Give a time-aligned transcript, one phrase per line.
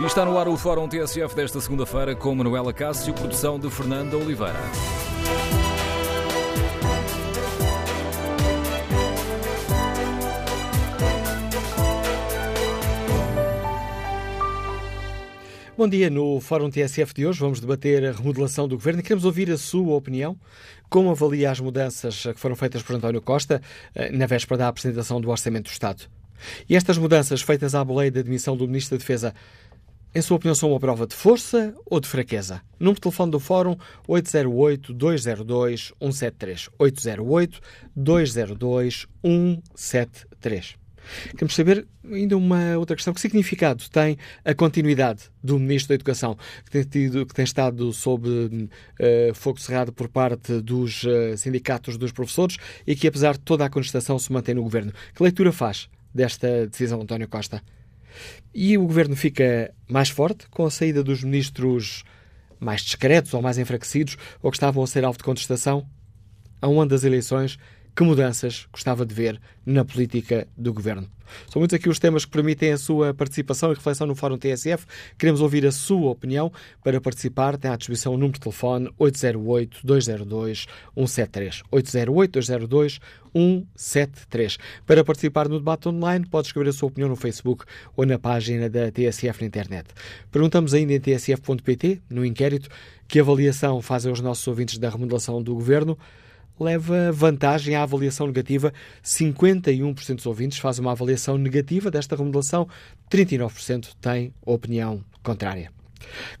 [0.00, 4.16] E está no ar o Fórum TSF desta segunda-feira com Manuela Cássio, produção de Fernanda
[4.16, 4.54] Oliveira.
[15.76, 16.08] Bom dia.
[16.08, 19.58] No Fórum TSF de hoje vamos debater a remodelação do governo e queremos ouvir a
[19.58, 20.38] sua opinião.
[20.88, 23.60] Como avalia as mudanças que foram feitas por António Costa
[23.96, 26.04] eh, na véspera da apresentação do Orçamento do Estado?
[26.68, 29.34] E estas mudanças feitas à boleia da admissão do Ministro da Defesa
[30.14, 32.62] em sua opinião, são uma prova de força ou de fraqueza?
[32.80, 33.76] Número de telefone do Fórum
[34.08, 36.70] 808-202-173.
[37.96, 40.78] 808-202-173.
[41.30, 43.14] Queremos saber ainda uma outra questão.
[43.14, 47.92] Que significado tem a continuidade do Ministro da Educação, que tem, tido, que tem estado
[47.92, 53.40] sob uh, fogo cerrado por parte dos uh, sindicatos dos professores e que, apesar de
[53.40, 54.92] toda a contestação, se mantém no Governo?
[55.14, 57.62] Que leitura faz desta decisão, António Costa?
[58.54, 62.04] E o governo fica mais forte com a saída dos ministros
[62.60, 65.86] mais discretos ou mais enfraquecidos ou que estavam a ser alvo de contestação?
[66.60, 67.58] A um ano das eleições,
[67.98, 71.10] que mudanças gostava de ver na política do governo?
[71.50, 74.86] São muitos aqui os temas que permitem a sua participação e reflexão no Fórum TSF.
[75.18, 76.52] Queremos ouvir a sua opinião.
[76.84, 81.62] Para participar, tem à disposição o número de telefone 808-202-173.
[83.34, 84.58] 808-202-173.
[84.86, 87.64] Para participar no debate online, pode escrever a sua opinião no Facebook
[87.96, 89.88] ou na página da TSF na internet.
[90.30, 92.68] Perguntamos ainda em tsf.pt, no inquérito,
[93.08, 95.98] que avaliação fazem os nossos ouvintes da remodelação do governo
[96.60, 98.72] leva vantagem à avaliação negativa.
[99.04, 102.68] 51% dos ouvintes fazem uma avaliação negativa desta remodelação,
[103.10, 105.70] 39% têm opinião contrária.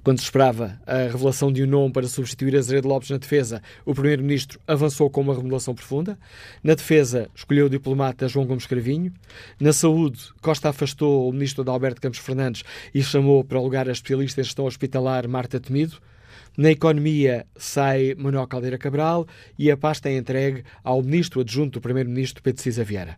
[0.02, 3.94] Quando se esperava a revelação de um nome para substituir Azeredo Lopes na defesa, o
[3.94, 6.18] Primeiro-Ministro avançou com uma remodelação profunda.
[6.62, 9.12] Na defesa, escolheu o diplomata João Gomes Cravinho.
[9.60, 12.62] Na saúde, Costa afastou o Ministro Adalberto Campos Fernandes
[12.94, 15.98] e chamou para o lugar a especialista em gestão hospitalar Marta Temido.
[16.58, 21.80] Na economia sai Manuel Caldeira Cabral e a pasta é entregue ao ministro adjunto do
[21.80, 23.16] primeiro-ministro Pedro Cisa Vieira.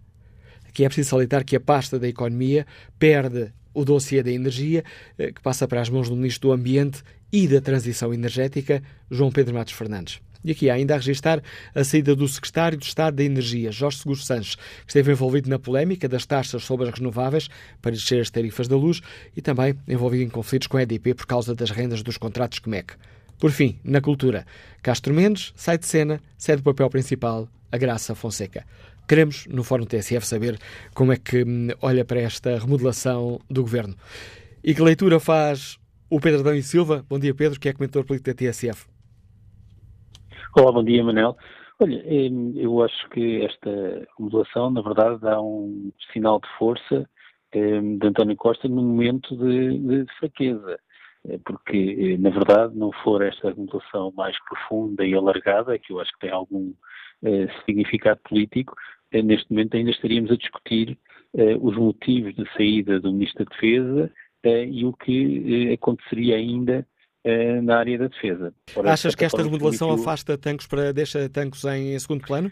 [0.68, 2.66] Aqui é preciso salientar que a pasta da economia
[2.98, 4.84] perde o dossiê da energia,
[5.16, 7.02] eh, que passa para as mãos do ministro do Ambiente
[7.32, 10.20] e da Transição Energética, João Pedro Matos Fernandes.
[10.44, 11.42] E aqui há ainda a registrar
[11.74, 15.58] a saída do secretário de Estado da Energia, Jorge Seguros Sanches, que esteve envolvido na
[15.58, 17.48] polémica das taxas sobre as renováveis
[17.80, 19.00] para descer as tarifas da luz
[19.34, 22.96] e também envolvido em conflitos com a EDP por causa das rendas dos contratos COMEC.
[23.40, 24.44] Por fim, na cultura,
[24.82, 28.66] Castro Mendes sai de cena, cede o papel principal a Graça Fonseca.
[29.08, 30.58] Queremos, no Fórum TSF, saber
[30.94, 33.94] como é que hum, olha para esta remodelação do governo.
[34.62, 35.78] E que leitura faz
[36.10, 37.02] o Pedro Adão e Silva?
[37.08, 38.86] Bom dia, Pedro, que é comentador político da TSF.
[40.54, 41.34] Olá, bom dia, Manel.
[41.78, 47.08] Olha, hum, eu acho que esta remodelação, na verdade, dá um sinal de força
[47.54, 50.78] hum, de António Costa no momento de, de fraqueza.
[51.28, 56.00] Eh, porque, eh, na verdade, não for esta regulação mais profunda e alargada, que eu
[56.00, 56.72] acho que tem algum
[57.22, 58.74] eh, significado político,
[59.12, 60.98] eh, neste momento ainda estaríamos a discutir
[61.34, 64.10] eh, os motivos de saída do Ministro da Defesa
[64.44, 66.86] eh, e o que aconteceria ainda
[67.62, 68.54] na área da defesa.
[68.82, 70.10] Achas que esta remodelação permitiu...
[70.10, 72.50] afasta tanques para deixa tanques em segundo plano?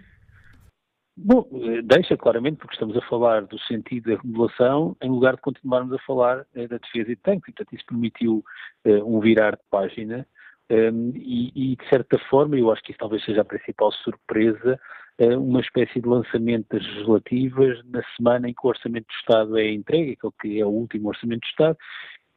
[1.21, 1.49] Bom,
[1.83, 5.99] deixa claramente, porque estamos a falar do sentido da remodelação em lugar de continuarmos a
[6.07, 7.49] falar eh, da defesa e de tanques.
[7.49, 8.45] E, portanto, isso permitiu
[8.85, 10.25] eh, um virar de página
[10.69, 14.79] ehm, e, e, de certa forma, eu acho que isso talvez seja a principal surpresa,
[15.19, 19.59] eh, uma espécie de lançamento das legislativas na semana em que o Orçamento do Estado
[19.59, 21.77] é entregue, que é o último Orçamento do Estado,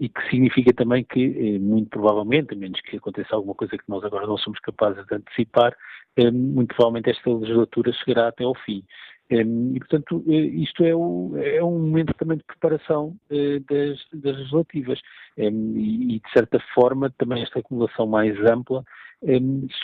[0.02, 3.84] e que significa também que, eh, muito provavelmente, a menos que aconteça alguma coisa que
[3.88, 5.78] nós agora não somos capazes de antecipar,
[6.18, 8.84] eh, muito provavelmente esta legislatura chegará até ao fim.
[9.30, 15.00] Eh, e, portanto, isto é, o, é um momento também de preparação das, das legislativas.
[15.38, 18.84] E, de certa forma, também esta acumulação mais ampla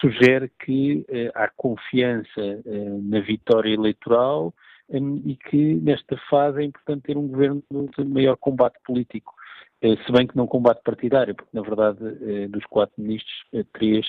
[0.02, 2.62] sugere que há confiança
[3.04, 4.54] na vitória eleitoral
[4.90, 9.34] e que nesta fase é importante ter um governo de maior combate político.
[9.82, 13.64] Eh, se bem que não combate partidário, porque na verdade eh, dos quatro ministros, eh,
[13.74, 14.06] três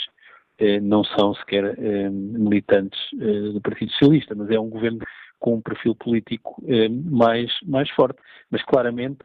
[0.83, 1.79] não são sequer
[2.11, 2.99] militantes
[3.53, 4.99] do Partido Socialista, mas é um governo
[5.39, 6.61] com um perfil político
[7.05, 8.19] mais, mais forte,
[8.51, 9.25] mas claramente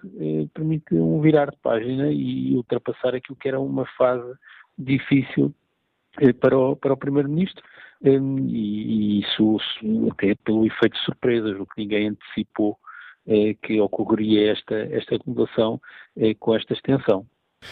[0.54, 4.32] permite um virar de página e ultrapassar aquilo que era uma fase
[4.78, 5.52] difícil
[6.40, 7.64] para o, para o Primeiro-Ministro,
[8.04, 9.58] e, isso
[10.12, 12.78] até pelo efeito de surpresas, o que ninguém antecipou
[13.28, 15.80] é, que ocorreria esta, esta acumulação
[16.18, 17.26] é, com esta extensão.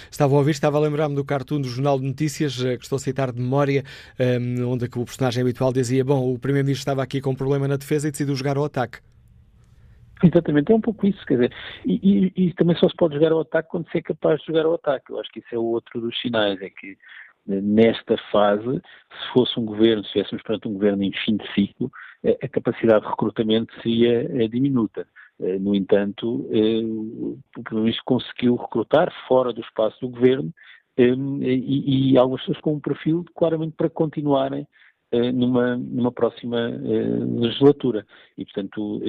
[0.10, 2.96] Estava a ouvir, estava a lembrar-me do cartoon do Jornal de Notícias, eh, que estou
[2.96, 3.84] a citar de memória,
[4.20, 7.76] um, onde o personagem habitual dizia: Bom, o Primeiro-Ministro estava aqui com um problema na
[7.76, 9.00] defesa e decidiu jogar ao ataque.
[10.24, 11.54] Exatamente, é um pouco isso, quer dizer,
[11.84, 14.48] e, e, e, também só se pode jogar ao ataque quando se é capaz de
[14.48, 15.12] jogar ao ataque.
[15.12, 16.96] Eu acho que isso é outro dos sinais, é que
[17.48, 21.92] nesta fase, se fosse um governo, se estivéssemos perante um governo em fim de ciclo,
[22.24, 25.08] a capacidade de recrutamento seria eh, diminuta.
[25.42, 30.54] Eh, no entanto, eh, o Primeiro-Ministro conseguiu recrutar fora do espaço do governo
[30.98, 34.68] e, e algumas pessoas com um perfil claramente para continuarem
[35.34, 36.68] numa, numa próxima
[37.40, 38.06] legislatura.
[38.38, 39.02] E, portanto,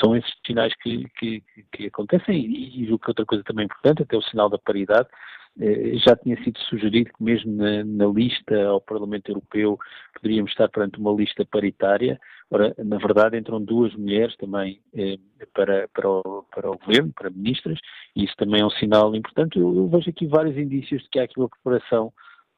[0.00, 1.42] são esses sinais que, que,
[1.72, 2.44] que acontecem.
[2.44, 5.08] E, o que outra coisa também importante, até o sinal da paridade,
[5.58, 9.78] eh, já tinha sido sugerido que mesmo na, na, lista ao Parlamento Europeu
[10.14, 12.20] poderíamos estar perante uma lista paritária.
[12.50, 15.18] Ora, na verdade, entram duas mulheres também eh,
[15.52, 17.78] para, para, o, para o governo, para ministras,
[18.14, 19.58] e isso também é um sinal importante.
[19.58, 22.12] Eu, eu vejo aqui vários indícios de que há aqui uma preparação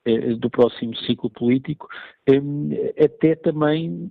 [0.04, 1.86] eh, do próximo ciclo político,
[2.26, 4.10] eh, até também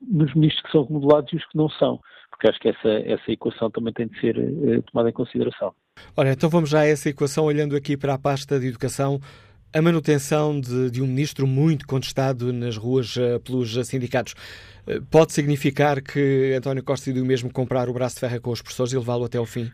[0.00, 3.30] nos ministros que são remodelados e os que não são, porque acho que essa, essa
[3.30, 5.74] equação também tem de ser eh, tomada em consideração.
[6.16, 9.20] Ora, então vamos já a essa equação, olhando aqui para a pasta de educação.
[9.72, 15.32] A manutenção de, de um ministro muito contestado nas ruas uh, pelos sindicatos uh, pode
[15.32, 18.98] significar que António Costa decidiu mesmo comprar o braço de ferro com os professores e
[18.98, 19.70] levá-lo até ao fim?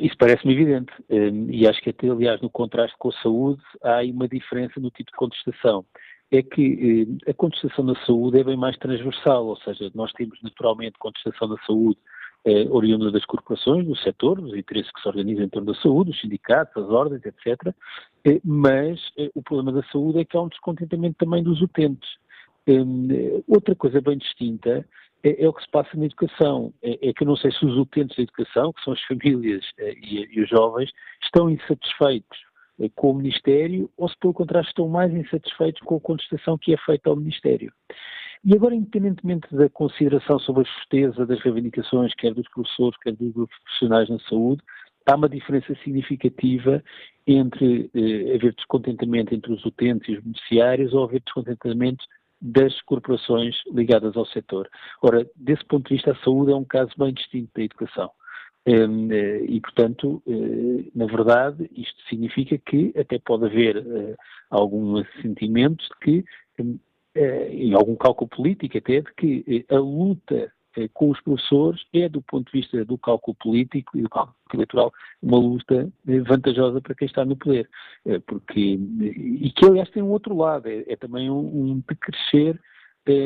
[0.00, 0.92] Isso parece-me evidente.
[1.50, 4.88] E acho que até, aliás, no contraste com a saúde, há aí uma diferença no
[4.88, 5.84] tipo de contestação.
[6.30, 10.96] É que a contestação da saúde é bem mais transversal, ou seja, nós temos naturalmente
[10.96, 11.98] contestação da saúde
[12.44, 16.10] eh, oriunda das corporações, do setor, dos interesses que se organizam em torno da saúde,
[16.10, 17.74] os sindicatos, as ordens, etc.
[18.24, 22.08] Eh, mas eh, o problema da saúde é que há um descontentamento também dos utentes.
[22.66, 24.86] Eh, outra coisa bem distinta
[25.22, 26.72] é, é, o que se passa na educação.
[26.82, 29.64] É, é, que eu não sei se os utentes da educação, que são as famílias
[29.78, 30.90] e, e os jovens,
[31.22, 32.38] estão insatisfeitos
[32.96, 36.76] com o Ministério ou se, pelo contrário, estão mais insatisfeitos com a contestação que é
[36.76, 37.72] feita ao Ministério.
[38.44, 43.32] E agora, independentemente da consideração sobre a justeza das reivindicações, quer dos professores, quer dos
[43.32, 44.62] profissionais na saúde,
[45.06, 46.84] há uma diferença significativa
[47.26, 52.04] entre eh, haver descontentamento entre os utentes e os beneficiários ou haver descontentamento
[52.40, 54.68] das corporações ligadas ao setor.
[55.00, 58.10] Ora, desse ponto de vista, a saúde é um caso bem distinto da educação.
[58.66, 64.16] Hum, eh, e, portanto, eh, na verdade, isto significa que até pode haver eh,
[64.50, 66.24] algum sentimento de que
[66.62, 66.78] hum,
[67.14, 70.52] e algum cálculo político até, de que a luta
[70.92, 74.92] com os professores é, do ponto de vista do cálculo político e do cálculo eleitoral,
[75.22, 75.88] uma luta
[76.26, 77.68] vantajosa para quem está no poder.
[78.26, 78.60] Porque,
[79.00, 82.60] e que, aliás, tem um outro lado, é, é também um, um decrescer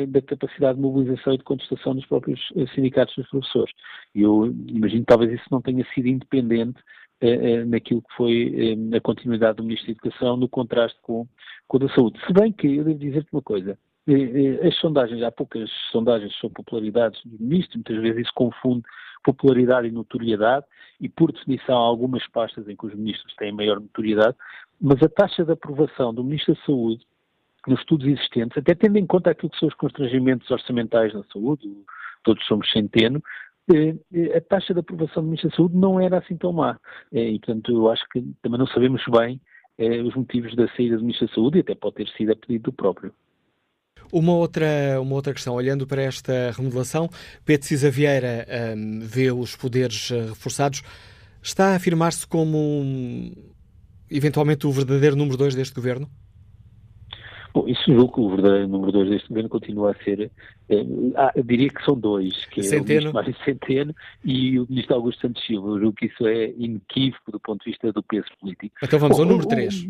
[0.09, 2.39] da capacidade de mobilização e de contestação dos próprios
[2.75, 3.73] sindicatos dos professores.
[4.13, 6.79] Eu imagino que talvez isso não tenha sido independente
[7.21, 11.27] eh, naquilo que foi eh, a continuidade do Ministro da Educação no contraste com,
[11.67, 12.17] com a da Saúde.
[12.25, 13.77] Se bem que eu devo dizer-te uma coisa,
[14.07, 18.83] eh, as sondagens, há poucas sondagens sobre popularidades do Ministro, muitas vezes isso confunde
[19.21, 20.65] popularidade e notoriedade,
[21.01, 24.37] e por definição há algumas pastas em que os ministros têm maior notoriedade,
[24.79, 27.05] mas a taxa de aprovação do Ministro da Saúde
[27.67, 31.67] nos estudos existentes, até tendo em conta aquilo que são os constrangimentos orçamentais na saúde,
[32.23, 33.21] todos somos centeno,
[33.73, 36.79] eh, eh, a taxa de aprovação do Ministro da Saúde não era assim tão má.
[37.11, 39.39] Eh, e, portanto, eu acho que também não sabemos bem
[40.05, 42.63] os motivos da saída do Ministro da Saúde e até pode ter sido a pedido
[42.63, 43.13] do próprio.
[44.11, 47.07] Uma outra, uma outra questão, olhando para esta remodelação,
[47.45, 48.45] Pedro Cisa Vieira
[48.75, 50.83] um, vê os poderes reforçados.
[51.41, 53.33] Está a afirmar-se como um,
[54.11, 56.09] eventualmente o verdadeiro número dois deste governo?
[57.53, 60.31] Bom, isso julgo que o verdadeiro número dois deste governo continua a ser,
[60.69, 62.77] eh, ah, diria que são dois, que Centeno.
[62.77, 65.69] é o ministro Mário Centeno e o ministro Augusto Santos Silva.
[65.69, 68.75] Eu julgo que isso é inequívoco do ponto de vista do peso político.
[68.83, 69.87] Então vamos Bom, ao número três.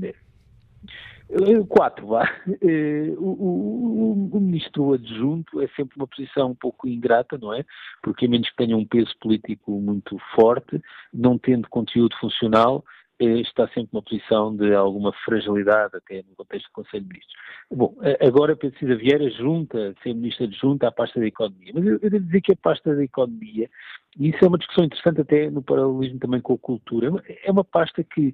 [1.68, 2.28] Quatro, vá.
[2.60, 7.64] Eh, o, o, o, ministro adjunto é sempre uma posição um pouco ingrata, não é?
[8.02, 10.82] Porque a menos que tenha um peso político muito forte,
[11.14, 16.68] não tendo conteúdo funcional, eh, está sempre numa posição de alguma fragilidade, até no contexto
[16.68, 17.36] do Conselho de Ministros.
[17.72, 17.96] Bom,
[18.26, 21.72] agora Pedro Cida Vieira junta, ser Ministro adjunto à pasta da Economia.
[21.74, 23.70] Mas eu, eu devo dizer que a pasta da Economia,
[24.18, 27.12] e isso é uma discussão interessante até no paralelismo também com a cultura,
[27.44, 28.34] é uma pasta que, eh,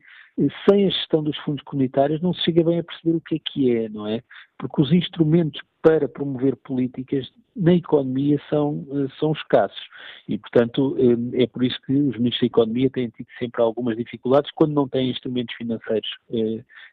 [0.70, 3.40] sem a gestão dos fundos comunitários, não se chega bem a perceber o que é
[3.40, 4.22] que é, não é?
[4.58, 9.80] Porque os instrumentos para promover políticas na economia são, eh, são escassos.
[10.28, 13.96] E, portanto, eh, é por isso que os ministros da Economia têm tido sempre algumas
[13.96, 16.10] dificuldades quando não têm instrumentos financeiros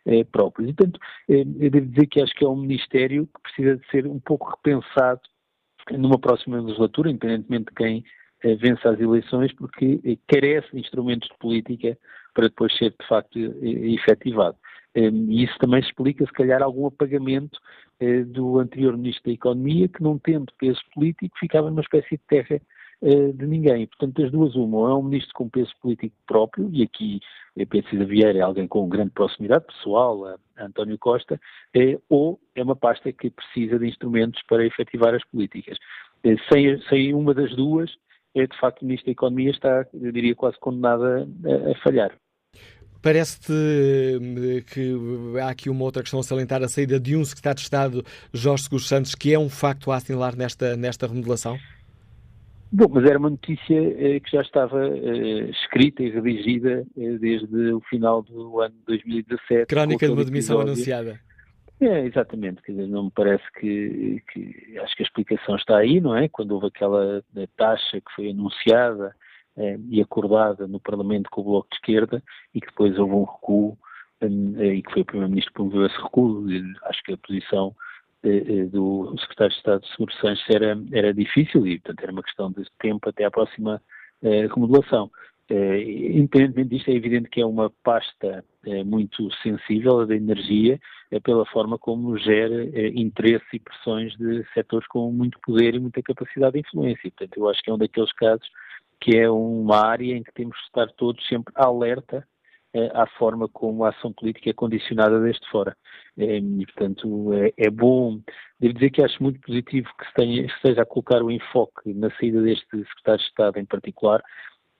[0.07, 0.69] eh, próprios.
[0.69, 4.07] E, portanto, eu devo dizer que acho que é um ministério que precisa de ser
[4.07, 5.23] um pouco repensado
[5.91, 8.05] numa próxima legislatura, independentemente de quem
[8.61, 11.97] vence as eleições, porque carece de instrumentos de política
[12.35, 14.57] para depois ser, de facto, efetivado.
[14.95, 17.59] E isso também explica, se calhar, algum apagamento
[17.99, 22.23] eh, do anterior Ministro da Economia, que não tendo peso político, ficava numa espécie de
[22.29, 22.61] terra
[23.35, 23.87] de ninguém.
[23.89, 27.21] Portanto, das duas, uma, ou é um ministro com peso político próprio, e aqui
[27.57, 31.41] Pedro Cida Vieira é alguém com grande proximidade pessoal a, António Costa,
[32.09, 35.77] ou é uma pasta que precisa de instrumentos para efetivar as políticas.
[36.49, 37.91] sem, sem uma das duas,
[38.35, 41.29] é, de facto, o Ministro da Economia está, eu diria, quase condenada
[41.71, 42.17] a falhar.
[43.03, 44.95] Parece-te eh, que
[45.41, 48.65] há aqui uma outra questão a salientar, a saída de um secretário de Estado, Jorge
[48.65, 51.59] Seguros Santos, que é um facto a assinalar nesta, nesta remodelação?
[52.75, 57.73] Bom, mas era uma notícia eh, que já estava eh, escrita e redigida eh, desde
[57.73, 59.67] o final do ano de 2017.
[59.67, 61.21] Crónica de uma demissão anunciada.
[61.79, 66.01] É, exatamente, quer dizer, não me parece que, que, acho que a explicação está aí,
[66.01, 66.29] não é?
[66.29, 67.25] Quando houve aquela
[67.57, 69.22] taxa que foi anunciada eh,
[69.91, 72.23] e acordada no Parlamento com o Bloco de Esquerda
[72.55, 73.77] e que depois houve um recuo
[74.21, 76.47] eh, e que foi o Primeiro-Ministro que promoveu esse recuo,
[76.85, 77.75] acho que a posição
[78.23, 82.13] eh, eh, do Secretário de Estado de Seguro Sanches era, era difícil e, portanto, era
[82.13, 83.83] uma questão de tempo até à próxima
[84.23, 85.11] eh, remodelação.
[85.49, 85.83] Eh,
[86.19, 90.81] independentemente disto, é evidente que é uma pasta eh, muito sensível da energia
[91.11, 96.03] eh, pela forma como gera interesse e pressões de setores com muito poder e muita
[96.03, 97.11] capacidade de influência.
[97.11, 98.49] Portanto, eu acho que é um daqueles casos
[99.03, 102.27] que é uma área em que temos de estar todos sempre alerta
[102.95, 105.77] à forma como a ação política é condicionada desde fora.
[106.17, 108.21] E, portanto, é, é, bom,
[108.59, 112.11] devo dizer que acho muito positivo que se, tenha, esteja a colocar o enfoque na
[112.17, 114.23] saída deste secretário de Estado em particular,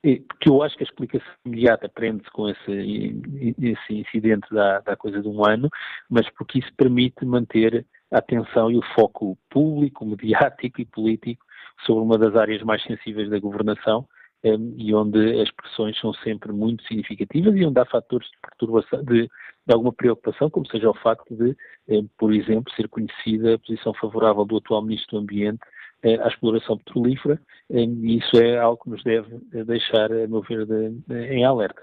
[0.03, 3.21] que eu acho que a explicação imediata prende-se com esse,
[3.61, 5.69] esse incidente da, da coisa de um ano,
[6.09, 11.45] mas porque isso permite manter a atenção e o foco público, mediático e político
[11.85, 14.07] sobre uma das áreas mais sensíveis da governação
[14.45, 19.05] um, e onde as pressões são sempre muito significativas e onde há fatores de perturbação,
[19.05, 21.57] de, de alguma preocupação, como seja o facto de,
[21.89, 25.61] um, por exemplo, ser conhecida a posição favorável do atual Ministro do Ambiente
[26.03, 30.67] eh, à exploração petrolífera e isso é algo que nos deve deixar, a meu ver,
[30.67, 31.83] de, de, em alerta.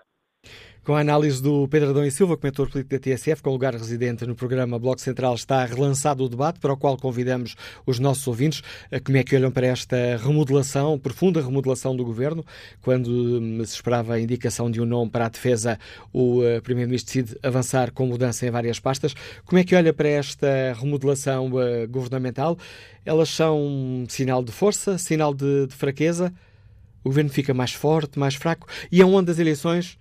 [0.90, 4.26] Com a análise do Pedro Adão e Silva, comentor político da TSF, com lugar residente
[4.26, 7.56] no programa Bloco Central, está relançado o debate para o qual convidamos
[7.86, 8.64] os nossos ouvintes.
[9.04, 12.44] Como é que olham para esta remodelação, profunda remodelação do governo?
[12.82, 15.78] Quando hum, se esperava a indicação de um nome para a defesa,
[16.12, 19.14] o uh, Primeiro-Ministro decide avançar com mudança em várias pastas.
[19.46, 22.58] Como é que olha para esta remodelação uh, governamental?
[23.06, 26.34] Elas são sinal de força, sinal de, de fraqueza?
[27.04, 28.68] O governo fica mais forte, mais fraco?
[28.92, 30.00] E é onde das eleições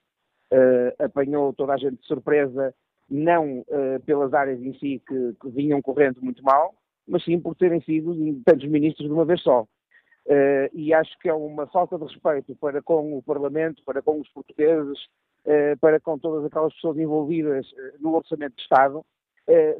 [0.50, 2.74] Uh, apanhou toda a gente de surpresa
[3.10, 6.74] não uh, pelas áreas em si que, que, vinham correndo muito mal,
[7.06, 9.62] mas sim por terem sido tantos ministros de uma vez só.
[9.62, 14.20] Uh, e acho que é uma falta de respeito para com o Parlamento, para com
[14.20, 14.98] os portugueses,
[15.46, 17.66] uh, para com todas aquelas pessoas envolvidas
[17.98, 19.04] no Orçamento de Estado,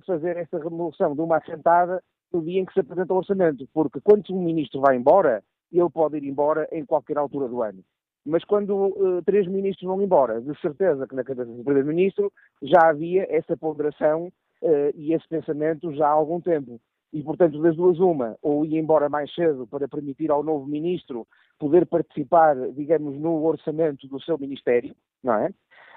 [0.06, 4.00] fazer esta remoção de uma assentada no dia em que se apresenta o Orçamento, porque
[4.00, 7.85] quando um ministro vai embora, ele pode ir embora em qualquer altura do ano.
[8.28, 12.30] Mas quando uh, três ministros vão embora, de certeza que na cabeça do primeiro-ministro
[12.61, 14.26] já havia essa ponderação
[14.61, 16.78] uh, e esse pensamento já há algum tempo.
[17.11, 21.26] E, portanto, das duas uma, ou ia embora mais cedo para permitir ao novo ministro
[21.58, 24.94] poder participar, digamos, no orçamento do seu ministério,
[25.25, 25.50] não é?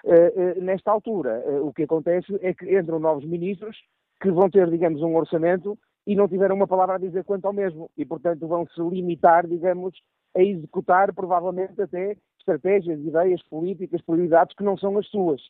[0.05, 3.77] Uh, nesta altura, o que acontece é que entram novos ministros
[4.21, 7.51] que vão ter, digamos, um orçamento e não tiveram uma palavra a dizer quanto ao
[7.51, 7.91] mesmo.
[7.97, 9.93] E, portanto, vão se limitar, digamos,
[10.35, 15.41] a executar provavelmente até estratégias, ideias políticas, prioridades que não são as suas.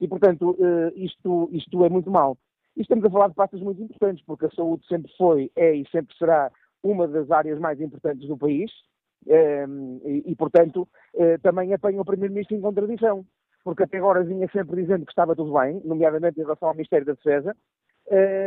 [0.00, 2.36] E, portanto, eh, isto, isto é muito mau.
[2.76, 5.88] E estamos a falar de pastas muito importantes, porque a saúde sempre foi, é e
[5.90, 6.50] sempre será
[6.82, 8.70] uma das áreas mais importantes do país,
[9.26, 9.66] eh,
[10.04, 10.86] e, portanto,
[11.16, 13.24] eh, também apanha o Primeiro-Ministro em contradição,
[13.62, 17.06] porque até agora vinha sempre dizendo que estava tudo bem, nomeadamente em relação ao Ministério
[17.06, 17.56] da Defesa,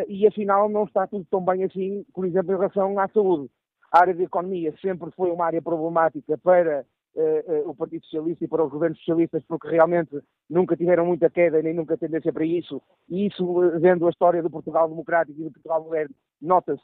[0.08, 3.50] e afinal não está tudo tão bem assim, por exemplo, em relação à saúde.
[3.92, 8.44] A área de economia sempre foi uma área problemática para uh, uh, o Partido Socialista
[8.44, 12.46] e para os governos socialistas, porque realmente nunca tiveram muita queda nem nunca tendência para
[12.46, 12.82] isso.
[13.10, 16.82] E isso, uh, vendo a história do Portugal democrático e do Portugal moderno, nota-se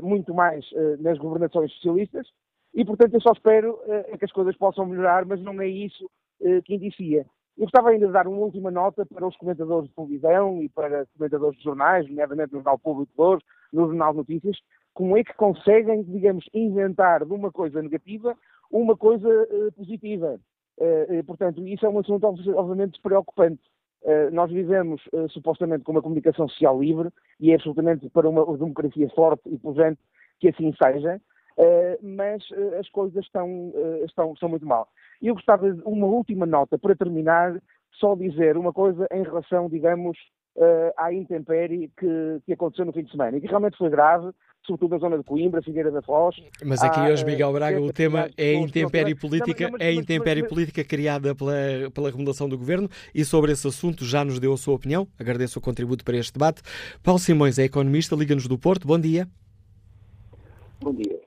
[0.00, 0.64] muito mais
[1.00, 2.28] nas governações socialistas.
[2.72, 3.76] E, portanto, eu só espero
[4.16, 6.08] que as coisas possam melhorar, mas não é isso
[6.64, 7.26] que indicia.
[7.58, 11.04] Eu gostava ainda de dar uma última nota para os comentadores de televisão e para
[11.18, 14.56] comentadores de jornais, nomeadamente no Jornal Público de hoje, no Jornal Notícias,
[14.94, 18.36] como é que conseguem, digamos, inventar de uma coisa negativa
[18.70, 20.40] uma coisa uh, positiva.
[21.26, 23.60] portanto, isso é um assunto obviamente preocupante.
[24.32, 29.42] nós vivemos supostamente com uma comunicação social livre e é absolutamente para uma democracia forte
[29.46, 30.00] e pujante
[30.40, 31.20] que assim seja,
[32.00, 32.42] mas
[32.80, 33.72] as coisas estão,
[34.06, 34.88] estão, estão muito mal.
[35.20, 40.18] Eu gostava de uma última nota para terminar, só dizer uma coisa em relação, digamos,
[40.56, 44.30] uh, à intempérie que, que aconteceu no fim de semana e que realmente foi grave,
[44.66, 46.36] sobretudo na zona de Coimbra, Figueira da Foz.
[46.64, 50.84] Mas aqui hoje, Miguel Braga, o tema é a intempérie política, é a intempérie política
[50.84, 51.54] criada pela,
[51.92, 55.06] pela remodelação do governo e sobre esse assunto já nos deu a sua opinião.
[55.18, 56.62] Agradeço o contributo para este debate.
[57.02, 58.86] Paulo Simões é economista, Liga-nos do Porto.
[58.86, 59.26] Bom dia.
[60.80, 61.20] Bom dia.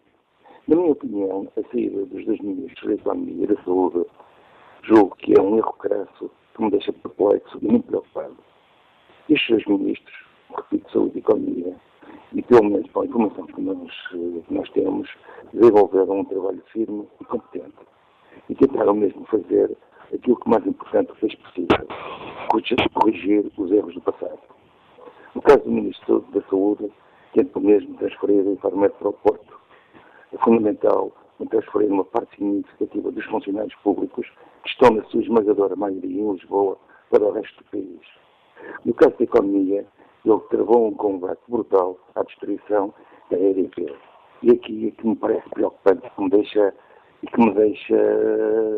[0.67, 4.05] Na minha opinião, a saída dos dois ministros da Economia e da Saúde
[4.87, 8.37] julgo que é um erro crasso que me deixa perplexo e muito preocupado.
[9.27, 10.15] Estes dois ministros,
[10.55, 11.75] repito, Saúde e Economia,
[12.33, 15.09] e pelo menos pela informação que nós, que nós temos,
[15.51, 17.73] desenvolveram um trabalho firme e competente.
[18.49, 19.75] E tentaram mesmo fazer
[20.13, 21.87] aquilo que mais importante fez possível,
[22.93, 24.39] corrigir os erros do passado.
[25.33, 26.91] No caso do Ministro da Saúde,
[27.33, 29.59] tentou mesmo transferir o Infarmed para o Porto.
[30.33, 31.11] É fundamental
[31.49, 34.27] transferir uma parte significativa dos funcionários públicos
[34.63, 36.77] que estão na sua esmagadora maioria em Lisboa
[37.09, 38.24] para o resto do país.
[38.85, 39.85] No caso da economia,
[40.25, 42.93] ele travou um combate brutal à destruição
[43.29, 43.93] da EDP.
[44.43, 46.73] E aqui é que me parece preocupante, que me deixa,
[47.23, 47.95] e que me deixa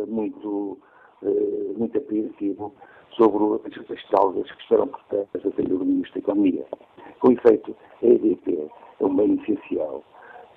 [0.08, 0.78] muito,
[1.22, 2.74] uh, muito apreensivo
[3.12, 3.60] sobre
[3.94, 6.66] as causas que estarão por trás da saída do Ministro da Economia.
[7.20, 8.70] Com efeito, a EDP
[9.00, 10.04] é um bem essencial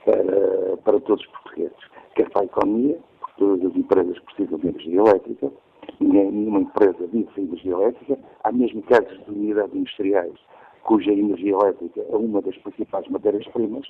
[0.04, 1.78] para, para todos os portugueses,
[2.14, 5.50] quer para a economia, porque todas as empresas precisam de energia elétrica,
[6.00, 8.18] nenhuma empresa vive sem energia elétrica.
[8.44, 10.34] Há mesmo casos de unidades industriais
[10.82, 13.86] cuja energia elétrica é uma das principais matérias-primas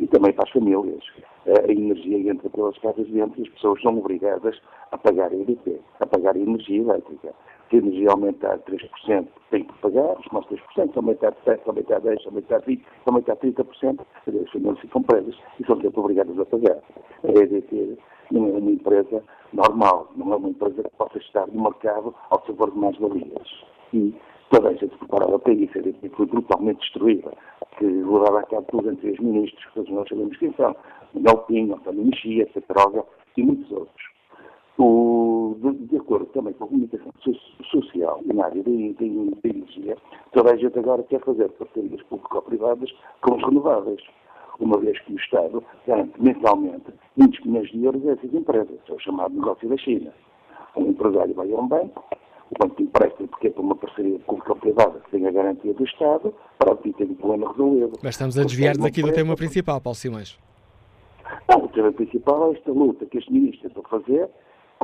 [0.00, 1.04] e também para as famílias.
[1.46, 4.60] A energia entra pelas casas dentro e as pessoas são obrigadas
[4.90, 7.34] a pagar a EDP, a pagar a energia elétrica.
[7.70, 11.68] Se a energia aumentar 3%, tem que pagar, os mais 3%, se aumentar 7%, se
[11.68, 16.00] aumentar 10%, se aumentar 20%, se aumentar 30%, as famílias ficam presas e são sempre
[16.00, 16.78] obrigadas a pagar.
[17.24, 17.98] A EDP
[18.30, 19.22] não é uma empresa
[19.52, 23.64] normal, não é uma empresa que possa estar no mercado ao favor de mais-valias.
[23.92, 24.14] E
[24.50, 27.32] toda a gente preparava para isso, a EDP foi brutalmente destruída,
[27.78, 30.76] que levava a cabo tudo entre os ministros, que todos nós sabemos quem são,
[31.14, 33.04] Miguel Pinho, António Mexia, Cetroga
[33.36, 34.13] e muitos outros.
[34.76, 37.12] O, de, de, acordo também com a comunicação
[37.70, 39.96] social e na área da energia,
[40.32, 44.02] toda a gente agora quer fazer parcerias público-privadas com os renováveis
[44.58, 48.92] uma vez que o Estado garante mensalmente muitos milhões de euros a essas empresas, é
[48.92, 50.12] o chamado negócio da China.
[50.76, 52.04] Um empresário vai a um banco,
[52.50, 56.34] o banco empresta porque é para uma parceria público-privada que tem a garantia do Estado,
[56.58, 57.98] para obter o problema resolvido.
[58.02, 60.38] Mas estamos a desviar daqui do tema principal, Paulo Simões.
[61.48, 64.28] Não, o tema principal é esta luta que este ministro estão a fazer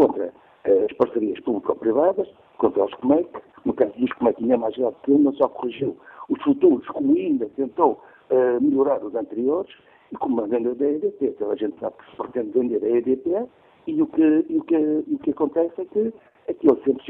[0.00, 0.32] contra
[0.64, 3.28] eh, as parcerias público-privadas, contra os COMEC.
[3.66, 5.94] No caso dos COMEC, ainda é mais grave que não só corrigiu
[6.30, 9.70] os futuros, como ainda tentou uh, melhorar os anteriores,
[10.10, 11.26] e como a venda da EDP.
[11.26, 13.46] Então a gente sabe que se pretende vender a EDP,
[13.86, 16.14] e o que, e o que, e o que acontece é que
[16.46, 17.04] é que ele sempre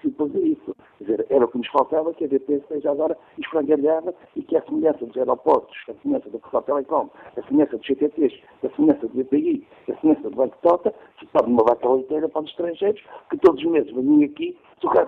[0.00, 0.74] se fazer isso.
[0.98, 4.56] Quer dizer, era o que nos faltava, que a DP seja agora esfrangalhada e que
[4.56, 9.06] a semelhança dos aeroportos, a semelhança da Portugal Telecom, a semelhança dos CTTs, a semelhança
[9.06, 13.02] do BPI, a semelhança do Banco Tota, se torne uma vaca leiteira para os estrangeiros,
[13.30, 14.56] que todos os meses venham aqui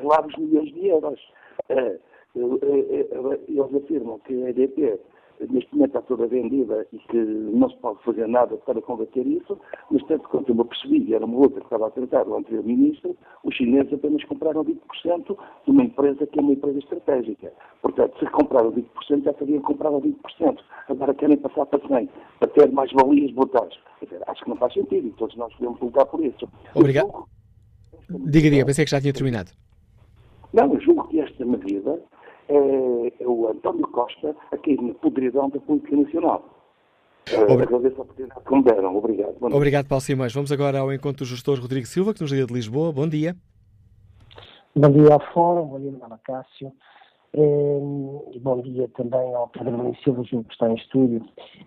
[0.02, 1.20] lá os milhões de euros.
[1.68, 1.98] Uh,
[2.36, 4.98] uh, uh, eles afirmam que a EDP
[5.50, 9.58] neste momento está toda vendida e que não se pode fazer nada para combater isso,
[9.90, 12.36] mas tanto quanto eu me percebi, e era uma outra que estava a tratar o
[12.36, 17.52] anterior ministro, os chineses apenas compraram 20% de uma empresa que é uma empresa estratégica.
[17.82, 20.58] Portanto, se compraram 20%, já teriam comprado 20%.
[20.88, 23.74] Agora querem passar para 100%, para ter mais valias brutais.
[24.02, 26.48] Dizer, acho que não faz sentido e todos nós devemos lutar por isso.
[26.74, 27.26] Obrigado.
[28.08, 29.50] Diga, diga, pensei que já tinha terminado.
[30.52, 32.00] Não, eu julgo que esta medida
[32.48, 36.44] é, o António Costa a cair na podridão da política nacional.
[37.34, 37.62] Obri...
[37.62, 38.96] Agradeço a oportunidade que me deram.
[38.96, 39.36] Obrigado.
[39.42, 40.32] Obrigado, Paulo Simões.
[40.32, 42.92] Vamos agora ao encontro do gestor Rodrigo Silva, que nos liga de Lisboa.
[42.92, 43.36] Bom dia.
[44.74, 46.72] Bom dia ao Fórum, bom dia, Ana Cássio.
[47.34, 47.80] Eh,
[48.32, 51.22] e bom dia também ao Pedro Nunes Silva, que está em estúdio.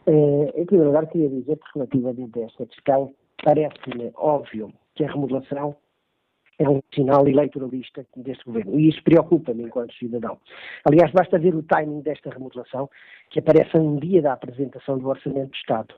[0.07, 3.13] Eh, em primeiro lugar, queria dizer que, relativamente a esta questão,
[3.43, 5.75] parece-me óbvio que a remodelação
[6.61, 8.79] é um sinal eleitoralista deste governo.
[8.79, 10.37] E isso preocupa-me enquanto cidadão.
[10.85, 12.89] Aliás, basta ver o timing desta remodelação,
[13.29, 15.95] que aparece um dia da apresentação do Orçamento do Estado.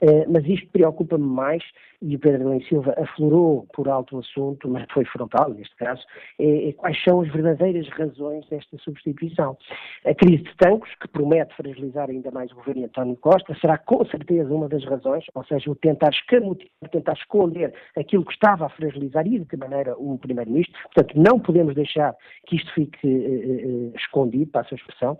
[0.00, 1.62] Uh, mas isto preocupa-me mais
[2.02, 6.02] e o Pedro Adão Silva aflorou por alto o assunto, mas foi frontal neste caso,
[6.38, 9.56] é, é quais são as verdadeiras razões desta substituição.
[10.04, 13.78] A crise de Tancos, que promete fragilizar ainda mais o governo de António Costa, será
[13.78, 18.66] com certeza uma das razões, ou seja, o tentar escamotear, tentar esconder aquilo que estava
[18.66, 20.78] a fragilizar e de que maneira o Primeiro-Ministro.
[20.94, 22.14] Portanto, não podemos deixar
[22.46, 25.18] que isto fique eh, eh escondido, para a sua expressão.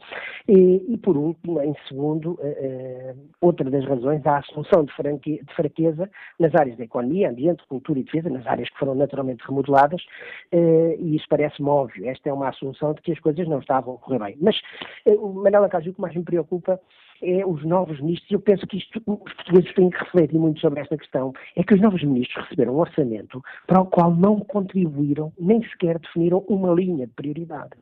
[0.48, 5.54] E, e, por último, em segundo, eh, eh outra das razões, a assunção de, de
[5.54, 10.02] fraqueza nas áreas da economia, ambiente, cultura e defesa, nas áreas que foram naturalmente remodeladas,
[10.50, 12.09] eh, e isso parece-me óbvio.
[12.09, 14.37] Esta é uma assunção de que as coisas não estavam a correr bem.
[14.40, 14.61] Mas,
[15.05, 16.81] eh, Manela Cássio, o que mais me preocupa
[17.22, 20.61] é os novos ministros, e eu penso que isto, os portugueses têm que refletir muito
[20.61, 24.40] sobre esta questão, é que os novos ministros receberam um orçamento para o qual não
[24.40, 27.72] contribuíram, nem sequer definiram uma linha de prioridade.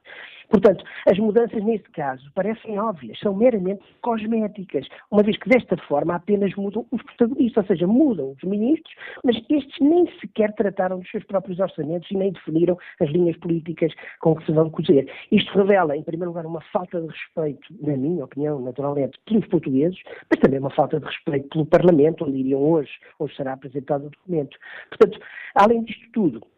[0.48, 6.14] Portanto, as mudanças neste caso parecem óbvias, são meramente cosméticas, uma vez que desta forma
[6.14, 11.10] apenas mudam os protagonistas, ou seja, mudam os ministros, mas estes nem sequer trataram dos
[11.10, 15.10] seus próprios orçamentos e nem definiram as linhas políticas com que se vão cozer.
[15.30, 19.98] Isto revela, em primeiro lugar, uma falta de respeito, na minha opinião, naturalmente, pelos portugueses,
[20.30, 24.10] mas também uma falta de respeito pelo Parlamento, onde iriam hoje, hoje será apresentado o
[24.10, 24.56] documento.
[24.88, 25.18] Portanto,
[25.54, 26.53] além disto tudo,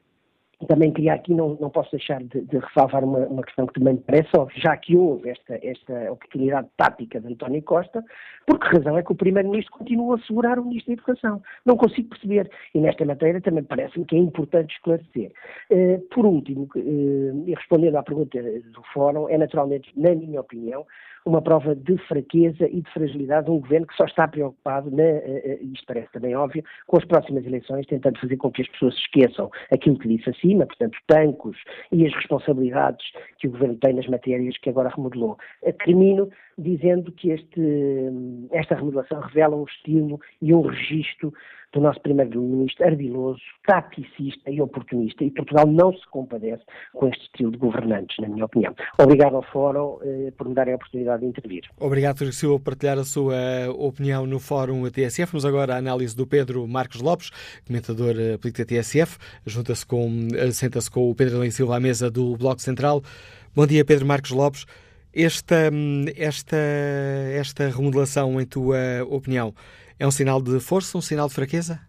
[0.67, 3.95] também queria aqui, não, não posso deixar de, de ressalvar uma, uma, questão que também
[3.95, 8.03] me parece óbvia, já que houve esta, esta oportunidade tática de António Costa,
[8.47, 11.43] por que razão é que o Primeiro-Ministro continua a segurar o Ministro da Educação?
[11.65, 12.51] Não consigo perceber.
[12.75, 15.33] E nesta matéria também parece-me que é importante esclarecer.
[15.71, 20.87] Uh, por último, uh, e respondendo à pergunta do Fórum, é naturalmente, na minha opinião,
[21.27, 25.03] uma prova de fraqueza e de fragilidade de um governo que só está preocupado, na,
[25.03, 28.95] eh, isto parece também óbvio, com as próximas eleições, tentando fazer com que as pessoas
[28.95, 31.57] se esqueçam aquilo que disse acima, portanto, tancos
[31.91, 33.05] e as responsabilidades
[33.39, 35.37] que o governo tem nas matérias que agora remodelou.
[35.63, 37.61] Eh, termino dizendo que este,
[38.51, 41.33] esta remodelação revela um estilo e um registro
[41.73, 46.63] do nosso primeiro-ministro ardiloso, taticista e oportunista, e Portugal não se compadece
[46.95, 48.75] com este estilo de governantes, na minha opinião.
[48.99, 51.65] Obrigado ao Fórum eh, por me darem a oportunidade de intervir.
[51.79, 52.33] Obrigado, Sr.
[52.33, 53.37] Silva, por partilhar a sua
[53.77, 55.33] opinião no Fórum TSF.
[55.33, 57.31] Vamos agora à análise do Pedro Marcos Lopes,
[57.67, 59.19] comentador eh, político da TSF.
[59.45, 63.03] Junta-se com, eh, senta-se com o Pedro Além Silva à mesa do Bloco Central.
[63.55, 64.67] Bom dia, Pedro Marcos Lopes.
[65.15, 68.77] Esta, hum, esta, esta remodelação, em tua
[69.09, 69.55] opinião,
[69.99, 71.81] é um sinal de força, um sinal de fraqueza?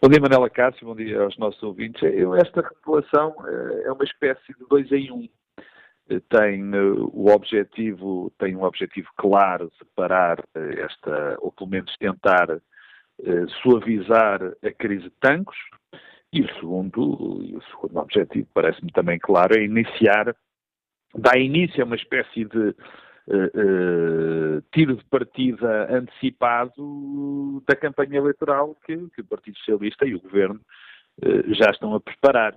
[0.00, 2.00] Bom dia, Manela Cássio, bom dia aos nossos ouvintes.
[2.02, 5.28] Eu, esta revelação eh, é uma espécie de dois em um.
[6.08, 11.94] Eh, tem eh, o objetivo, tem um objetivo claro de parar esta, ou pelo menos
[11.96, 12.60] tentar
[13.60, 15.56] suavizar a crise de tancos,
[16.32, 20.36] e o segundo, e o segundo objetivo parece-me também claro, é iniciar,
[21.16, 22.76] dar início a uma espécie de
[23.28, 30.20] uh, tiro de partida antecipado da campanha eleitoral que, que o Partido Socialista e o
[30.20, 30.60] Governo
[31.22, 32.54] uh, já estão a preparar.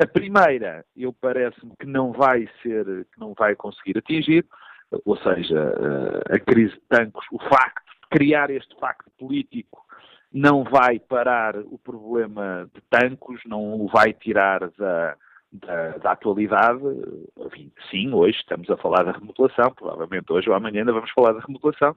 [0.00, 4.44] a primeira, eu parece-me que não vai ser, que não vai conseguir atingir,
[5.04, 5.74] ou seja,
[6.30, 9.84] a crise de tancos, o facto de criar este facto político
[10.32, 15.16] não vai parar o problema de tancos, não o vai tirar da,
[15.52, 16.82] da, da, atualidade,
[17.90, 21.40] sim, hoje estamos a falar da remodelação, provavelmente hoje ou amanhã ainda vamos falar da
[21.40, 21.96] remodelação,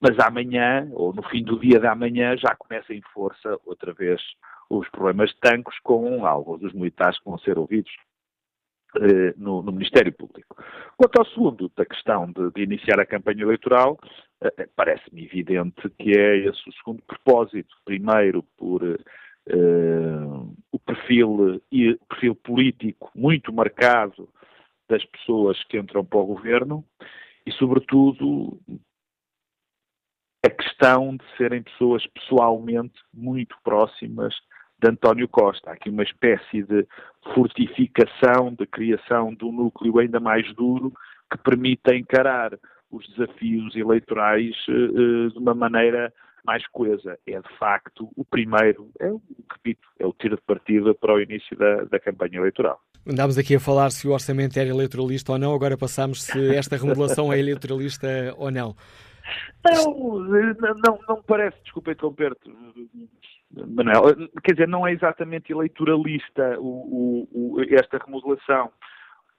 [0.00, 4.20] mas amanhã, ou no fim do dia de amanhã, já começa em força outra vez
[4.70, 7.90] os problemas de tancos com alguns dos militares que vão ser ouvidos
[8.96, 10.56] eh, no, no, Ministério Público.
[10.96, 13.98] Quanto ao segundo, da questão de, de iniciar a campanha eleitoral,
[14.40, 17.74] eh, parece-me evidente que é esse o segundo propósito.
[17.84, 18.82] Primeiro, por
[19.54, 21.60] uh, o perfil
[22.08, 24.28] perfil político muito marcado
[24.88, 26.84] das pessoas que entram para o governo
[27.46, 28.58] e, sobretudo,
[30.44, 34.34] a questão de serem pessoas pessoalmente muito próximas
[34.80, 35.70] de António Costa.
[35.70, 36.86] Há aqui uma espécie de
[37.34, 40.92] fortificação, de criação de um núcleo ainda mais duro
[41.30, 42.58] que permita encarar
[42.90, 46.12] os desafios eleitorais uh, de uma maneira
[46.44, 47.18] mais coesa.
[47.26, 49.10] É, de facto, o primeiro, é,
[49.50, 52.80] repito, é o tiro de partida para o início da, da campanha eleitoral.
[53.06, 56.76] Andámos aqui a falar se o orçamento era eleitoralista ou não, agora passamos se esta
[56.76, 58.74] remodelação é eleitoralista ou não.
[59.64, 59.94] Não,
[60.84, 62.50] não, não parece, desculpa interromper-te,
[63.50, 68.70] Manuel, quer dizer, não é exatamente eleitoralista o, o, esta remodelação.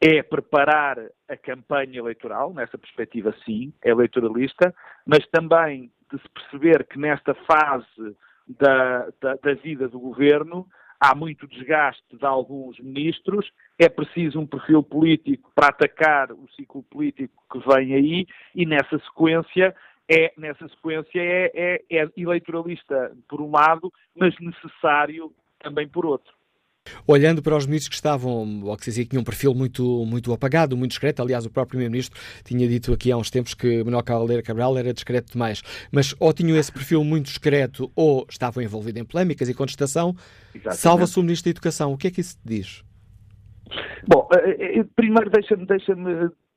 [0.02, 4.74] É preparar a campanha eleitoral, nessa perspectiva sim, é eleitoralista,
[5.06, 8.15] mas também de se perceber que nesta fase
[8.48, 10.67] da, da, da vida do governo
[11.00, 16.84] há muito desgaste de alguns ministros, é preciso um perfil político para atacar o ciclo
[16.84, 19.74] político que vem aí e nessa sequência
[20.12, 26.34] é, nessa sequência, é, é, é eleitoralista por um lado, mas necessário também por outro.
[27.08, 30.06] Olhando para os ministros que estavam, ou que se dizia que tinham um perfil muito,
[30.06, 33.84] muito apagado, muito discreto, aliás, o próprio Primeiro-Ministro tinha dito aqui há uns tempos que
[33.84, 38.63] Manuel Caldeira Cabral era discreto demais, mas ou tinham esse perfil muito discreto ou estavam
[38.63, 40.15] envolvidos em polémicas e contestação,
[40.71, 41.93] salva-se o Ministro da Educação.
[41.93, 42.84] O que é que isso te diz?
[44.08, 45.95] Bom, eh, eh, primeiro deixa-me deixa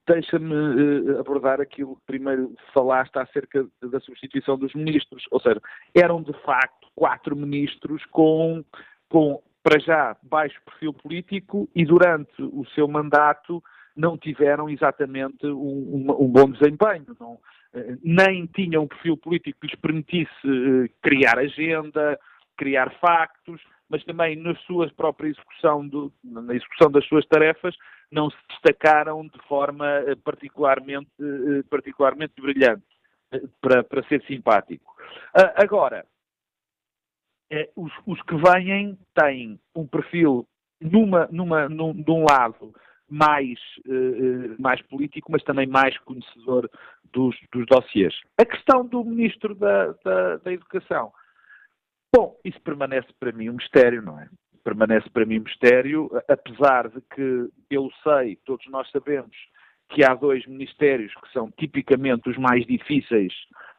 [0.06, 5.24] deixa-me uh, abordar aquilo que primeiro falaste acerca da substituição dos ministros.
[5.30, 5.60] Ou seja,
[5.94, 8.64] eram de facto quatro ministros com,
[9.08, 13.62] com para já, baixo perfil político e durante o seu mandato
[13.96, 17.06] não tiveram exatamente um, um, um bom desempenho.
[17.20, 17.40] Não, uh,
[18.02, 22.18] nem tinham um perfil político que lhes permitisse uh, criar agenda,
[22.56, 23.60] criar factos,
[23.92, 27.76] mas também na sua própria execução, do, na execução das suas tarefas,
[28.10, 32.84] não se destacaram de forma eh, particularmente, eh, particularmente brilhante,
[33.32, 34.94] eh, para, para ser simpático.
[35.56, 36.06] Agora,
[37.76, 40.46] os, os que vêm têm um perfil
[40.80, 42.72] numa, numa, num, de um lado
[43.08, 43.58] mais,
[44.58, 46.70] mais político, mas também mais conhecedor
[47.12, 48.18] dos, dos dossiers.
[48.40, 51.12] A questão do Ministro da, da, da Educação
[52.14, 54.28] Bom, isso permanece para mim um mistério, não é?
[54.62, 59.34] Permanece para mim um mistério, apesar de que eu sei, todos nós sabemos,
[59.88, 63.32] que há dois ministérios que são tipicamente os mais difíceis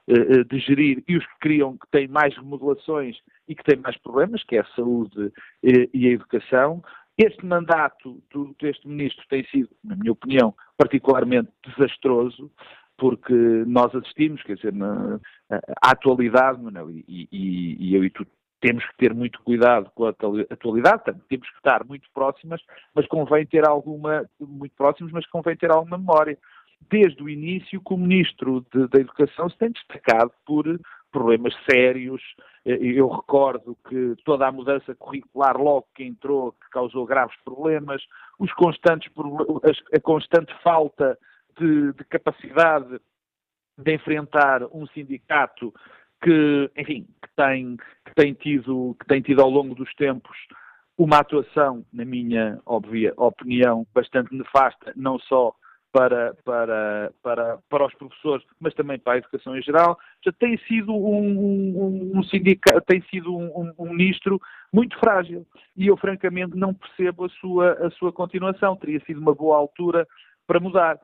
[0.07, 4.43] de gerir e os que criam, que têm mais remodelações e que têm mais problemas,
[4.43, 5.31] que é a saúde uh,
[5.93, 6.83] e a educação.
[7.17, 12.51] Este mandato do, deste ministro tem sido, na minha opinião, particularmente desastroso
[12.97, 13.33] porque
[13.65, 15.19] nós assistimos, quer dizer, na,
[15.81, 18.25] à atualidade, Manuel, e, e, e eu e tu
[18.61, 20.09] temos que ter muito cuidado com a
[20.49, 22.61] atualidade, temos que estar muito próximas,
[22.95, 26.37] mas convém ter alguma, muito próximos, mas convém ter alguma memória.
[26.89, 30.65] Desde o início que o Ministro de, da Educação se tem destacado por
[31.13, 32.21] problemas sérios.
[32.65, 38.01] Eu recordo que toda a mudança curricular logo que entrou que causou graves problemas,
[38.39, 39.11] os constantes,
[39.93, 41.17] a constante falta
[41.57, 42.99] de, de capacidade
[43.77, 45.73] de enfrentar um sindicato
[46.21, 50.37] que, enfim, que tem, que tem, tido, que tem tido ao longo dos tempos
[50.97, 55.53] uma atuação, na minha óbvia opinião, bastante nefasta, não só
[55.93, 59.97] para, para, para, para os professores, mas também para a educação em geral.
[60.25, 64.41] Já tem sido um, um, um sindicato, tem sido um, um, ministro
[64.73, 65.45] muito frágil
[65.77, 68.75] e eu francamente não percebo a sua, a sua continuação.
[68.75, 70.07] Teria sido uma boa altura
[70.47, 70.99] para mudar.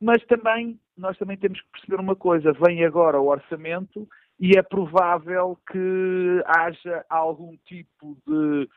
[0.00, 4.08] Mas também, nós também temos que perceber uma coisa, vem agora o orçamento
[4.40, 8.68] e é provável que haja algum tipo de,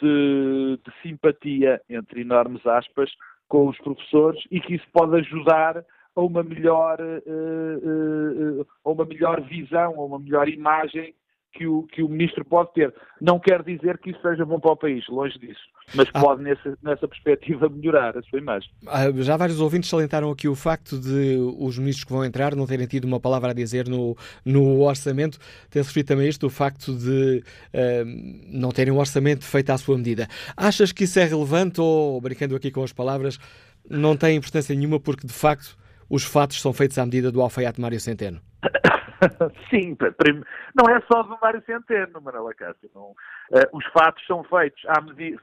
[0.00, 3.10] de, de simpatia, entre enormes aspas,
[3.50, 5.84] com os professores e que isso pode ajudar
[6.16, 11.14] a uma melhor, uh, uh, uh, a uma melhor visão, a uma melhor imagem
[11.52, 12.94] que o, que o ministro pode ter.
[13.20, 15.60] Não quer dizer que isso seja bom para o país, longe disso,
[15.94, 16.20] mas ah.
[16.20, 18.70] pode, nessa, nessa perspectiva, melhorar a sua imagem.
[18.86, 22.66] Ah, já vários ouvintes salientaram aqui o facto de os ministros que vão entrar não
[22.66, 25.38] terem tido uma palavra a dizer no, no orçamento.
[25.70, 27.42] Tem-se referido também isto, o facto de
[27.74, 30.28] uh, não terem um orçamento feito à sua medida.
[30.56, 33.38] Achas que isso é relevante ou, brincando aqui com as palavras,
[33.88, 35.76] não tem importância nenhuma porque, de facto,
[36.08, 38.40] os fatos são feitos à medida do alfaiate Mário Centeno?
[39.70, 39.96] Sim,
[40.74, 42.90] não é só do Mário Centeno, Manuela Cássio.
[42.94, 43.10] Não.
[43.10, 44.82] Uh, os fatos são feitos,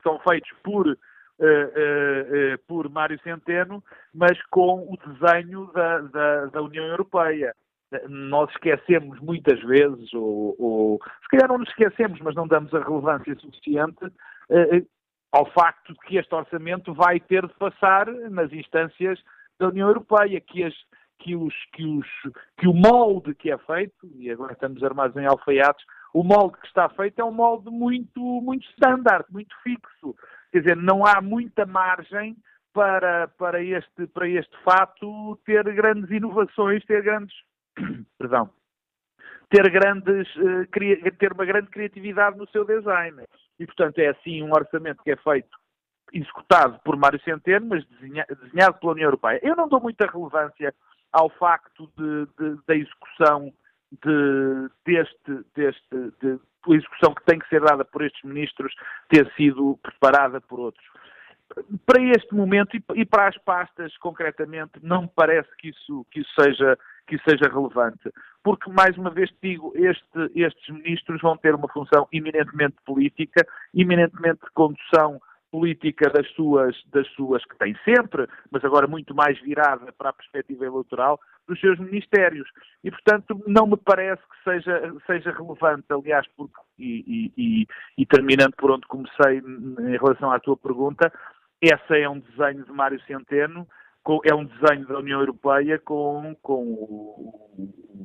[0.04, 6.62] são feitos por, uh, uh, por Mário Centeno, mas com o desenho da, da, da
[6.62, 7.54] União Europeia.
[8.10, 12.84] Nós esquecemos muitas vezes, ou, ou, se calhar não nos esquecemos, mas não damos a
[12.84, 14.12] relevância suficiente
[15.32, 19.20] ao facto de que este orçamento vai ter de passar nas instâncias
[19.60, 20.74] da União Europeia, que as,
[21.20, 22.08] que, os, que, os,
[22.58, 26.68] que o molde que é feito, e agora estamos armados em alfaiates, o molde que
[26.68, 30.16] está feito é um molde muito, muito standard, muito fixo.
[30.52, 32.36] Quer dizer, não há muita margem
[32.74, 37.36] para, para, este, para este fato ter grandes inovações, ter grandes.
[38.18, 38.50] perdão.
[39.50, 40.68] Ter, grandes, uh,
[41.18, 43.24] ter uma grande criatividade no seu design.
[43.60, 45.50] E, portanto, é assim um orçamento que é feito
[46.14, 49.40] executado por Mário Centeno, mas desenhado pela União Europeia.
[49.44, 50.74] Eu não dou muita relevância
[51.12, 53.54] ao facto de, de, da execução
[53.92, 56.40] de, deste, deste, de,
[56.70, 58.74] execução que tem que ser dada por estes ministros
[59.10, 60.86] ter sido preparada por outros.
[61.86, 66.20] Para este momento e, e para as pastas concretamente, não me parece que isso, que
[66.20, 68.12] isso, seja, que isso seja relevante,
[68.44, 74.42] porque, mais uma vez digo, este, estes ministros vão ter uma função eminentemente política, eminentemente
[74.44, 79.92] de condução política das suas, das suas, que tem sempre, mas agora muito mais virada
[79.94, 82.48] para a perspectiva eleitoral, dos seus ministérios.
[82.84, 88.54] E, portanto, não me parece que seja, seja relevante, aliás, porque, e, e, e terminando
[88.58, 91.12] por onde comecei em relação à tua pergunta,
[91.62, 93.68] essa é um desenho de Mário Centeno,
[94.24, 97.50] é um desenho da União Europeia com, com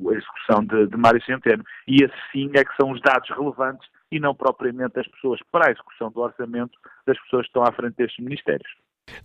[0.09, 1.63] a execução de, de Mário Centeno.
[1.87, 5.71] E assim é que são os dados relevantes e não propriamente as pessoas para a
[5.71, 8.69] execução do orçamento das pessoas que estão à frente destes ministérios.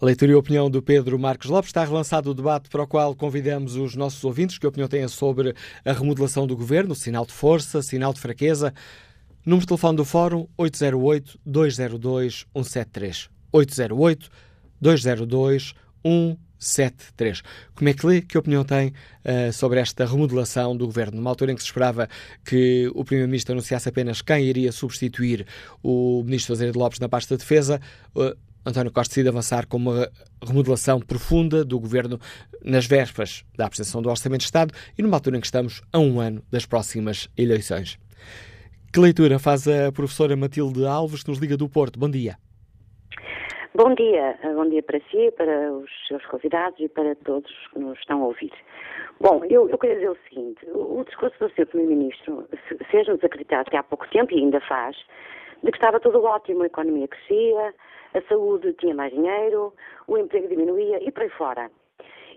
[0.00, 1.68] leitura e opinião do Pedro Marcos Lopes.
[1.68, 4.56] Está relançado o debate para o qual convidamos os nossos ouvintes.
[4.56, 6.94] Que opinião têm sobre a remodelação do governo?
[6.94, 8.72] Sinal de força, sinal de fraqueza?
[9.44, 13.28] Número de telefone do Fórum 808-202-173.
[14.82, 15.74] 808-202-173.
[16.58, 17.42] 73.
[17.74, 18.20] Como é que lê?
[18.20, 21.16] Que opinião tem uh, sobre esta remodelação do governo?
[21.16, 22.08] Numa altura em que se esperava
[22.44, 25.46] que o Primeiro-Ministro anunciasse apenas quem iria substituir
[25.82, 27.80] o Ministro Azevedo Lopes na pasta de defesa,
[28.14, 28.36] uh,
[28.68, 30.10] António Costa decide avançar com uma
[30.44, 32.20] remodelação profunda do governo
[32.62, 35.98] nas vésperas da apresentação do Orçamento de Estado e numa altura em que estamos a
[35.98, 37.98] um ano das próximas eleições.
[38.92, 41.98] Que leitura faz a professora Matilde Alves, que nos liga do Porto?
[41.98, 42.36] Bom dia.
[43.74, 47.98] Bom dia, bom dia para si, para os seus convidados e para todos que nos
[47.98, 48.52] estão a ouvir.
[49.20, 51.66] Bom, eu, eu queria dizer o seguinte: o discurso do Sr.
[51.66, 52.48] Primeiro-Ministro
[52.90, 54.96] fez-nos que há pouco tempo, e ainda faz,
[55.62, 57.74] de que estava tudo ótimo, a economia crescia,
[58.14, 59.74] a saúde tinha mais dinheiro,
[60.06, 61.70] o emprego diminuía e por aí fora.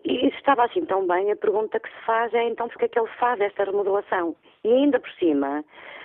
[0.03, 2.87] E se estava assim tão bem, a pergunta que se faz é então porque é
[2.89, 4.35] que ele faz esta remodelação?
[4.63, 5.63] E ainda por cima,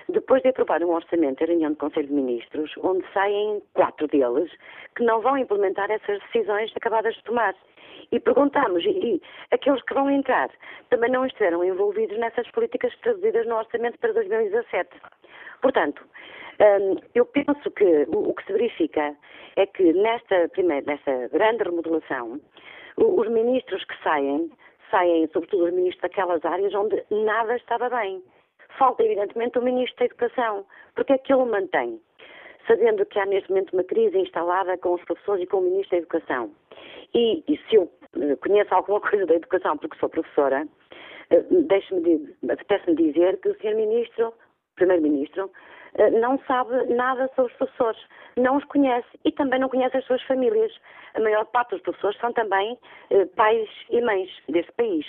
[0.09, 4.51] depois de aprovar um orçamento em reunião do Conselho de Ministros, onde saem quatro deles
[4.95, 7.55] que não vão implementar essas decisões acabadas de tomar.
[8.12, 10.49] E perguntamos, e, e aqueles que vão entrar
[10.90, 14.90] também não estiveram envolvidos nessas políticas traduzidas no orçamento para 2017.
[15.61, 16.05] Portanto,
[16.61, 19.16] hum, eu penso que o, que se verifica
[19.57, 22.40] é que nesta, primeira, nesta grande remodelação,
[22.97, 24.51] os ministros que saem,
[24.90, 28.23] saem sobretudo os ministros daquelas áreas onde nada estava bem.
[28.79, 30.67] Falta, evidentemente, o Ministro da Educação.
[30.95, 32.01] Porque é que ele mantém?
[32.67, 35.91] Sabendo que há neste momento uma crise instalada com os professores e com o Ministro
[35.91, 36.51] da Educação.
[37.15, 40.67] E, e se eu eh, conheço alguma coisa da educação porque sou professora,
[41.31, 42.35] eh, deixe-me,
[42.97, 43.75] dizer que o Sr.
[43.77, 44.35] Ministro,
[44.75, 45.51] Primeiro-Ministro,
[45.95, 48.01] eh, não sabe nada sobre os professores,
[48.37, 50.73] não os conhece e também não conhece as suas famílias.
[51.15, 52.79] A maior parte dos professores são também
[53.37, 55.07] pais e mães deste país.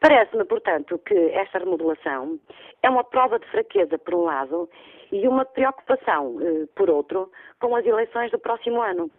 [0.00, 2.38] Parece-me, portanto, que esta remodelação
[2.82, 4.68] é uma prova de fraqueza, por um lado,
[5.10, 7.30] e uma preocupação, eh, por outro,
[7.60, 9.10] com as eleições do próximo ano.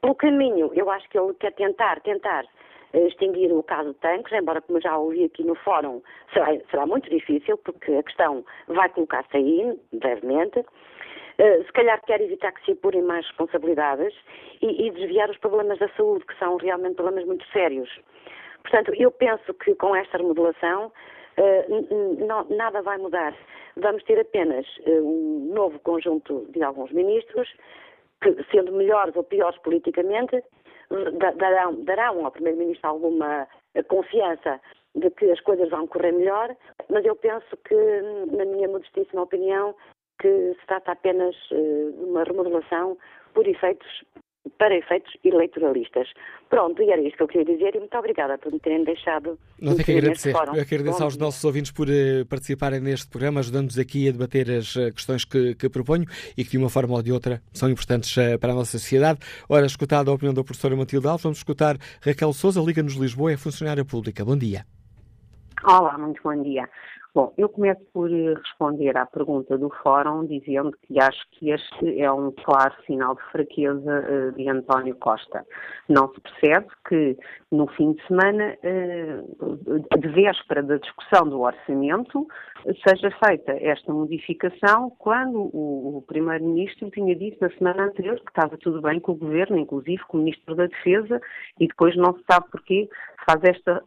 [0.00, 2.44] Pelo caminho, eu acho que ele quer tentar, tentar
[2.92, 6.86] eh, extinguir o caso de tanques, embora, como já ouvi aqui no fórum, será, será
[6.86, 10.60] muito difícil, porque a questão vai colocar-se aí, brevemente.
[11.38, 14.14] Uh, se calhar quer evitar que se apurem mais responsabilidades
[14.62, 17.90] e, e desviar os problemas da saúde, que são realmente problemas muito sérios.
[18.68, 20.92] Portanto, eu penso que com esta remodelação
[22.26, 23.32] não, nada vai mudar.
[23.76, 27.48] Vamos ter apenas uh, um novo conjunto de alguns ministros,
[28.20, 30.42] que, sendo melhores ou piores politicamente,
[31.36, 34.60] darão, darão ao Primeiro-Ministro alguma eh, confiança
[34.94, 36.56] de que as coisas vão correr melhor,
[36.88, 37.74] mas eu penso que,
[38.34, 39.74] na minha modestíssima opinião,
[40.20, 42.96] que se trata apenas de uma remodelação
[43.34, 44.04] por efeitos
[44.58, 46.08] para efeitos eleitoralistas.
[46.48, 49.38] Pronto, e era isto que eu queria dizer e muito obrigada por me terem deixado.
[49.60, 50.34] Não tenho que agradecer.
[50.34, 54.76] Eu agradeço aos nossos ouvintes por uh, participarem neste programa, ajudando-nos aqui a debater as
[54.76, 56.04] uh, questões que, que, proponho
[56.36, 59.18] e que de uma forma ou de outra são importantes uh, para a nossa sociedade.
[59.48, 63.36] Ora, escutada a opinião da professora Matilde Alves, vamos escutar Raquel Souza, Liga-nos Lisboa, é
[63.36, 64.24] funcionária pública.
[64.24, 64.64] Bom dia.
[65.64, 66.68] Olá, muito bom dia.
[67.16, 71.98] Bom, eu começo por eh, responder à pergunta do Fórum, dizendo que acho que este
[71.98, 75.42] é um claro sinal de fraqueza uh, de António Costa.
[75.88, 77.16] Não se percebe que,
[77.50, 82.26] no fim de semana, uh, de véspera da discussão do orçamento,
[82.86, 88.82] seja feita esta modificação quando o, Primeiro-Ministro tinha dito na semana anterior que estava tudo
[88.82, 91.18] bem com o Governo, inclusive com o Ministro da Defesa,
[91.58, 92.86] e depois não se sabe porquê
[93.26, 93.82] faz esta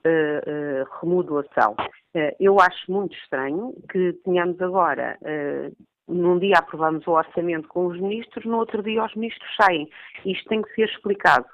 [0.99, 1.75] remodelação.
[2.13, 5.71] Eh, eu acho muito estranho que tenhamos agora, eh,
[6.07, 9.87] num dia aprovamos o orçamento com os ministros, no outro dia os ministros saem.
[10.25, 11.45] Isto tem que ser explicado.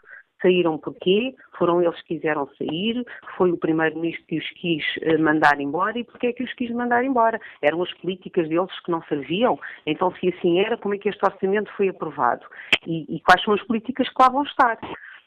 [0.42, 1.34] Saíram porquê?
[1.58, 3.04] Foram eles que quiseram sair?
[3.38, 5.98] Foi o primeiro-ministro que os quis eh, mandar embora?
[5.98, 7.40] E porquê é que os quis mandar embora?
[7.62, 9.60] Eram as políticas deles que não serviam?
[9.86, 12.46] Então, se assim era, como é que este orçamento foi aprovado?
[12.86, 14.78] E, e quais são as políticas que lá vão estar?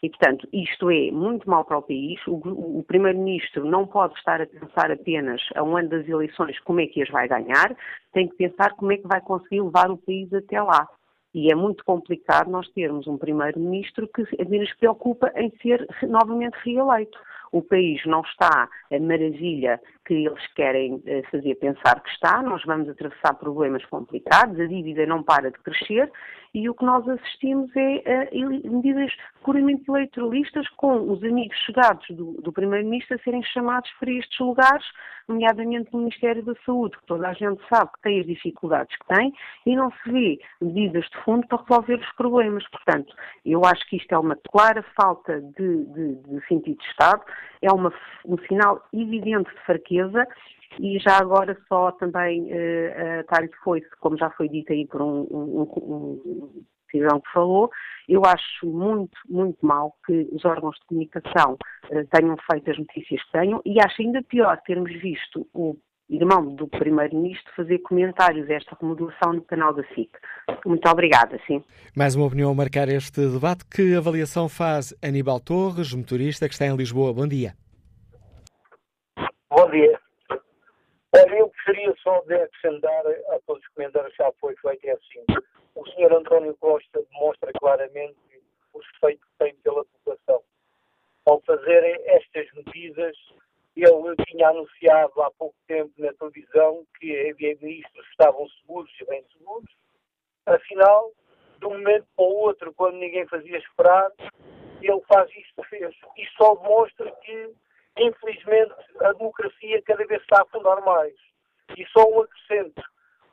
[0.02, 2.20] E, portanto, isto é muito mal para o país.
[2.26, 6.80] O, o Primeiro-Ministro não pode estar a pensar apenas a um ano das eleições como
[6.80, 7.76] é que as vai ganhar,
[8.12, 10.88] tem que pensar como é que vai conseguir levar o país até lá.
[11.34, 16.56] E é muito complicado nós termos um primeiro-ministro que apenas se preocupa em ser novamente
[16.64, 17.18] reeleito.
[17.52, 22.62] O país não está a maravilha que eles querem eh, fazer pensar que está, nós
[22.64, 26.10] vamos atravessar problemas complicados, a dívida não para de crescer
[26.54, 32.32] e o que nós assistimos é a medidas puramente eleitoralistas com os amigos chegados do,
[32.40, 34.84] do Primeiro-Ministro a serem chamados para estes lugares,
[35.28, 39.14] nomeadamente no Ministério da Saúde, que toda a gente sabe que tem as dificuldades que
[39.14, 39.32] tem
[39.66, 42.66] e não se vê medidas de fundo para resolver os problemas.
[42.70, 47.22] Portanto, eu acho que isto é uma clara falta de, de, de sentido de Estado,
[47.62, 47.92] é uma,
[48.24, 50.26] um sinal evidente de fraqueza
[50.78, 55.20] e já agora só também uh, tarde foi, como já foi dito aí por um,
[55.30, 57.70] um, um, cidadão que falou,
[58.08, 63.22] eu acho muito, muito mal que os órgãos de comunicação uh, tenham feito as notícias
[63.24, 65.76] que tenham e acho ainda pior termos visto o
[66.08, 70.10] irmão do Primeiro-Ministro fazer comentários a esta remodelação no canal da SIC.
[70.64, 71.62] Muito obrigada, sim.
[71.94, 73.64] Mais uma opinião a marcar este debate.
[73.66, 77.12] Que avaliação faz Aníbal Torres, motorista que está em Lisboa?
[77.12, 77.54] Bom dia.
[79.50, 80.00] Bom dia.
[81.14, 85.24] Eu gostaria só de acrescentar a todos os comentários que já foi feito é assim.
[85.74, 86.12] O Sr.
[86.12, 88.16] António Costa demonstra claramente
[88.72, 90.42] o respeito que tem pela população.
[91.26, 93.16] Ao fazerem estas medidas,
[93.84, 99.04] ele tinha anunciado há pouco tempo na televisão que havia ministros que estavam seguros e
[99.06, 99.70] bem seguros.
[100.46, 101.12] Afinal,
[101.58, 104.10] de um momento para o outro, quando ninguém fazia esperar,
[104.80, 105.94] ele faz isto fez.
[106.16, 107.54] Isto só demonstra que
[107.98, 111.14] infelizmente, a democracia cada vez está a afundar mais.
[111.76, 112.82] E só um acrescento.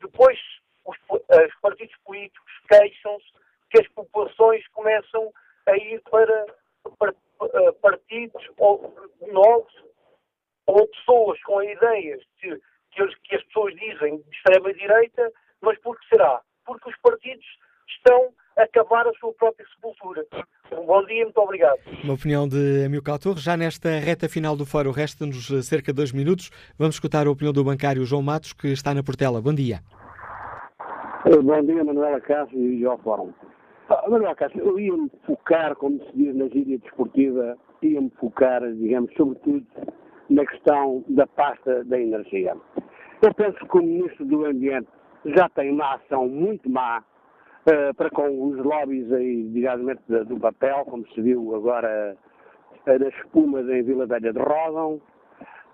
[0.02, 0.39] Depois,
[0.86, 3.26] os, os partidos políticos queixam-se
[3.70, 5.32] que as populações começam
[5.68, 6.46] a ir para,
[6.98, 8.50] para, para partidos
[9.32, 9.74] novos
[10.68, 12.59] ou pessoas com ideias de,
[12.91, 16.41] que, que as pessoas dizem de extrema-direita, mas por que será?
[16.66, 17.45] Porque os partidos
[17.88, 20.26] estão a acabar a sua própria sepultura.
[20.72, 21.78] Um bom dia, muito obrigado.
[22.03, 23.43] Uma opinião de Amilcar Torres.
[23.43, 26.49] Já nesta reta final do fórum, resta-nos cerca de dois minutos.
[26.78, 29.41] Vamos escutar a opinião do bancário João Matos, que está na Portela.
[29.41, 29.82] Bom dia.
[31.26, 33.34] Eh, bom dia, Manuela Cássio e ao fórum.
[33.89, 39.11] Ah, Manuela Cássio, eu ia-me focar, como se diz na gíria desportiva, ia-me focar, digamos,
[39.16, 39.66] sobretudo
[40.30, 42.56] na questão da pasta da energia.
[43.22, 44.88] Eu penso que o Ministro do Ambiente
[45.26, 49.98] já tem uma ação muito má uh, para com os lobbies aí, digamos,
[50.28, 52.16] do papel, como se viu agora
[52.88, 55.02] uh, das espumas em Vila Velha de Rodão.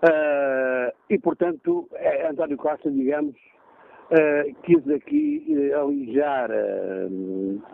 [0.02, 6.50] Uh, e, portanto, é, António Costa, digamos, uh, quis aqui alijar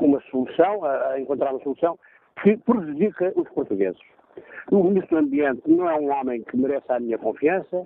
[0.00, 1.98] uma solução, a, encontrar uma solução
[2.42, 4.00] que prejudica os portugueses.
[4.70, 7.84] O Ministro do Ambiente não é um homem que merece a minha confiança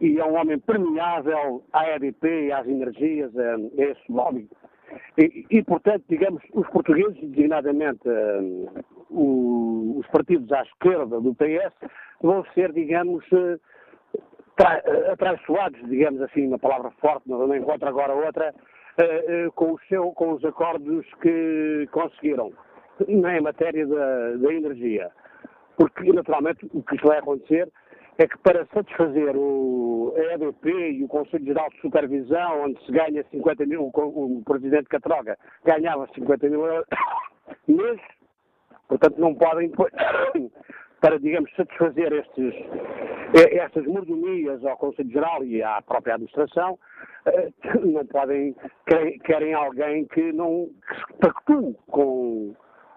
[0.00, 4.48] e é um homem permeável à EDP às energias, a, a esse lobby
[5.18, 11.72] e, e, portanto, digamos, os portugueses, designadamente uh, o, os partidos à esquerda do PS,
[12.20, 13.60] vão ser, digamos, uh,
[14.56, 14.82] tra
[15.12, 18.54] atraiçoados, digamos assim, uma palavra forte, não encontro agora outra,
[19.56, 22.52] com, seu, com os acordos que conseguiram,
[23.08, 25.10] em matéria da energia.
[25.76, 27.68] Porque, naturalmente, o que vai acontecer
[28.18, 33.24] é que para satisfazer o, EDP e o Conselho Geral de Supervisão, onde se ganha
[33.30, 36.86] 50 mil, o, Presidente Catroga ganhava 50 mil euros
[37.66, 38.00] mês,
[38.88, 39.70] portanto não podem,
[41.00, 42.54] para, digamos, satisfazer estes,
[43.34, 46.78] estas mordomias ao Conselho Geral e à própria administração,
[47.26, 47.50] eh,
[47.82, 48.54] não podem,
[49.24, 52.54] querem alguém que não que se pactue com,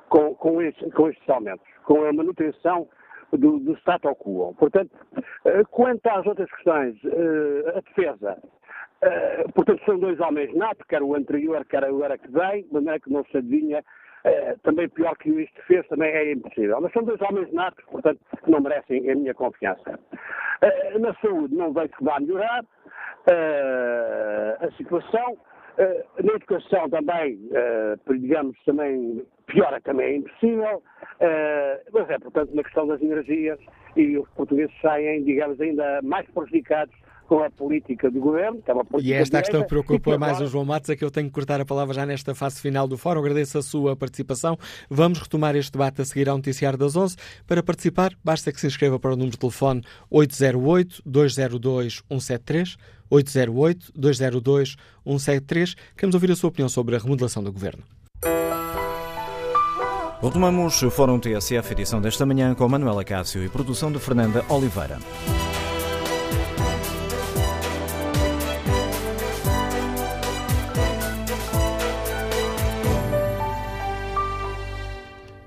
[0.10, 2.88] com, com, estes, com estes aumentos, com a manutenção
[3.32, 4.54] do, do status quo.
[4.60, 4.92] Portanto,
[5.46, 8.38] eh, quanto às outras questões, eh, a defesa,
[9.02, 13.00] eh, portanto, são dois homens nato, quer o anterior, quer agora que vem, de maneira
[13.00, 13.84] que não se adivinha,
[14.62, 16.82] também pior que o isto fez, também é impossível.
[16.82, 19.98] Mas são dois homens natos, portanto, que não merecem a minha confiança.
[21.00, 22.66] Na saúde não vejo que vá melhorar
[24.60, 25.38] a situação.
[26.24, 27.40] Na educação também,
[28.20, 30.84] digamos, também piora também é impossível.
[31.20, 33.60] Uh, mas é, portanto, na questão das energias
[33.96, 36.94] e os portugueses saem, digamos, ainda mais prejudicados
[37.28, 40.32] com a política do governo, que é uma política E esta questão preocupa agora...
[40.32, 42.62] mais o João Matos, é que eu tenho que cortar a palavra já nesta fase
[42.62, 43.20] final do fórum.
[43.20, 44.58] Agradeço a sua participação.
[44.90, 47.18] Vamos retomar este debate a seguir ao noticiário das 11.
[47.46, 52.78] Para participar, basta que se inscreva para o número de telefone 808-202-173,
[53.12, 55.76] 808-202-173.
[55.96, 57.84] Queremos ouvir a sua opinião sobre a remodelação do governo.
[60.22, 64.98] Retomamos o Fórum TSF, edição desta manhã, com Manuela Cássio e produção de Fernanda Oliveira.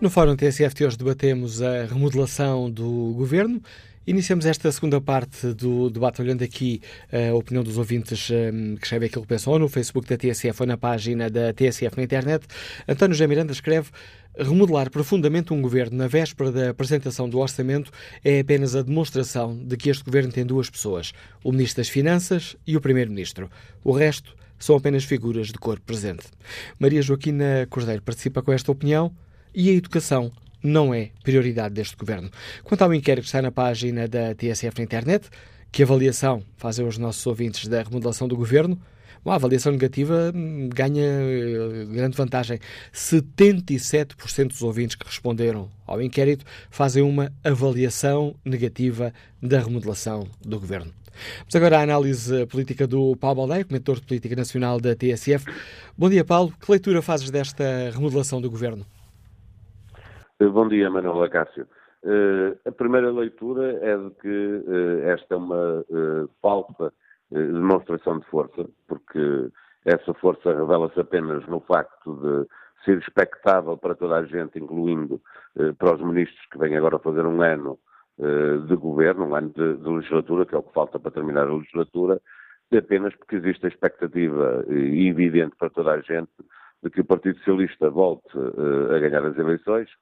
[0.01, 3.61] No Fórum TSF de hoje debatemos a remodelação do governo.
[4.07, 6.81] Iniciamos esta segunda parte do debate olhando aqui
[7.13, 10.63] a opinião dos ouvintes um, que escrevem aquilo que pensam ou no Facebook da TSF
[10.63, 12.47] ou na página da TSF na internet.
[12.89, 13.91] António José Miranda escreve
[14.39, 17.91] Remodelar profundamente um governo na véspera da apresentação do orçamento
[18.25, 21.13] é apenas a demonstração de que este governo tem duas pessoas,
[21.45, 23.51] o Ministro das Finanças e o Primeiro-Ministro.
[23.85, 26.25] O resto são apenas figuras de corpo presente.
[26.79, 29.13] Maria Joaquina Cordeiro participa com esta opinião
[29.55, 30.33] e a educação
[30.63, 32.31] não é prioridade deste governo.
[32.65, 35.29] Quanto ao inquérito que está na página da TSF na internet,
[35.73, 38.79] que avaliação fazem os nossos ouvintes da remodelação do governo?
[39.25, 42.59] Uma avaliação negativa hum, ganha eh, grande vantagem.
[42.93, 50.93] 77% dos ouvintes que responderam ao inquérito fazem uma avaliação negativa da remodelação do governo.
[51.41, 55.45] Vamos agora à análise política do Paulo Baldeia, comentador de política nacional da TSF.
[55.97, 56.55] Bom dia, Paulo.
[56.59, 58.87] Que leitura fazes desta remodelação do governo?
[60.41, 61.67] Eh, bom dia, Manuela Cássio.
[62.03, 66.91] Uh, a primeira leitura é de que uh, esta é uma uh, falsa
[67.31, 69.51] demonstração de força, porque
[69.85, 75.21] essa força revela-se apenas no facto de ser expectável para toda a gente, incluindo
[75.79, 77.79] para os ministros que vêm agora fazer um ano
[78.67, 81.55] de governo, um ano de, de, legislatura, que é o que falta para terminar a
[81.55, 82.21] legislatura,
[82.77, 86.33] apenas porque existe a expectativa evidente para toda a gente
[86.83, 88.37] de que o Partido Socialista volte
[88.93, 89.95] a ganhar as eleições, eh,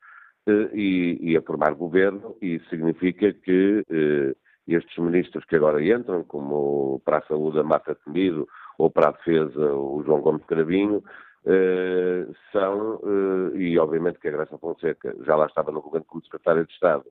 [0.72, 4.34] e, e, a formar governo, e significa que eh,
[4.66, 9.12] estes ministros que agora entram, como para a saúde a Marta Temido ou para a
[9.12, 11.02] defesa o João Gomes Caravinho,
[11.46, 16.24] eh, são, eh, e obviamente que a Graça Fonseca já lá estava no governo como
[16.24, 17.04] secretária de Estado,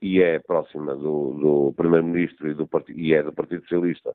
[0.00, 4.14] e é próxima do, do Primeiro-Ministro e, do, e é do Partido Socialista,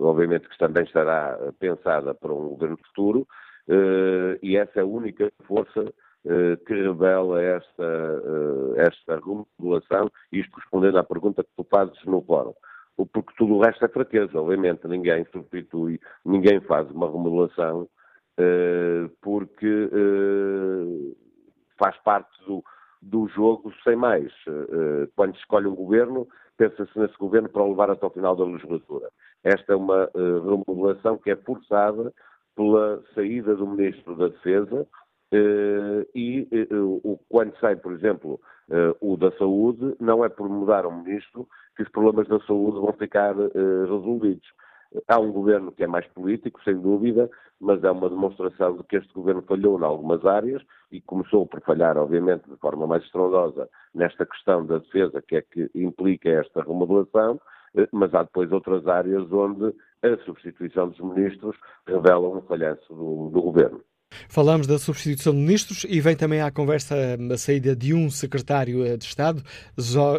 [0.00, 3.24] obviamente que também estará pensada para um governo futuro,
[4.42, 5.94] e essa é a única força
[6.66, 12.54] que revela esta, eh, esta remodelação, isto respondendo à pergunta que tu fazes no fórum.
[12.96, 17.88] Porque tudo o resto é fraqueza, obviamente, ninguém substitui, ninguém faz uma remodelação
[18.38, 19.90] eh, porque
[21.78, 22.62] faz parte do,
[23.02, 24.32] do jogo sem mais.
[25.16, 28.44] Quando se escolhe um governo, pensa-se nesse governo para o levar até o final da
[28.44, 29.10] legislatura.
[29.42, 32.12] Esta é uma remodelação que é forçada
[32.54, 34.86] pela saída do Ministro da Defesa,
[36.14, 38.40] e uh, quando sai, por exemplo,
[39.00, 42.92] o da saúde, não é por mudar um ministro que os problemas da saúde vão
[42.94, 44.48] ficar resolvidos.
[45.08, 47.28] Há um governo que é mais político, sem dúvida,
[47.60, 50.62] mas é uma demonstração de que este governo falhou em algumas áreas
[50.92, 55.42] e começou por falhar, obviamente, de forma mais estrondosa nesta questão da defesa, que é
[55.42, 57.40] que implica esta remodelação,
[57.90, 61.56] mas há depois outras áreas onde a substituição dos ministros
[61.86, 63.80] revela um falhanço do, do governo.
[64.28, 66.94] Falamos da substituição de ministros e vem também à conversa
[67.32, 69.42] a saída de um secretário eh, de Estado,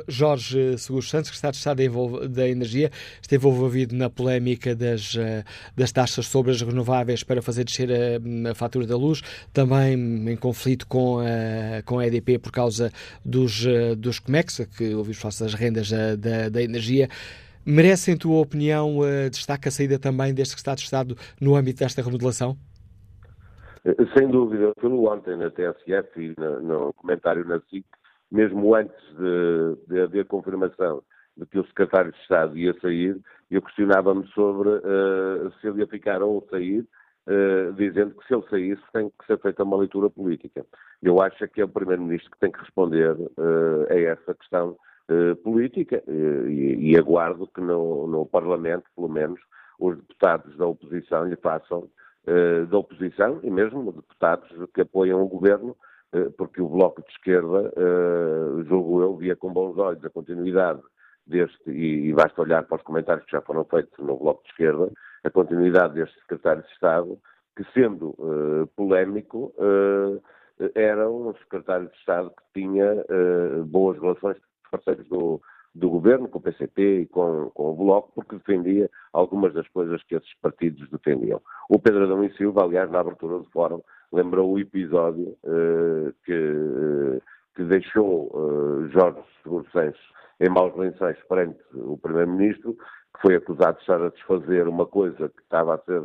[0.07, 2.91] Jorge Seguros Santos, secretário de Estado da Energia,
[3.21, 5.43] esteve envolvido na polémica das, eh,
[5.75, 9.21] das taxas sobre as renováveis para fazer descer a, a fatura da luz,
[9.53, 9.93] também
[10.29, 12.91] em conflito com a, com a EDP por causa
[13.23, 17.09] dos, eh, dos COMEX, que ouvimos falar das rendas da, da energia.
[17.65, 18.99] Merece, em tua opinião,
[19.31, 22.55] destaque a saída também deste secretário de Estado no âmbito desta remodelação?
[23.85, 27.85] Eh, sem dúvida, pelo ontem na TSF e no, no comentário na SIC,
[28.31, 31.03] mesmo antes de, de haver confirmação
[31.37, 33.19] de que o secretário de Estado ia sair,
[33.51, 36.79] eu questionava-me sobre uh, se ele ia ficar ou sair,
[37.27, 40.65] uh, dizendo que se ele saísse tem que ser feita uma leitura política.
[41.03, 44.75] Eu acho que é o Primeiro-Ministro que tem que responder uh, a essa questão
[45.43, 49.39] política e, e, aguardo que no, no Parlamento, pelo menos,
[49.77, 51.87] os deputados da oposição lhe façam
[52.27, 55.77] eh, da oposição e mesmo deputados que apoiam o governo,
[56.11, 60.81] eh, porque o Bloco de Esquerda, eh, julgo eu, via com bons olhos a continuidade
[61.27, 64.91] deste, e, basta olhar para os comentários que já foram feitos no Bloco de Esquerda,
[65.23, 67.19] a continuidade deste secretário de Estado,
[67.55, 68.15] que sendo
[68.75, 69.53] polémico,
[70.73, 73.05] era um secretário de Estado que tinha
[73.65, 75.41] boas relações com os parceiros do,
[75.75, 80.01] do governo, com o PCP e com, com o Bloco, porque defendia algumas das coisas
[80.03, 81.41] que esses partidos defendiam.
[81.69, 86.33] O Pedro Adão e Silva, aliás, na abertura do fórum, lembrou o episódio uh, que,
[86.33, 87.21] uh,
[87.55, 89.99] que deixou uh, Jorge Seguro Sanches
[90.39, 95.29] em maus lençóis perante o Primeiro-Ministro, que foi acusado de estar a desfazer uma coisa
[95.29, 96.03] que estava a ser,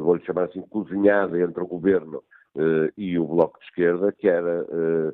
[0.00, 2.20] vou-lhe chamar assim, cozinhada entre o Governo
[2.96, 5.12] e o Bloco de Esquerda, que era eh,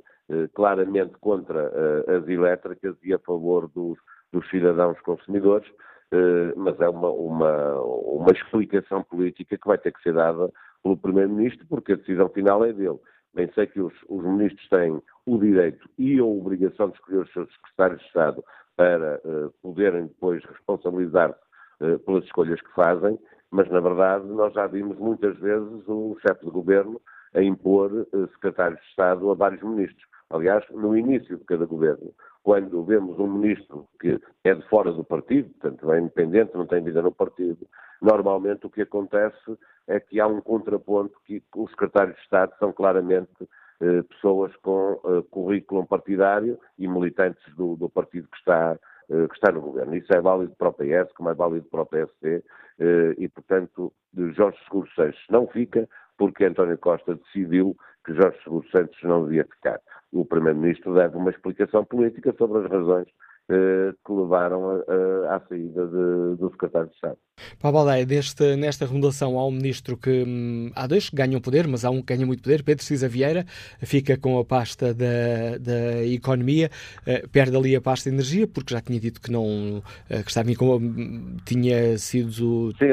[0.55, 3.99] claramente contra eh, as elétricas e a favor dos,
[4.33, 5.69] dos cidadãos consumidores,
[6.13, 10.51] eh, mas é uma, uma, uma explicação política que vai ter que ser dada
[10.83, 12.99] pelo Primeiro-Ministro, porque a decisão final é dele.
[13.35, 17.33] bem sei que os, os ministros têm o direito e a obrigação de escolher os
[17.33, 18.45] seus secretários de Estado
[18.77, 21.39] para uh, poderem depois responsabilizar-se
[21.81, 23.19] uh, pelas escolhas que fazem,
[23.51, 27.01] mas na verdade nós já vimos muitas vezes o chefe de governo
[27.35, 30.05] a impor uh, secretários de Estado a vários ministros.
[30.31, 32.13] Aliás, no início de cada governo,
[32.43, 36.83] quando vemos um ministro que é de fora do partido, portanto é independente, não tem
[36.83, 37.67] vida no partido,
[38.01, 42.73] normalmente o que acontece é que há um contraponto que os secretários de Estado são
[42.73, 43.49] claramente
[43.81, 49.35] eh, pessoas com eh, currículo partidário e militantes do, do partido que está, eh, que
[49.35, 49.95] está no governo.
[49.95, 52.43] Isso é válido para o PS, como é válido para o PSD,
[52.79, 58.69] eh, e, portanto, Jorge Seguro Santos não fica porque António Costa decidiu que Jorge Seguro
[58.71, 59.81] Santos não devia ficar.
[60.13, 63.09] O Primeiro-Ministro deve uma explicação política sobre as razões
[63.49, 64.83] que levaram
[65.29, 67.19] à saída de, do secretário de Estado.
[67.59, 71.67] Paulo Baldeia, nesta, nesta remodelação há um ministro que hum, há dois que ganham poder,
[71.67, 73.45] mas há um que ganha muito poder, Pedro Cisa Vieira,
[73.81, 76.71] fica com a pasta da, da economia,
[77.07, 79.83] uh, perde ali a pasta de energia, porque já tinha dito que não uh,
[80.25, 82.87] que estava em, tinha sido Sim,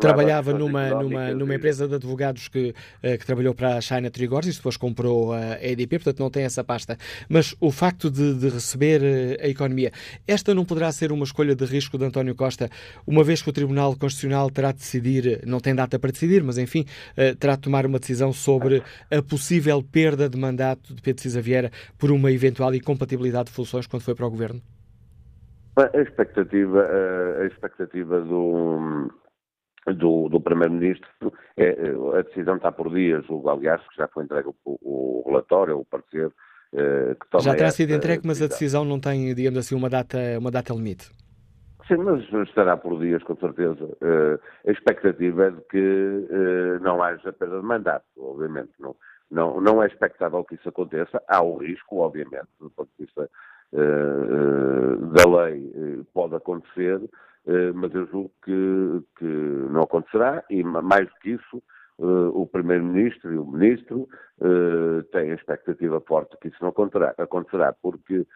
[0.00, 2.70] trabalhava numa, numa, numa empresa de advogados que,
[3.04, 6.42] uh, que trabalhou para a China Trigors e depois comprou a EDP, portanto não tem
[6.42, 6.96] essa pasta.
[7.28, 9.85] Mas o facto de, de receber a economia,
[10.26, 12.68] esta não poderá ser uma escolha de risco de António Costa,
[13.06, 16.58] uma vez que o Tribunal Constitucional terá de decidir, não tem data para decidir, mas
[16.58, 16.84] enfim,
[17.16, 21.40] eh, terá de tomar uma decisão sobre a possível perda de mandato de Pedro Cisa
[21.40, 24.60] Vieira por uma eventual incompatibilidade de funções quando foi para o Governo?
[25.76, 29.10] A expectativa, eh, a expectativa do,
[29.94, 34.54] do, do Primeiro-Ministro, é, a decisão está por dias, aliás, que já foi entregue o,
[34.64, 36.30] o relatório, o parecer, eh,
[37.18, 40.18] que toma Já terá sido entregue, mas a decisão não tem, digamos assim, uma data,
[40.38, 41.10] uma data limite.
[41.86, 43.84] Sim, mas estará por dias, com certeza.
[43.84, 48.72] Uh, a expectativa é de que uh, não haja perda de mandato, obviamente.
[48.80, 48.96] Não,
[49.30, 51.22] não, não é expectável que isso aconteça.
[51.28, 53.30] Há o risco, obviamente, do ponto de vista
[53.72, 57.00] uh, da lei, pode acontecer,
[57.74, 61.62] mas eu julgo que, que não acontecerá e, mais do que isso,
[61.98, 64.08] o Primeiro-Ministro e o Ministro
[65.12, 68.26] têm a expectativa forte que isso não acontecerá, porque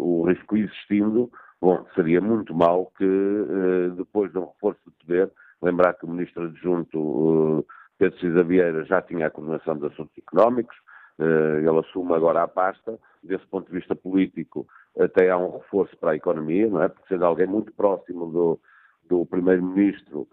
[0.00, 1.30] o risco existindo,
[1.64, 5.30] Bom, seria muito mal que, uh, depois de um reforço de poder,
[5.62, 7.66] lembrar que o ministro adjunto uh,
[7.96, 10.76] Pedro Cisa Vieira já tinha a coordenação dos assuntos económicos,
[11.18, 14.66] uh, ele assume agora a pasta, desse ponto de vista político
[15.00, 16.88] até há um reforço para a economia, não é?
[16.90, 18.60] Porque sendo alguém muito próximo do,
[19.08, 20.28] do Primeiro-Ministro,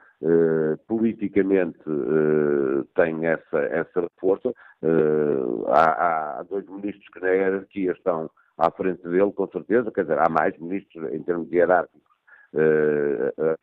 [0.87, 1.79] politicamente
[2.95, 4.53] tem essa, essa reforça.
[5.67, 10.19] Há, há dois ministros que na hierarquia estão à frente dele, com certeza, quer dizer,
[10.19, 12.11] há mais ministros em termos hierárquicos,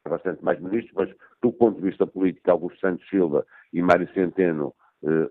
[0.04, 4.08] há bastante mais ministros, mas do ponto de vista político, Augusto Santos Silva e Mário
[4.12, 4.74] Centeno,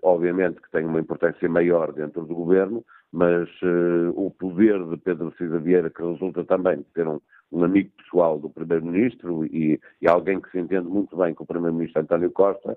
[0.02, 5.32] obviamente que têm uma importância maior dentro do governo, mas uh, o poder de Pedro
[5.36, 7.20] Cisa Vieira, que resulta também de ter um,
[7.50, 11.46] um amigo pessoal do Primeiro-Ministro e, e, alguém que se entende muito bem com o
[11.46, 12.76] Primeiro-Ministro António Costa,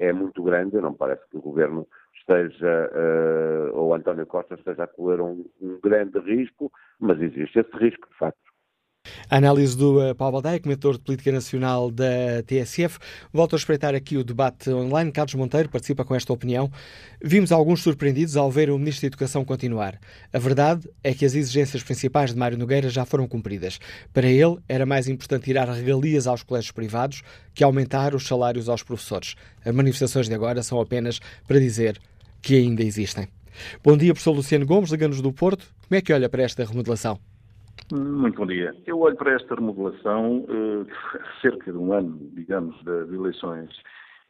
[0.00, 1.86] é muito grande, não parece que o governo
[2.28, 7.76] esteja, uh, ou António Costa esteja a correr um, um, grande risco, mas existe esse
[7.76, 8.47] risco, de facto.
[9.30, 12.98] A análise do uh, Paulo Baldaia, comentador de Política Nacional da TSF.
[13.32, 15.12] Volto a espreitar aqui o debate online.
[15.12, 16.70] Carlos Monteiro participa com esta opinião.
[17.22, 19.98] Vimos alguns surpreendidos ao ver o Ministro da Educação continuar.
[20.32, 23.78] A verdade é que as exigências principais de Mário Nogueira já foram cumpridas.
[24.12, 27.22] Para ele, era mais importante tirar regalias aos colégios privados
[27.54, 29.34] que aumentar os salários aos professores.
[29.64, 31.98] As manifestações de agora são apenas para dizer
[32.40, 33.28] que ainda existem.
[33.82, 35.66] Bom dia, professor Luciano Gomes, Liganos do Porto.
[35.88, 37.18] Como é que olha para esta remodelação?
[37.92, 38.76] Muito bom dia.
[38.86, 40.86] Eu olho para esta remodelação uh,
[41.40, 43.70] cerca de um ano, digamos, de, eleições.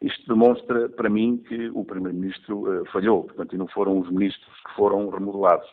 [0.01, 4.55] Isto demonstra para mim que o Primeiro-Ministro uh, falhou, portanto, e não foram os ministros
[4.65, 5.69] que foram remodelados.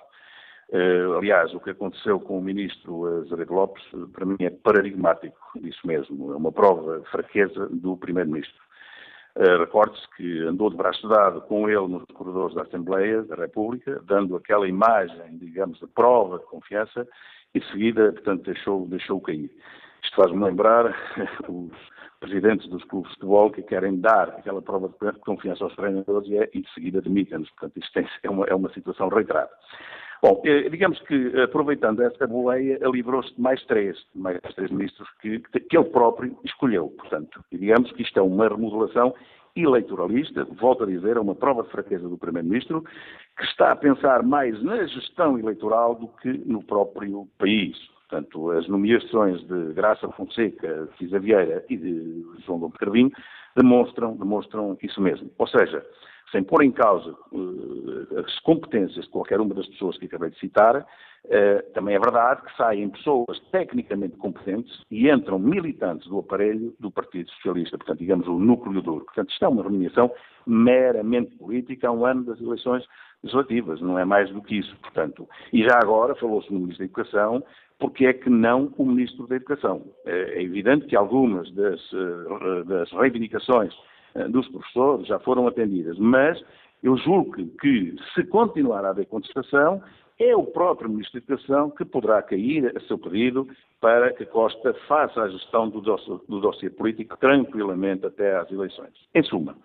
[0.70, 5.86] Uh, aliás, o que aconteceu com o Ministro Azevedo Lopes, para mim, é paradigmático disso
[5.86, 6.34] mesmo.
[6.34, 8.66] É uma prova de fraqueza do Primeiro-Ministro.
[9.60, 14.38] Recorde-se que andou de braço dado com ele nos corredores da Assembleia da República, dando
[14.38, 17.06] aquela imagem, digamos, de prova de confiança,
[17.56, 19.50] e de seguida, portanto, deixou, deixou cair.
[20.04, 20.94] Isto faz-me lembrar
[21.50, 21.72] os
[22.20, 26.38] presidentes dos clubes de futebol que querem dar aquela prova de confiança aos treinadores e,
[26.38, 27.50] é, e de seguida demitem-nos.
[27.52, 29.50] Portanto, isto é uma, é uma situação reiterada.
[30.22, 35.40] Bom, eh, digamos que, aproveitando essa boleia, livrou-se de mais três, mais três ministros que,
[35.40, 36.90] que ele próprio escolheu.
[36.98, 39.14] Portanto, digamos que isto é uma remodelação
[39.56, 42.84] eleitoralista, volto a dizer, é uma prova de fraqueza do Primeiro-Ministro,
[43.38, 47.78] que está a pensar mais na gestão eleitoral do que no próprio país.
[48.08, 53.12] Portanto, as nomeações de Graça Fonseca, Cisa Vieira e de João Gomes Carvinho
[53.56, 55.32] demonstram, demonstram isso mesmo.
[55.38, 55.84] Ou seja,
[56.32, 60.40] sem pôr em causa uh, as competências de qualquer uma das pessoas que acabei de
[60.40, 66.74] citar, uh, também é verdade que saem pessoas tecnicamente competentes e entram militantes do aparelho
[66.80, 69.06] do Partido Socialista, portanto, digamos, o núcleo duro.
[69.06, 70.12] Portanto, isto é uma reunião
[70.46, 72.84] meramente política a um ano das eleições
[73.24, 75.28] legislativas, não é mais do que isso, portanto.
[75.52, 77.44] E já agora falou-se no Ministro da Educação,
[77.80, 79.82] porque é que não o Ministro da Educação?
[80.06, 83.95] É evidente que algumas das, eh, das reivindicações eh,
[84.30, 86.42] dos professores já foram atendidas, mas
[86.82, 89.82] eu julgo que, se continuar a haver contestação,
[90.20, 93.48] é o próprio Ministro da Educação que poderá cair a seu pedido
[93.82, 98.94] para que Costa faça a gestão do dossiê, do político tranquilamente até às eleições.
[99.14, 99.56] Em suma,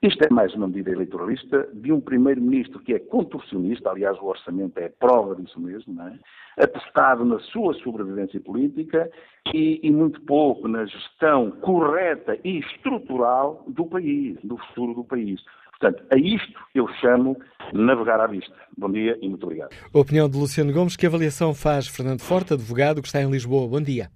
[0.00, 4.78] isto é mais uma medida eleitoralista de um primeiro-ministro que é contorcionista, aliás, o orçamento
[4.78, 6.18] é prova disso mesmo, não é?
[6.62, 9.10] apostado na sua sobrevivência política
[9.52, 15.40] e, e, muito pouco na gestão correta e estrutural do país, do futuro do país.
[15.80, 17.36] Portanto, a isto eu chamo
[17.72, 18.54] navegar à vista.
[18.76, 19.70] Bom dia e muito obrigado.
[19.92, 23.68] A opinião de Luciano Gomes, que avaliação faz Fernando Forte, advogado que está em Lisboa.
[23.68, 24.08] Bom dia.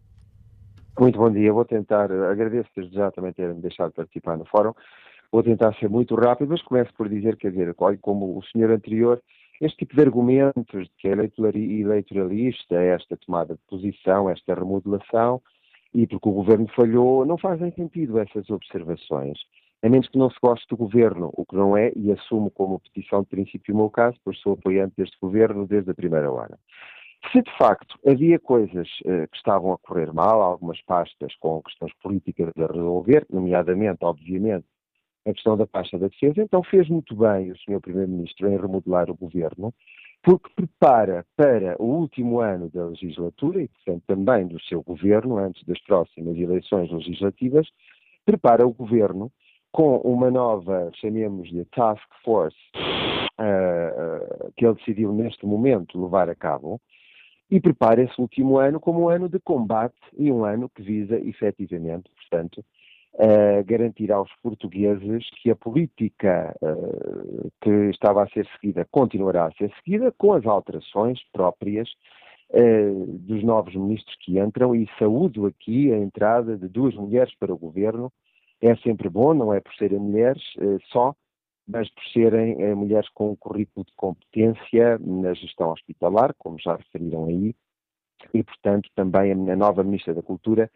[0.99, 1.53] Muito bom dia.
[1.53, 4.73] Vou tentar, agradeço desde já também terem deixado participar no fórum.
[5.33, 9.19] Vou tentar ser muito rápido, mas começo por dizer, quer dizer, como o senhor anterior,
[9.63, 15.41] este tipo de argumentos de que é eleitoralista, esta tomada de posição, esta remodelação,
[15.95, 19.39] e porque o governo falhou, não fazem sentido essas observações.
[19.83, 22.81] A menos que não se goste do governo, o que não é, e assumo como
[22.81, 26.59] petição de princípio o meu caso, pois sou apoiante deste governo desde a primeira hora.
[27.33, 31.93] Se de facto havia coisas uh, que estavam a correr mal, algumas pastas com questões
[32.03, 34.67] políticas a resolver, nomeadamente, obviamente,
[35.27, 36.43] a questão da pasta da defesa.
[36.43, 37.81] Então fez muito bem o Sr.
[37.81, 39.73] Primeiro-Ministro em remodelar o governo,
[40.23, 45.65] porque prepara para o último ano da legislatura e, portanto, também do seu governo, antes
[45.65, 47.69] das próximas eleições legislativas,
[48.25, 49.31] prepara o governo
[49.73, 56.81] com uma nova, chamemos-lhe Task Force, uh, que ele decidiu neste momento levar a cabo,
[57.51, 61.19] e prepara esse último ano como um ano de combate e um ano que visa
[61.19, 62.65] efetivamente, portanto,
[63.15, 69.53] uh, garantir aos portugueses que a política uh, que estava a ser seguida continuará a
[69.53, 71.89] ser seguida com as alterações próprias
[72.51, 77.53] uh, dos novos ministros que entram e saúdo aqui a entrada de duas mulheres para
[77.53, 78.13] o governo.
[78.61, 80.41] É sempre bom, não é por serem mulheres
[80.93, 81.17] só,
[81.67, 87.25] mas por serem mulheres com um currículo de competência na gestão hospitalar, como já referiram
[87.25, 87.57] aí,
[88.33, 90.71] e, portanto, também a nova Ministra da Cultura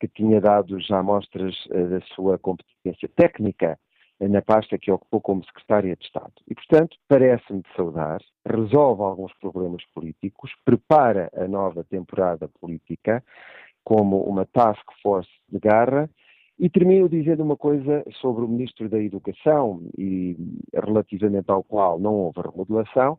[0.00, 3.78] que tinha dado já mostras uh, da sua competência técnica
[4.20, 6.32] na pasta que ocupou como Secretária de Estado.
[6.48, 13.22] E, portanto, parece-me de saudar, resolve alguns problemas políticos, prepara a nova temporada política
[13.84, 16.10] como uma task force de garra
[16.58, 20.36] e termino dizendo uma coisa sobre o Ministro da Educação e
[20.72, 23.18] relativamente ao qual não houve remodelação,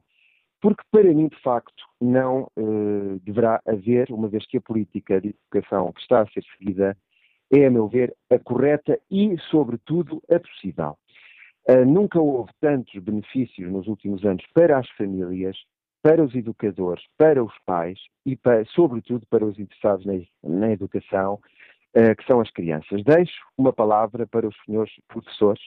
[0.67, 5.29] porque para mim, de facto, não uh, deverá haver, uma vez que a política de
[5.29, 6.97] educação que está a ser seguida
[7.55, 10.97] é, a meu ver, a correta e, sobretudo, a possível.
[11.69, 15.55] Uh, nunca houve tantos benefícios nos últimos anos para as famílias,
[16.01, 21.35] para os educadores, para os pais e, para, sobretudo, para os interessados na, na educação,
[21.95, 23.05] uh, que são as crianças.
[23.05, 25.63] Deixo uma palavra para os senhores professores,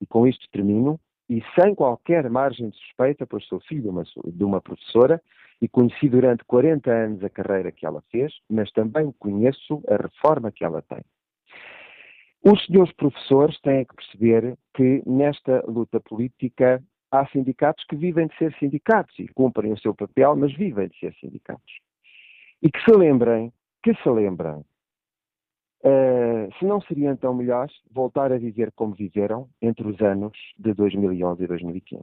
[0.00, 3.92] e com isto termino, e sem qualquer margem de suspeita, pois sou filho
[4.26, 5.20] de uma, professora
[5.60, 10.52] e conheci durante 40 anos a carreira que ela fez, mas também conheço a reforma
[10.52, 11.02] que ela tem.
[12.44, 18.36] Os senhores professores têm que perceber que nesta luta política há sindicatos que vivem de
[18.36, 21.80] ser sindicatos e cumprem o seu papel, mas vivem de ser sindicatos.
[22.62, 23.52] E que se lembrem,
[23.82, 24.64] que se lembrem
[25.84, 30.72] Uh, se não seria então melhor voltar a viver como viveram entre os anos de
[30.74, 32.02] 2011 e 2015.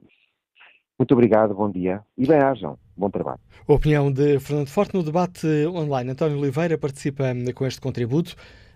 [0.98, 2.78] Muito obrigado, bom dia e bem-ajam.
[2.96, 3.40] Bom trabalho.
[3.68, 6.12] Opinião de Fernando Forte no debate online.
[6.12, 8.36] António Oliveira participa com este contributo.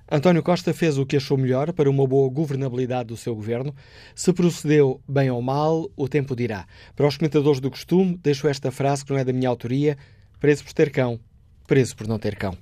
[0.10, 3.76] António Costa fez o que achou melhor para uma boa governabilidade do seu governo.
[4.16, 6.66] Se procedeu bem ou mal, o tempo dirá.
[6.96, 9.98] Para os comentadores do costume, deixo esta frase que não é da minha autoria:
[10.40, 11.20] preso por ter cão,
[11.68, 12.58] preso por não ter cão.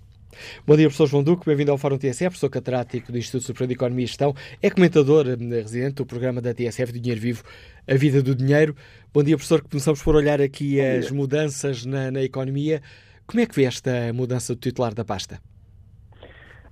[0.66, 3.74] Bom dia, professor João Duque, bem-vindo ao Fórum TSF, professor catedrático do Instituto Superior de
[3.74, 7.44] Economia e Gestão, é comentador eh, residente do programa da TSF do Dinheiro Vivo,
[7.90, 8.76] A Vida do Dinheiro.
[9.14, 12.82] Bom dia, professor, começamos por olhar aqui as mudanças na, na, economia.
[13.28, 15.40] Como é que vê esta mudança do titular da pasta?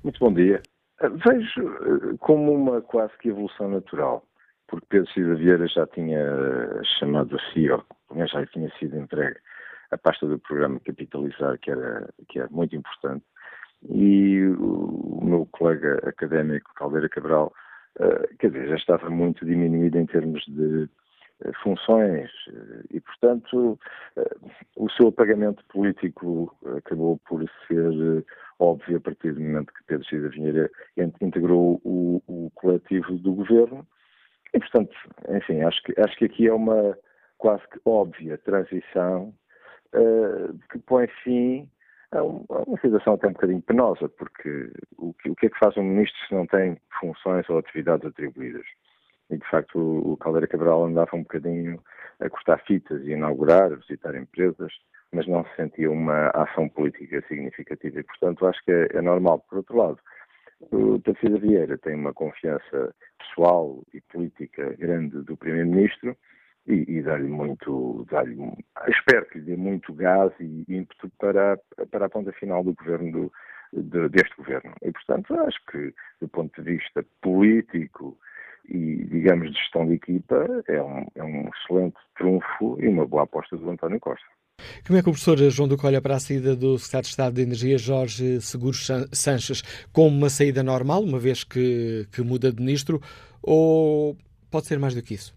[0.03, 0.61] Muito bom dia.
[1.01, 4.26] Eh, vejo eh, como uma quase que evolução natural,
[4.68, 6.20] porque Pedro Cida Vieira já tinha
[6.99, 7.84] chamado a si, ou
[8.28, 9.38] já tinha sido entregue
[9.93, 13.24] a pasta do programa Capitalizar, que era, que era muito importante,
[13.89, 17.53] e o meu colega académico Caldeira Cabral
[18.39, 20.89] quer dizer, já estava muito diminuída em termos de
[21.61, 22.29] funções
[22.89, 23.77] e, portanto,
[24.75, 28.25] o seu apagamento político acabou por ser
[28.59, 30.69] óbvio a partir do momento que Pedro Cida Vinheira
[31.21, 33.86] integrou o, o coletivo do governo.
[34.53, 34.95] E, portanto,
[35.29, 36.97] enfim, acho que, acho que aqui é uma
[37.38, 39.34] quase que óbvia transição
[39.93, 41.69] uh, que põe fim
[42.22, 45.59] um, a, uma situação até um bocadinho penosa, porque o que, o que é que
[45.59, 48.66] faz um ministro se não tem funções ou atividades atribuídas?
[49.30, 51.80] E, de facto, o, Caldeira Cabral andava um bocadinho
[52.20, 54.72] a cortar fitas e inaugurar, a visitar empresas,
[55.11, 57.99] mas não se sentia uma ação política significativa.
[57.99, 59.39] E, portanto, acho que é, é normal.
[59.49, 59.99] Por outro lado,
[60.72, 66.16] o Tarcísio Vieira tem uma confiança pessoal e política grande do Primeiro-Ministro
[66.68, 68.24] e, e dá-lhe muito, dá
[68.88, 71.59] espero que lhe dê muito gás e ímpeto para,
[71.91, 73.34] para a ponta final do governo do,
[73.74, 74.74] de, deste governo.
[74.82, 78.18] E, portanto, acho que, do ponto de vista político
[78.70, 83.24] e, digamos, de gestão de equipa, é um, é um excelente trunfo e uma boa
[83.24, 84.26] aposta do António Costa.
[84.86, 87.34] Como é que o professor João Duque olha para a saída do secretário de Estado
[87.34, 89.61] de Energia, Jorge Seguros Sanches,
[89.91, 93.01] como uma saída normal, uma vez que, que muda de ministro,
[93.41, 94.16] ou
[94.49, 95.36] pode ser mais do que isso?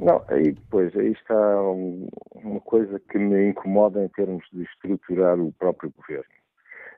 [0.00, 5.40] Não, aí, pois, aí está um, uma coisa que me incomoda em termos de estruturar
[5.40, 6.24] o próprio governo.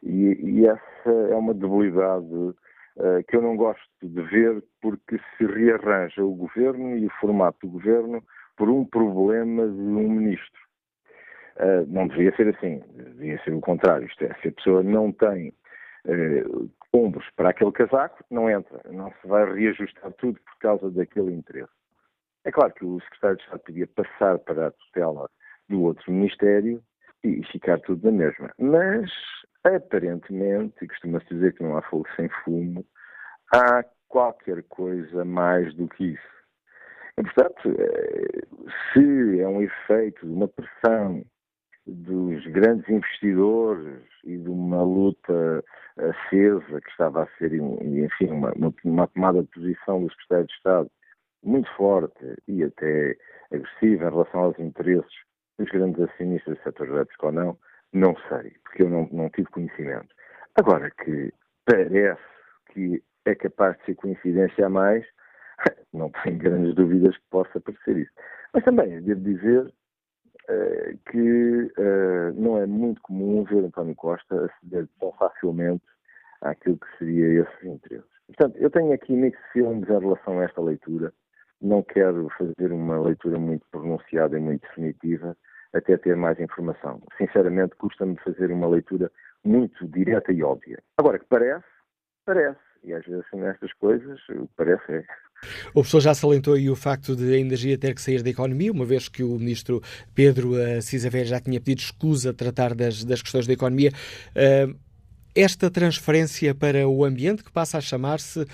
[0.02, 5.46] E, e essa é uma debilidade uh, que eu não gosto de ver, porque se
[5.46, 8.22] rearranja o governo e o formato do governo
[8.54, 10.60] por um problema de um ministro.
[11.56, 14.06] Uh, não deveria ser assim, devia ser o contrário.
[14.06, 15.54] Isto é, se a pessoa não tem
[16.04, 18.78] uh, ombros para aquele casaco, não entra.
[18.90, 21.79] Não se vai reajustar tudo por causa daquele interesse.
[22.44, 25.28] É claro que o secretário de Estado podia passar para a tutela
[25.68, 26.82] do outro ministério
[27.22, 28.50] e ficar tudo na mesma.
[28.58, 29.10] Mas,
[29.62, 32.84] aparentemente, e costuma-se dizer que não há fogo sem fumo,
[33.54, 36.40] há qualquer coisa mais do que isso.
[37.18, 38.40] E, portanto, eh,
[38.92, 41.22] se é um efeito de uma pressão
[41.86, 45.62] dos grandes investidores e de uma luta
[45.96, 48.52] acesa que estava a ser, enfim, uma,
[48.84, 50.90] uma tomada de posição do Secretário de Estado
[51.42, 53.16] muito forte e até
[53.52, 55.12] agressiva em relação aos interesses
[55.58, 57.58] dos grandes acionistas do setor elétrico ou não,
[57.92, 60.08] não sei, porque eu não, não tive conhecimento.
[60.56, 61.32] Agora que
[61.64, 62.20] parece
[62.72, 65.04] que é capaz de ser coincidência a mais,
[65.92, 68.12] não tenho grandes dúvidas que possa parecer isso.
[68.52, 74.88] Mas também devo dizer uh, que uh, não é muito comum ver António Costa aceder
[74.98, 75.84] tão facilmente
[76.40, 78.10] àquilo que seria esses interesses.
[78.26, 81.12] Portanto, eu tenho aqui mixed feelings em relação a esta leitura.
[81.60, 85.36] Não quero fazer uma leitura muito pronunciada e muito definitiva,
[85.72, 87.00] até ter mais informação.
[87.18, 89.10] Sinceramente, custa-me fazer uma leitura
[89.44, 90.82] muito direta e óbvia.
[90.98, 91.64] Agora, que parece,
[92.24, 92.58] parece.
[92.82, 94.18] E às vezes nestas coisas,
[94.56, 95.04] parece é.
[95.70, 98.72] O professor já salientou aí o facto de a energia ter que sair da economia,
[98.72, 99.82] uma vez que o ministro
[100.14, 103.90] Pedro uh, Cisa já tinha pedido escusa a tratar das, das questões da economia.
[104.30, 104.74] Uh,
[105.34, 108.46] esta transferência para o ambiente, que passa a chamar-se uh,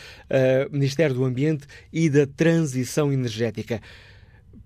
[0.71, 3.81] Ministério do Ambiente e da Transição Energética.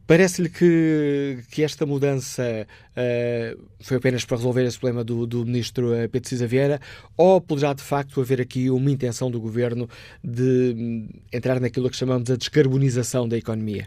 [0.07, 5.93] Parece-lhe que, que esta mudança uh, foi apenas para resolver esse problema do, do ministro
[5.93, 6.81] uh, Pedro Cisa Vieira
[7.17, 9.89] ou poderá de facto haver aqui uma intenção do governo
[10.25, 13.87] de um, entrar naquilo que chamamos a descarbonização da economia?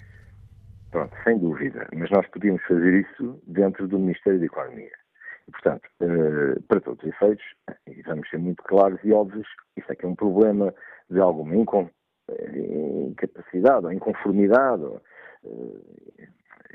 [0.92, 5.03] Pronto, sem dúvida, mas nós podíamos fazer isso dentro do Ministério da Economia.
[5.48, 7.46] E, portanto, uh, para todos os efeitos,
[7.88, 10.74] e vamos ser muito claros e óbvios, isso é que é um problema
[11.10, 11.92] de alguma incapacidade
[13.86, 14.84] ou inconformidade.
[14.84, 15.02] Ou,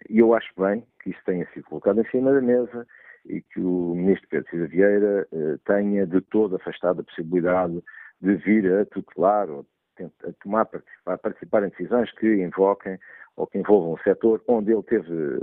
[0.08, 2.86] e eu acho bem que isso tenha sido colocado em cima da mesa
[3.26, 7.82] e que o ministro Pedro Cida Vieira eh, tenha de todo afastado a possibilidade
[8.20, 9.66] de vir a tutelar ou
[10.05, 10.68] a tomar
[11.07, 12.99] a participar em decisões que invoquem
[13.36, 15.40] ou que envolvam o setor onde ele teve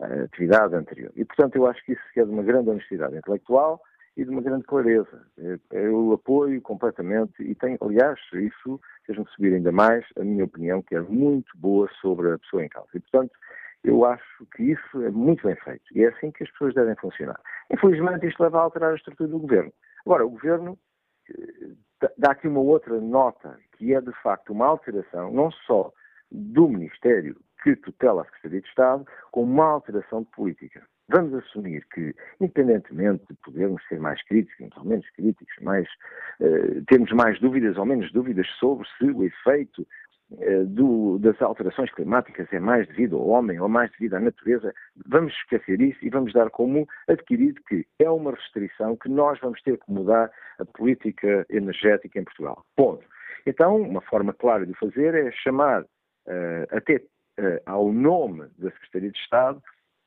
[0.00, 1.12] eh, atividade anterior.
[1.14, 3.80] E, portanto, eu acho que isso é de uma grande honestidade intelectual
[4.16, 5.26] e de uma grande clareza.
[5.70, 10.96] Eu apoio completamente e tenho, aliás, isso fez-me subir ainda mais a minha opinião, que
[10.96, 12.88] é muito boa sobre a pessoa em causa.
[12.94, 13.32] E, portanto,
[13.84, 15.84] eu acho que isso é muito bem feito.
[15.94, 17.40] E é assim que as pessoas devem funcionar.
[17.72, 19.72] Infelizmente, isto leva a alterar a estrutura do governo.
[20.04, 20.78] Agora, o governo
[21.30, 21.70] eh,
[22.18, 25.90] dá aqui uma outra nota, que é de facto uma alteração, não só
[26.30, 30.82] do Ministério que tutela a Secretaria de Estado, como uma alteração de política.
[31.08, 35.88] Vamos assumir que, independentemente de podermos ser mais críticos ou menos críticos, mais,
[36.40, 39.86] uh, termos mais dúvidas ou menos dúvidas sobre se o efeito
[40.30, 44.74] uh, do, das alterações climáticas é mais devido ao homem ou mais devido à natureza,
[45.06, 49.60] vamos esquecer isso e vamos dar como adquirido que é uma restrição que nós vamos
[49.62, 52.64] ter que mudar a política energética em Portugal.
[52.76, 53.04] Ponto.
[53.46, 55.86] Então, uma forma clara de fazer é chamar uh,
[56.70, 59.62] até uh, ao nome da Secretaria de Estado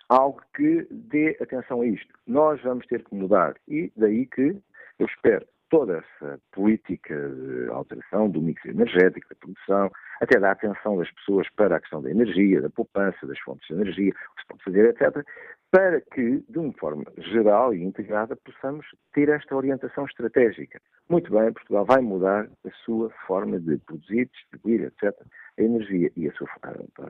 [0.10, 2.14] algo que dê atenção a isto.
[2.28, 4.58] Nós vamos ter que mudar e daí que
[5.00, 10.98] eu espero toda essa política de alteração do mix energético, da produção, até da atenção
[10.98, 14.42] das pessoas para a questão da energia, da poupança, das fontes de energia, o que
[14.42, 15.26] se pode fazer, etc.,
[15.74, 20.80] para que, de uma forma geral e integrada, possamos ter esta orientação estratégica.
[21.10, 25.12] Muito bem, Portugal vai mudar a sua forma de produzir, distribuir, etc.,
[25.58, 26.48] a energia e a sua,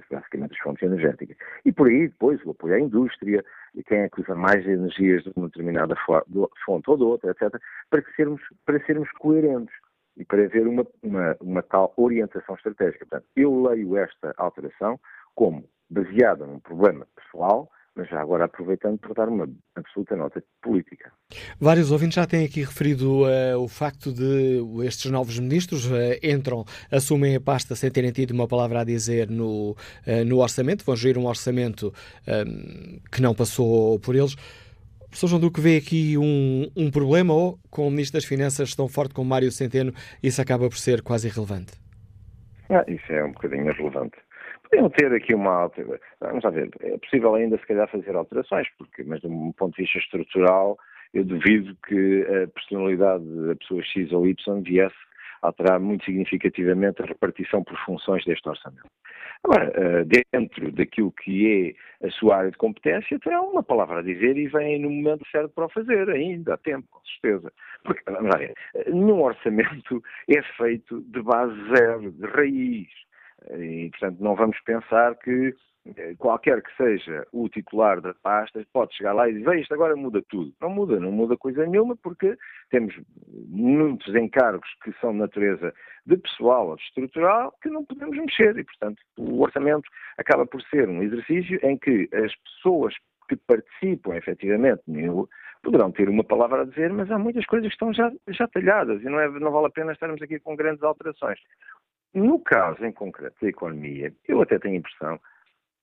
[0.10, 1.36] basicamente as fontes energéticas.
[1.66, 3.44] E por aí, depois, o apoio à indústria,
[3.76, 5.94] e quem é que usa mais energias de uma determinada
[6.66, 9.76] fonte ou de outra, etc., para, sermos, para sermos coerentes
[10.16, 13.06] e para haver uma, uma, uma tal orientação estratégica.
[13.08, 14.98] Portanto, eu leio esta alteração
[15.36, 21.12] como baseada num problema pessoal, mas já agora aproveitando para dar uma absoluta nota política.
[21.60, 26.66] Vários ouvintes já têm aqui referido uh, o facto de estes novos ministros uh, entram,
[26.92, 30.96] assumem a pasta sem terem tido uma palavra a dizer no, uh, no orçamento, vão
[30.96, 31.94] gerir um orçamento
[33.12, 34.36] que não passou por eles.
[35.14, 38.88] Professor João Duque vê aqui um, um problema ou com o Ministro das Finanças tão
[38.88, 41.74] forte como Mário Centeno isso acaba por ser quase irrelevante?
[42.70, 44.18] Ah, isso é um bocadinho irrelevante.
[44.74, 45.70] Podiam ter aqui uma.
[46.20, 49.76] Vamos lá ver, é possível ainda se calhar fazer alterações, porque, mas de um ponto
[49.76, 50.78] de vista estrutural,
[51.14, 54.96] eu duvido que a personalidade da pessoa X ou Y viesse
[55.44, 58.88] alterar muito significativamente a repartição por funções deste orçamento.
[59.44, 64.02] Agora, eh, dentro daquilo que é a sua área de competência, tem uma palavra a
[64.02, 67.52] dizer e vem no momento certo para o fazer, ainda há tempo, com certeza.
[67.84, 68.54] Porque, vamos lá ver,
[68.88, 72.88] nenhum orçamento é feito de base zero, de raiz.
[73.52, 75.54] E, portanto, não vamos pensar que
[75.98, 79.96] eh, qualquer que seja o titular da pasta pode chegar lá e dizer, isto agora
[79.96, 80.54] muda tudo.
[80.62, 82.38] Não muda, não muda coisa nenhuma, porque
[82.70, 82.96] temos
[83.48, 85.74] muitos encargos que são de natureza
[86.06, 90.62] de pessoal ou de estrutural que não podemos mexer e, portanto, o orçamento acaba por
[90.64, 92.94] ser um exercício em que as pessoas
[93.28, 95.26] que participam efetivamente nele
[95.64, 99.02] poderão ter uma palavra a dizer, mas há muitas coisas que estão já, já talhadas
[99.02, 101.40] e não, é, não vale a pena estarmos aqui com grandes alterações.
[102.14, 105.20] No caso em concreto da economia, eu até tenho a impressão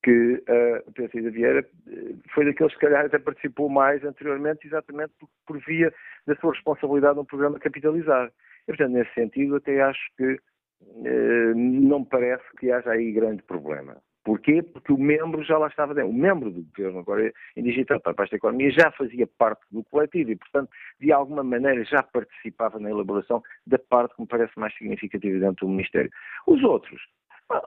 [0.03, 4.67] que uh, o Pedro Cida Vieira eh, foi daqueles que, calhar, até participou mais anteriormente,
[4.67, 5.93] exatamente por, por via
[6.27, 8.33] da sua responsabilidade no programa Capitalizar.
[8.63, 10.39] E, portanto, nesse sentido, até acho que
[10.81, 14.01] uh, não parece que haja aí grande problema.
[14.23, 14.63] Porquê?
[14.63, 16.11] Porque o membro já lá estava dentro.
[16.11, 20.31] O membro do governo agora em digital para a economia já fazia parte do coletivo
[20.31, 24.77] e, portanto, de alguma maneira já participava na elaboração da parte que me parece mais
[24.77, 26.11] significativa dentro do Ministério.
[26.47, 27.01] Os outros,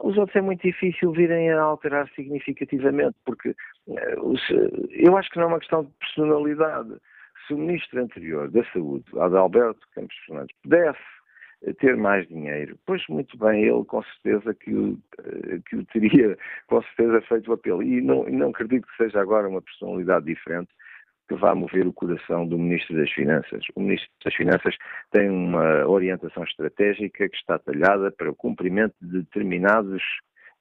[0.02, 3.50] os outros é muito difícil virem a alterar significativamente, porque
[3.88, 4.36] uh,
[4.92, 6.96] eu acho que não é uma questão de personalidade.
[7.48, 11.00] Se o ministro anterior da Saúde, Adalberto Campos Fernandes, pudesse
[11.80, 12.78] ter mais dinheiro.
[12.86, 16.38] Pois muito bem, ele com certeza que o, eh, que o teria
[16.68, 17.84] com certeza feito o apelo.
[17.84, 20.70] E não, não acredito que seja agora uma personalidade diferente
[21.28, 23.64] que vá mover o coração do Ministro das Finanças.
[23.76, 24.76] O Ministro das Finanças
[25.12, 30.04] tem uma orientação estratégica que está talhada para o cumprimento de determinados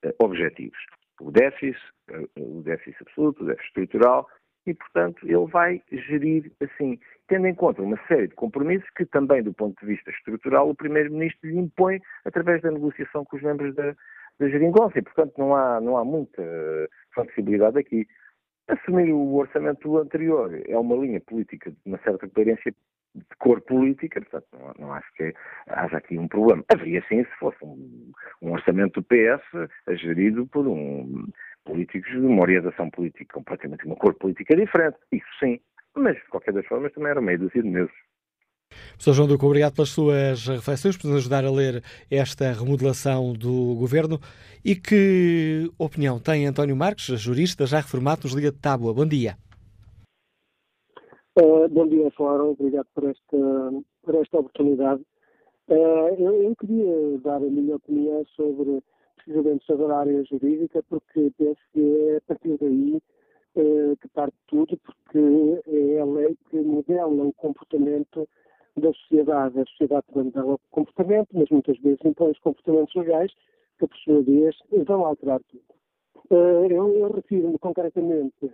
[0.05, 0.79] uh, objetivos.
[1.21, 1.81] O déficit,
[2.11, 4.29] uh, o déficit absoluto, o déficit estrutural,
[4.67, 9.43] e, portanto, ele vai gerir assim, tendo em conta uma série de compromissos que também,
[9.43, 13.75] do ponto de vista estrutural, o Primeiro-Ministro lhe impõe através da negociação com os membros
[13.75, 13.95] da,
[14.39, 14.99] da geringonça.
[14.99, 16.43] E, portanto, não há, não há muita
[17.13, 18.07] flexibilidade aqui.
[18.69, 22.73] Assumir o orçamento anterior é uma linha política de uma certa coerência
[23.15, 25.35] de cor política, portanto, não, não acho que
[25.67, 26.65] haja aqui um problema.
[26.73, 29.43] Haveria sim se fosse um, um orçamento do PS
[30.01, 31.27] gerido por um
[31.65, 35.61] políticos de uma orientação política completamente, uma cor política diferente, isso sim,
[35.95, 37.93] mas de qualquer das formas também era meio dúzia de meses.
[38.93, 43.75] Professor João Duque, obrigado pelas suas reflexões, por nos ajudar a ler esta remodelação do
[43.75, 44.19] Governo.
[44.65, 48.95] E que opinião tem António Marques, jurista já reformado nos Liga de Tábua?
[48.95, 49.37] Bom dia.
[51.39, 52.51] Uh, bom dia, Fórum.
[52.51, 55.03] Obrigado por esta, por esta oportunidade.
[55.69, 58.83] Uh, eu, eu, queria dar a minha opinião sobre
[59.25, 63.01] precisamente sobre a área jurídica, porque penso que é a partir daí
[63.57, 68.29] uh, que parte tudo, porque é a lei que modela o comportamento
[68.77, 69.61] da sociedade.
[69.61, 73.33] A sociedade modela o comportamento, mas muitas vezes impõe os comportamentos legais
[73.79, 74.57] que, por sua vez,
[74.87, 75.63] vão alterar tudo.
[76.31, 78.47] Uh, eu, eu refiro-me concretamente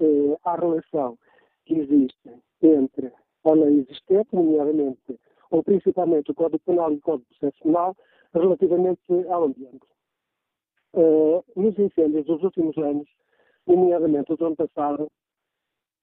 [0.00, 1.18] uh, à relação
[1.64, 2.30] que existe
[2.62, 3.12] entre
[3.44, 5.18] a lei existente, nomeadamente,
[5.50, 7.96] ou principalmente o Código Penal e o Código Processual,
[8.34, 9.89] relativamente ao ambiente.
[10.92, 13.08] Uh, nos incêndios dos últimos anos,
[13.66, 15.10] nomeadamente do ano passado,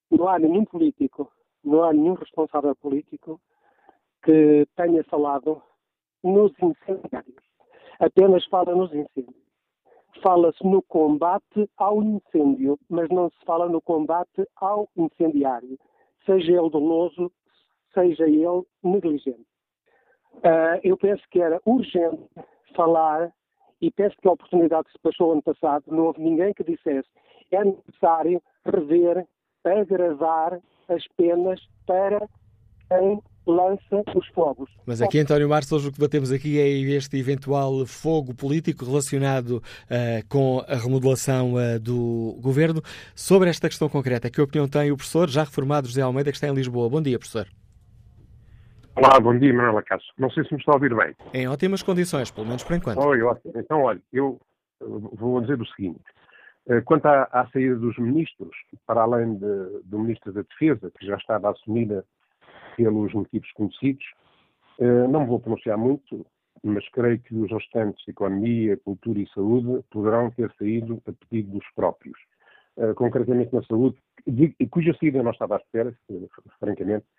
[0.09, 1.31] não há nenhum político,
[1.63, 3.41] não há nenhum responsável político
[4.23, 5.61] que tenha falado
[6.23, 7.43] nos incendiários.
[7.99, 9.47] Apenas fala nos incêndios.
[10.21, 15.77] Fala-se no combate ao incêndio, mas não se fala no combate ao incendiário,
[16.25, 17.31] seja ele doloso,
[17.93, 19.45] seja ele negligente.
[20.37, 22.27] Uh, eu penso que era urgente
[22.75, 23.31] falar
[23.81, 27.07] e penso que a oportunidade que se passou ano passado, não houve ninguém que dissesse
[27.51, 29.25] é necessário rever,
[29.63, 30.59] agravar
[30.89, 32.27] as penas para
[32.89, 34.69] quem lança os fogos.
[34.85, 39.57] Mas aqui, António Marcos, hoje o que batemos aqui é este eventual fogo político relacionado
[39.61, 42.81] uh, com a remodelação uh, do governo.
[43.15, 46.47] Sobre esta questão concreta, que opinião tem o professor, já reformado José Almeida, que está
[46.47, 46.89] em Lisboa?
[46.89, 47.47] Bom dia, professor.
[48.97, 50.11] Olá, bom dia, Manuela Castro.
[50.17, 51.15] Não sei se me está a ouvir bem.
[51.31, 52.99] Em ótimas condições, pelo menos por enquanto.
[52.99, 53.53] Oi, ótimo.
[53.55, 54.41] Então, olha, eu
[54.81, 56.01] vou dizer o seguinte.
[56.67, 58.49] Eh, quanto à, à saída dos ministros,
[58.87, 62.03] para além de, do Ministro da Defesa, que já estava assumida
[62.75, 64.03] pelos motivos conhecidos,
[64.79, 66.25] eh, não me vou pronunciar muito,
[66.63, 71.65] mas creio que os restantes, Economia, Cultura e Saúde, poderão ter saído a pedido dos
[71.75, 72.17] próprios.
[72.77, 73.97] Eh, concretamente na saúde,
[74.69, 75.95] cuja saída não estava à espera,
[76.59, 77.17] francamente, eh,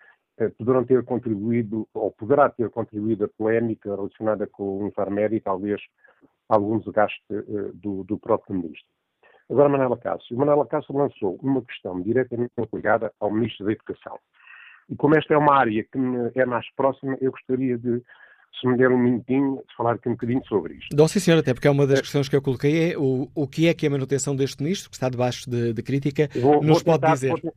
[0.57, 5.81] poderão ter contribuído, ou poderá ter contribuído a polémica relacionada com o Infarmed e talvez
[6.47, 8.87] algum desgaste uh, do, do, próprio Ministro.
[9.49, 10.37] Agora, Manela Cássio.
[10.37, 14.17] Manela Cássio lançou uma questão diretamente ligada ao Ministro da Educação.
[14.89, 18.01] E como esta é uma área que me é mais próxima, eu gostaria de,
[18.59, 20.95] se me der um minutinho, de falar aqui um bocadinho sobre isto.
[20.95, 23.47] Não, sim, senhor, até porque é uma das questões que eu coloquei é o, o
[23.47, 26.63] que é que é a manutenção deste Ministro, que está debaixo de, de crítica, vou,
[26.63, 27.41] nos vou pode tentar, dizer.
[27.41, 27.53] Vou,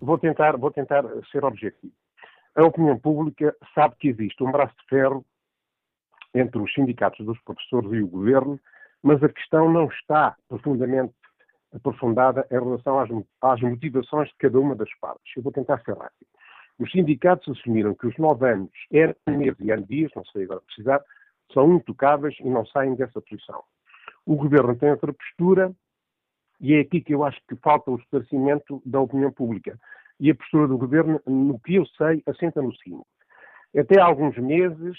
[0.00, 1.92] Vou tentar, vou tentar ser objetivo.
[2.56, 5.24] A opinião pública sabe que existe um braço de ferro
[6.34, 8.58] entre os sindicatos dos professores e o governo,
[9.02, 11.14] mas a questão não está profundamente
[11.72, 13.08] aprofundada em relação às,
[13.40, 15.36] às motivações de cada uma das partes.
[15.36, 16.26] Eu vou tentar ser rápido.
[16.78, 20.60] Os sindicatos assumiram que os nove anos, eram meses e anos dias, não sei agora
[20.62, 21.00] precisar,
[21.52, 23.62] são intocáveis e não saem dessa posição.
[24.24, 25.72] O governo tem outra postura
[26.60, 29.78] e é aqui que eu acho que falta o esclarecimento da opinião pública.
[30.20, 33.06] E a postura do governo, no que eu sei, assenta no seguinte.
[33.76, 34.96] Até há alguns meses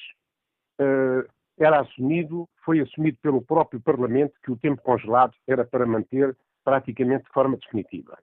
[0.80, 6.36] uh, era assumido, foi assumido pelo próprio Parlamento que o tempo congelado era para manter
[6.64, 8.18] praticamente de forma definitiva.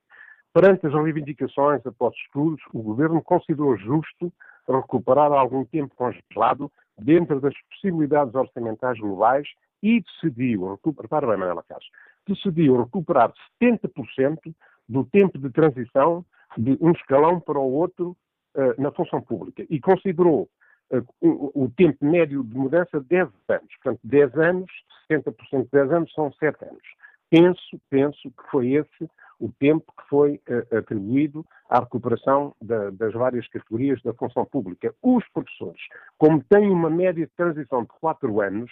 [0.53, 4.33] Perante as reivindicações após estudos, o governo considerou justo
[4.69, 9.47] recuperar algum tempo congelado dentro das possibilidades orçamentais globais
[9.83, 11.89] e decidiu, repare bem, Manuela Castro,
[12.27, 13.33] decidiu recuperar
[13.63, 14.53] 70%
[14.89, 16.25] do tempo de transição
[16.57, 18.17] de um escalão para o outro
[18.55, 20.49] uh, na função pública e considerou
[20.93, 23.77] uh, o, o, tempo médio de mudança 10 anos.
[23.83, 24.71] Portanto, 10 anos,
[25.11, 26.83] 70% de 10 anos são 7 anos.
[27.31, 33.13] Penso, penso que foi esse o tempo que foi uh, atribuído à recuperação da, das
[33.13, 34.95] várias categorias da função pública.
[35.03, 35.81] Os professores,
[36.17, 38.71] como têm uma média de transição de 4 anos,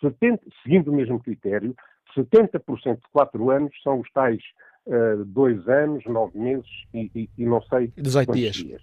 [0.00, 1.74] 70, seguindo o mesmo critério,
[2.16, 4.42] 70% de 4 anos são os tais
[5.26, 8.56] 2 uh, anos, 9 meses e, e, e, não sei 18 dias.
[8.56, 8.82] dias.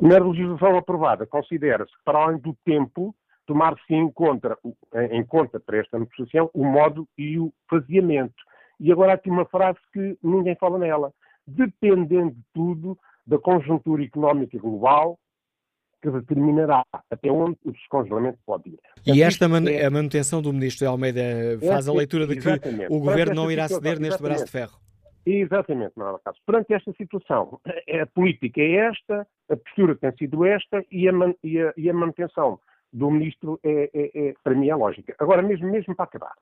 [0.00, 3.14] Na legislação aprovada, considera-se que, para além do tempo,
[3.46, 4.56] tomar-se em conta,
[5.10, 8.34] em conta para esta negociação o modo e o faziamento.
[8.80, 11.12] E agora há aqui uma frase que ninguém fala nela.
[11.46, 15.18] Dependendo de tudo da conjuntura económica global,
[16.02, 18.78] que determinará até onde o descongelamento pode ir.
[19.06, 19.86] E esta man é...
[19.86, 21.22] a manutenção do Ministro Almeida
[21.60, 22.48] faz a leitura de que
[22.90, 24.81] o Governo não irá ceder neste braço de ferro.
[25.24, 26.38] Exatamente, não o caso.
[26.44, 31.34] Perante esta situação, a política é esta, a postura tem sido esta e a, man
[31.42, 32.58] e a, e a manutenção
[32.92, 35.14] do Ministro é, é, é, para mim, é lógica.
[35.18, 36.34] Agora, mesmo, mesmo para acabar,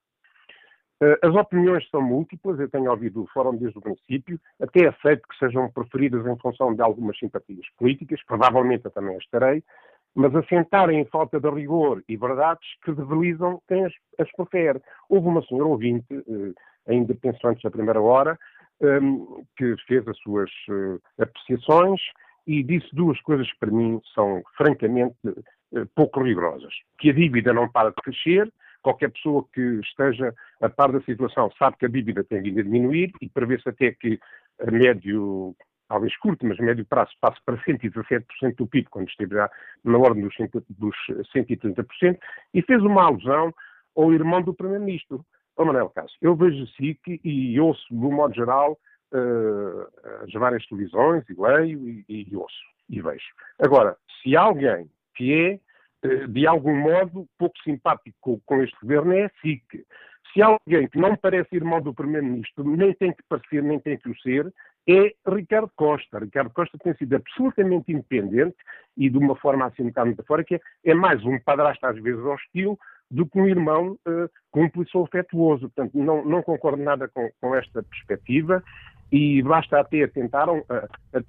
[1.02, 5.26] eh, as opiniões são múltiplas, eu tenho ouvido o fórum desde o princípio, até aceito
[5.28, 9.62] que sejam preferidas em função de algumas simpatias políticas, provavelmente eu também estarei,
[10.14, 14.82] mas assentarem em falta de rigor e verdades que debilizam quem as, as prefere.
[15.08, 16.52] Houve uma senhora ouvinte, eh,
[16.86, 18.38] ainda penso antes da primeira hora,
[18.82, 22.00] ehm, que fez as suas eh, apreciações
[22.46, 25.16] e disse duas coisas que para mim são francamente
[25.94, 26.72] pouco rigorosas.
[26.98, 28.50] Que a dívida não para de crescer,
[28.82, 32.62] Qualquer pessoa que esteja a par da situação sabe que a dívida tem vindo a
[32.62, 34.18] diminuir e prevê-se até que
[34.58, 35.54] a médio,
[35.86, 38.24] talvez curto, mas médio prazo, passe para 117%
[38.56, 39.50] do PIB, quando estiver
[39.84, 40.34] na ordem dos,
[40.70, 40.96] dos
[41.34, 42.18] 130%,
[42.54, 43.52] e fez uma alusão
[43.94, 45.24] ao irmão do Primeiro-Ministro,
[45.60, 46.16] ao Manuel Cássio.
[46.22, 48.78] Eu vejo SIC e ouço, de um modo geral,
[49.12, 53.26] uh, as várias televisões, e leio e, e ouço, e vejo.
[53.58, 55.60] Agora, se alguém que é
[56.02, 59.84] eh, de algum modo, pouco simpático com este governo é a SIC.
[60.32, 64.08] Se alguém que não parece irmão do Primeiro-Ministro, nem tem que parecer, nem tem que
[64.08, 64.50] o ser,
[64.88, 66.18] é Ricardo Costa.
[66.20, 68.56] Ricardo Costa tem sido absolutamente independente
[68.96, 72.78] e de uma forma assim um bocado metafórica, é mais um padrasto às vezes hostil
[73.10, 75.70] do que um irmão uh, cúmplice ou afetuoso.
[75.70, 78.62] Portanto, não, não concordo nada com, com esta perspectiva
[79.10, 80.64] e basta até tentaram uh,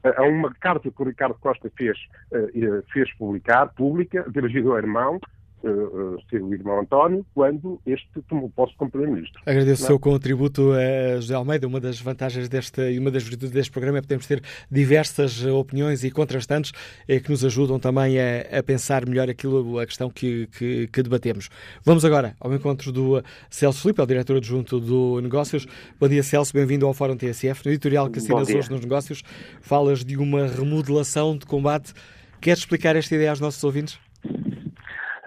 [0.04, 1.98] a, a, uma carta que o Ricardo Costa fez,
[2.32, 5.20] uh, fez publicar, pública, dirigida ao irmão,
[5.64, 9.42] uh, ser o irmão António, quando este tomou posse como Primeiro-Ministro.
[9.46, 9.86] Agradeço Não?
[9.86, 11.68] o seu contributo a José Almeida.
[11.68, 16.04] Uma das vantagens deste e uma das virtudes deste programa é podermos ter diversas opiniões
[16.04, 16.72] e contrastantes
[17.08, 21.04] é, que nos ajudam também a, a, pensar melhor aquilo, a questão que, que, que,
[21.04, 21.50] debatemos.
[21.84, 25.66] Vamos agora ao encontro do Celso Filipe, é o diretor adjunto do Negócios.
[26.00, 27.66] Bom dia, Celso, bem-vindo ao Fórum TSF.
[27.66, 29.24] No editorial que assinas hoje nos Negócios,
[29.62, 31.94] falas de uma remodelação de combate.
[32.40, 34.00] Queres explicar esta ideia aos nossos ouvintes?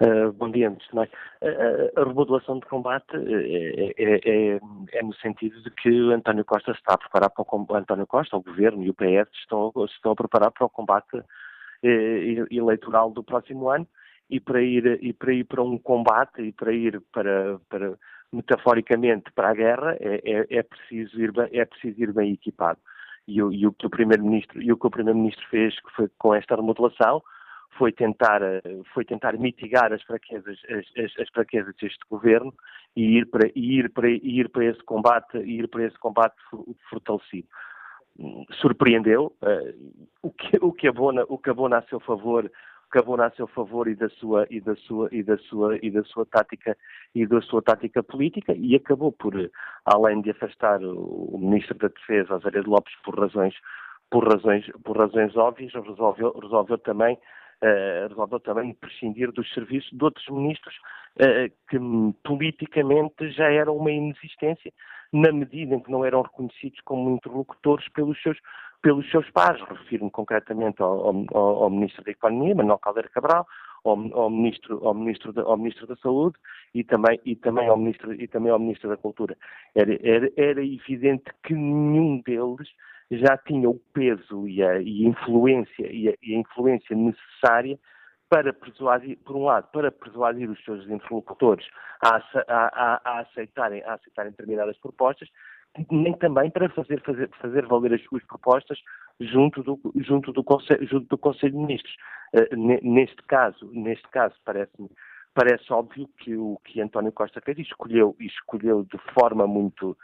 [0.01, 1.09] Uh, bom dia, antes mais.
[1.41, 4.59] Uh, a remodelação de combate é, é, é,
[4.91, 8.35] é, no sentido de que o António Costa está a preparar para o António Costa,
[8.35, 11.23] o Governo e o PS estão, estão a preparar para o combate
[12.51, 13.87] eleitoral do próximo ano
[14.29, 17.97] e para ir, e para, ir para um combate e para ir para, para
[18.33, 22.79] metaforicamente para a guerra é, é, é, preciso, ir, é preciso ir bem equipado.
[23.27, 26.33] E, e o que o Primeiro-Ministro e o que o Primeiro-Ministro fez que foi com
[26.33, 27.21] esta remodelação
[27.77, 28.61] foi tentar, eh,
[28.93, 32.53] foi tentar mitigar as fraquezas, as, as, as fraquezas deste governo
[32.95, 36.35] e ir para, e ir para, e ir para esse combate, ir para esse combate
[36.89, 37.47] fortalecido.
[38.61, 42.49] Surpreendeu uh, o que o que abona o que abona a seu favor
[42.89, 45.91] que abona a seu favor e da sua e da sua e da sua e
[45.91, 46.77] da sua tática
[47.13, 49.33] e da sua tática política e acabou por
[49.83, 53.53] além de afastar o, ministro da Defesa Azeredo Lopes por razões
[54.09, 57.17] por razões por razões óbvias resolveu resolveu também
[57.63, 60.75] uh, resolveu também prescindir dos serviços de outros ministros
[61.19, 61.79] uh, que
[62.23, 64.71] politicamente já eram uma inexistência,
[65.13, 68.37] na medida em que não eram reconhecidos como interlocutores pelos seus,
[68.81, 69.61] pelos seus pares.
[69.67, 73.45] Refiro-me concretamente ao, ao, ao, Ministro da Economia, Manuel Caldeira Cabral,
[73.83, 76.35] ao, ao, ministro, ao, ministro da, ao Ministro da Saúde
[76.73, 79.37] e também, e também, ao, ministro, e também ao Ministro da Cultura.
[79.75, 82.69] Era, era, era evidente que nenhum deles
[83.11, 87.79] já tinha o peso e a, e influência e a, e a, influência necessária
[88.29, 91.65] para persuadir, por um lado, para persuadir os seus interlocutores
[92.03, 92.17] a,
[92.47, 95.29] a, a, aceitarem, a aceitarem determinadas propostas,
[95.91, 98.79] nem também para fazer, fazer, fazer valer as suas propostas
[99.19, 101.95] junto do, junto do, Conselho, junto do Conselho de Ministros.
[102.33, 104.89] Uh, neste caso, neste caso parece-me
[105.35, 109.95] parece óbvio que o que António Costa fez e escolheu, e escolheu de forma muito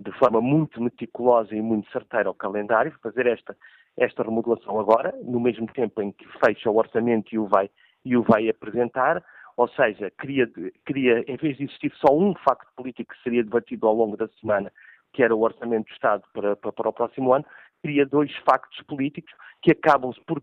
[0.00, 3.54] de forma muito meticulosa e muito certeira o calendário, fazer esta,
[3.98, 7.68] esta remodelação agora, no mesmo tempo em que fecha o orçamento e o vai,
[8.04, 9.22] e o vai apresentar,
[9.58, 10.50] ou seja, queria,
[10.86, 14.26] queria, em vez de existir só um facto político que seria debatido ao longo da
[14.40, 14.72] semana,
[15.12, 17.44] que era o orçamento do Estado para, para, para o próximo ano,
[17.82, 19.32] cria dois factos políticos
[19.62, 20.42] que acabam-se por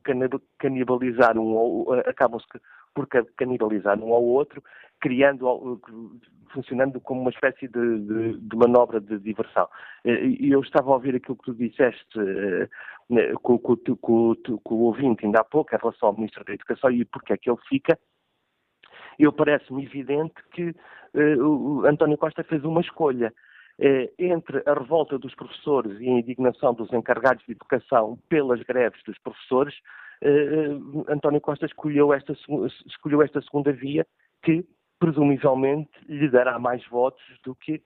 [0.60, 2.46] canibalizar um acabam-se
[2.98, 4.64] por canibalizar um ao outro,
[5.00, 5.80] criando,
[6.52, 9.70] funcionando como uma espécie de, de, de manobra de diversão.
[10.04, 14.80] E eu estava a ouvir aquilo que tu disseste uh, com, com, com, com, o
[14.80, 17.60] ouvinte ainda há pouco, em relação ao Ministro da Educação e porque é que ele
[17.70, 18.00] fica.
[19.20, 20.74] Eu parece-me evidente que
[21.14, 23.32] uh, António Costa fez uma escolha
[23.80, 29.04] uh, entre a revolta dos professores e a indignação dos encarregados de educação pelas greves
[29.04, 29.76] dos professores.
[31.08, 32.34] António Costa escolheu esta,
[32.86, 34.06] escolheu esta segunda via
[34.44, 34.66] que
[35.00, 37.82] presumivelmente lhe dará mais votos do que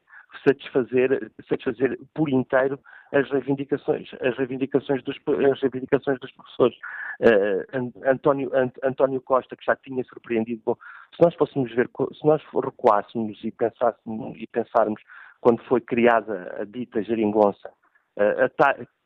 [0.48, 2.80] satisfazer, satisfazer por inteiro
[3.12, 5.18] as reivindicações, as reivindicações dos,
[5.52, 6.78] as reivindicações dos professores.
[7.20, 10.76] Uh, António, Ant, António Costa, que já tinha surpreendido, bom,
[11.14, 15.02] se nós fôssemos ver, se nós recuássemos e pensássemos e pensarmos
[15.42, 17.70] quando foi criada a dita geringonça,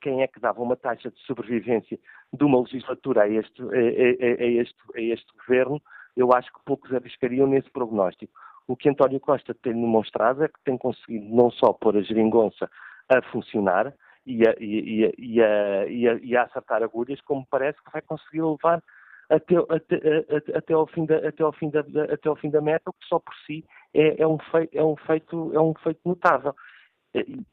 [0.01, 1.99] quem é que dava uma taxa de sobrevivência
[2.33, 5.81] de uma legislatura a este, a, a, a este, a este governo,
[6.15, 8.33] eu acho que poucos arriscariam nesse prognóstico.
[8.67, 12.69] O que António Costa tem demonstrado é que tem conseguido não só pôr a geringonça
[13.09, 13.93] a funcionar
[14.25, 18.01] e a, e, e, a, e, a, e a acertar agulhas, como parece que vai
[18.01, 18.81] conseguir levar
[19.29, 22.89] até, até, até, ao, fim da, até, ao, fim da, até ao fim da meta,
[22.89, 23.63] o que só por si
[23.93, 26.55] é, é, um, feito, é, um, feito, é um feito notável.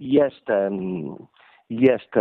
[0.00, 0.70] E esta,
[1.70, 2.20] e esta,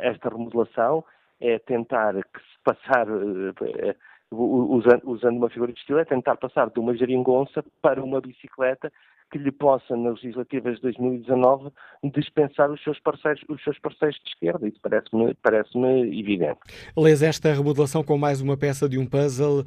[0.00, 1.04] esta remodelação
[1.40, 3.96] é tentar que se passar eh,
[4.32, 8.92] usando, uma figura de estilo, é tentar passar de uma geringonça para uma bicicleta
[9.30, 11.70] que lhe possa, nas legislativas de 2019,
[12.12, 14.66] dispensar os seus parceiros, os seus parceiros de esquerda.
[14.66, 16.58] Isso parece-me parece evidente.
[16.96, 19.64] Lês esta remodelação com mais uma peça de um puzzle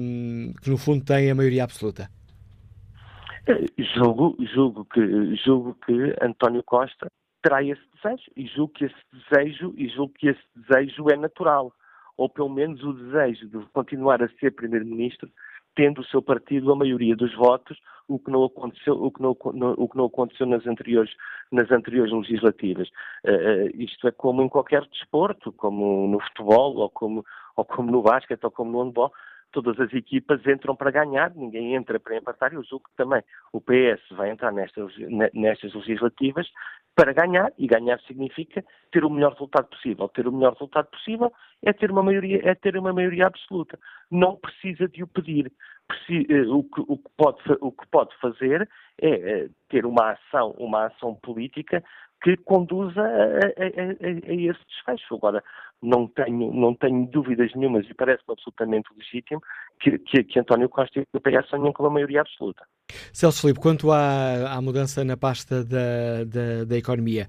[0.00, 2.08] um, que, no fundo, tem a maioria absoluta?
[3.78, 7.06] Julgo, julgo, que, julgo que António Costa
[7.42, 11.72] terá esse desejo e julgo que esse desejo, e julgo que esse desejo é natural.
[12.16, 15.28] ou pelo menos o desejo de continuar a ser Primeiro-Ministro,
[15.74, 17.78] tendo o seu partido a maioria dos votos,
[18.08, 19.36] o que não aconteceu, o que não,
[19.76, 21.12] o que não aconteceu nas anteriores,
[21.52, 22.88] nas anteriores legislativas.
[23.24, 27.24] Uh, isto é como em qualquer desporto, como no futebol, ou como,
[27.56, 29.12] ou como no basquete, ou como no handball,
[29.52, 33.60] todas as equipas entram para ganhar, ninguém entra para empatar, eu julgo que também o
[33.60, 34.92] PS vai entrar nestas,
[35.32, 36.46] nestas legislativas
[36.94, 40.08] para ganhar, e ganhar significa ter o melhor resultado possível.
[40.08, 41.30] Ter o melhor resultado possível
[41.62, 43.78] é ter uma maioria, é ter uma maioria absoluta.
[44.10, 45.52] Não precisa de o pedir.
[46.08, 48.68] Eh, o que, o que, pode, o que pode fazer
[49.00, 51.84] é eh, ter uma ação, uma ação política
[52.22, 55.14] que conduza a, a, a, a, esse desfecho.
[55.14, 55.44] Agora,
[55.82, 59.40] não tenho, não tenho dúvidas nenhumas e parece-me absolutamente legítimo
[59.80, 62.64] que, que, que, António Costa e o PS sonham com uma maioria absoluta.
[63.12, 67.26] Celso Filipe, quanto à, à mudança na pasta da, da, da economia,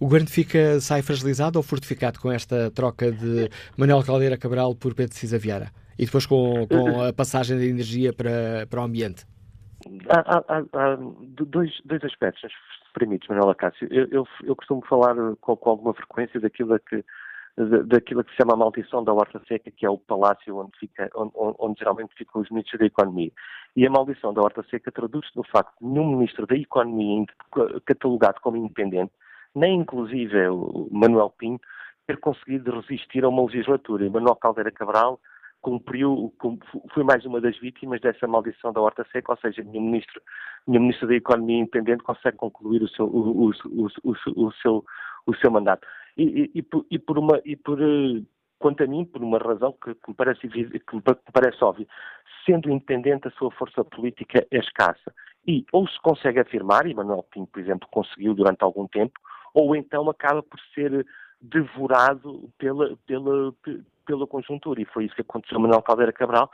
[0.00, 4.94] o governo fica, sai fragilizado ou fortificado com esta troca de Manuel Caldeira Cabral por
[4.94, 5.70] Pedro Cisa Vieira?
[5.98, 9.26] E depois com, com a passagem da energia para, para o ambiente?
[10.08, 10.98] Há, há, há
[11.30, 13.88] dois, dois aspectos, se permites, Manuela Cássio.
[13.90, 17.04] Eu, eu, eu, costumo falar com, com, alguma frequência daquilo que,
[17.86, 21.10] daquilo que se chama a maldição da Horta Seca, que é o palácio onde, fica,
[21.14, 23.32] onde, onde geralmente ficam os ministros da Economia.
[23.76, 27.26] E a maldição da Horta Seca traduz-se no facto de nenhum ministro da Economia
[27.84, 29.12] catalogado como independente,
[29.54, 31.66] nem inclusive o Manuel Pinto,
[32.06, 34.06] ter conseguido resistir a uma legislatura.
[34.06, 35.20] E Manuel Caldeira Cabral
[35.60, 36.32] cumpriu,
[36.94, 40.20] foi mais uma das vítimas dessa maldição da horta seca, ou seja, nenhum ministro,
[40.66, 43.52] nenhum ministro da Economia independente consegue concluir o seu, o, o,
[44.04, 44.84] o, o seu,
[45.28, 45.86] o seu mandato.
[46.16, 48.22] E, e, e, por uma, e por, eh,
[48.58, 51.02] quanto a mim, por uma razão que, que, me parece, que me
[51.32, 51.86] parece óbvia,
[52.44, 55.14] sendo independente a sua força política é escassa.
[55.46, 59.20] E ou se consegue afirmar, e Manuel Pinto, por exemplo, conseguiu durante algum tempo,
[59.54, 61.06] ou então acaba por ser
[61.40, 63.54] devorado pela, pela,
[64.04, 64.80] pela conjuntura.
[64.80, 66.50] E foi isso que aconteceu a Manuel Caldeira Cabral,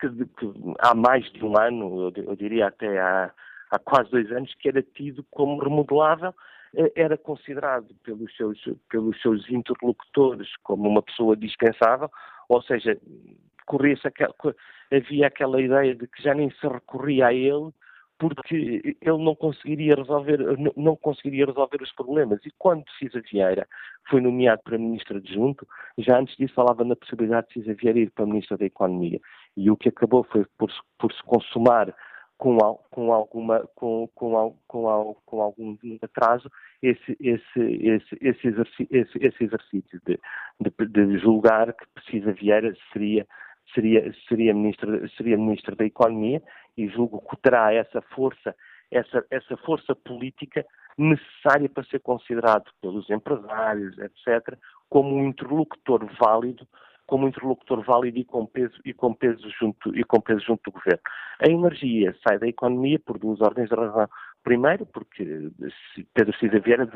[0.00, 3.32] que, que há mais de um ano, eu, diria até há,
[3.70, 6.32] há quase dois anos, que era tido como remodelável,
[6.94, 8.58] era considerado pelos seus,
[8.90, 12.10] pelos seus interlocutores como uma pessoa dispensável,
[12.48, 12.98] ou seja,
[13.66, 14.34] corria aquela,
[14.90, 17.72] havia aquela ideia de que já nem se recorria a ele
[18.18, 20.38] porque ele não conseguiria resolver,
[20.76, 22.44] não conseguiria resolver os problemas.
[22.44, 23.66] E quando Cisa Vieira
[24.10, 25.66] foi nomeado para ministro adjunto,
[25.96, 29.20] já antes disso falava na possibilidade de Cisa Vieira ir para ministro da Economia.
[29.56, 30.68] E o que acabou foi por,
[30.98, 31.94] por se consumar
[32.38, 32.56] com,
[32.90, 36.50] com, alguma, com, com, com, com algum atraso
[36.82, 40.18] esse, esse, esse, esse, exercício, esse, esse exercício de,
[40.60, 43.26] de, de julgar que Cisa Vieira seria
[43.74, 45.36] seria, seria, ministro, seria
[45.76, 46.42] da Economia
[46.76, 48.54] e julgo que terá essa força,
[48.90, 50.64] essa, essa força política
[50.96, 54.56] necessária para ser considerado pelos empresários, etc.,
[54.88, 56.66] como um interlocutor válido,
[57.08, 60.72] como interlocutor válido e com peso e com peso junto e com peso junto do
[60.72, 61.00] governo.
[61.40, 64.06] A energia sai da economia por duas ordens de razão.
[64.44, 65.50] Primeiro, porque
[66.12, 66.86] Pedro Cisa Vieira,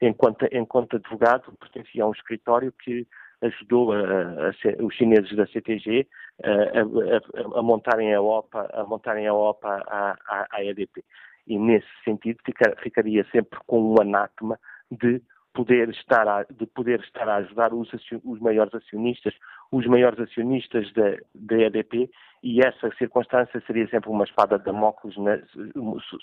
[0.00, 3.06] enquanto, enquanto advogado, pertencia a um escritório que
[3.42, 6.06] ajudou a, a, os chineses da CTG
[6.44, 11.04] a, a, montarem a OPA, a montarem a OPA à EDP.
[11.48, 14.56] E nesse sentido fica, ficaria sempre com um anátema
[14.88, 15.20] de
[15.58, 17.90] poder estar a, de poder estar a ajudar os,
[18.24, 19.34] os maiores acionistas,
[19.72, 22.08] os maiores acionistas da, da EDP,
[22.44, 25.16] e essa circunstância seria sempre uma espada de Damocles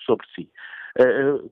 [0.06, 0.50] sobre si.
[0.98, 1.52] Uh,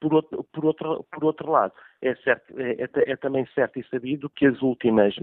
[0.00, 3.84] por outro, por outro, por outro lado, é, certo, é, é, é também certo e
[3.84, 5.14] sabido que as últimas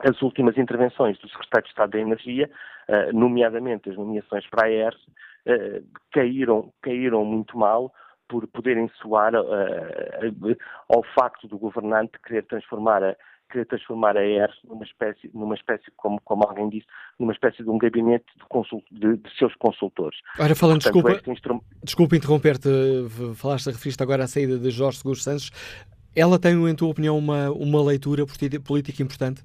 [0.00, 2.50] as últimas intervenções do Secretário de Estado da Energia,
[2.88, 4.98] uh, nomeadamente as nomeações para a ERS,
[6.12, 7.92] caíram, caíram muito mal
[8.32, 10.56] por poderem soar uh,
[10.88, 13.14] ao facto do governante querer transformar a,
[13.50, 16.86] querer transformar a ERS numa espécie, numa espécie como, como alguém disse,
[17.18, 20.18] numa espécie de um gabinete de, consult, de, de seus consultores.
[20.40, 22.70] Ora, falando, Portanto, desculpa, desculpa interromper-te,
[23.36, 25.50] falaste, referiste agora à saída de Jorge Seguros Santos.
[26.16, 28.24] Ela tem, em tua opinião, uma, uma leitura
[28.66, 29.44] política importante?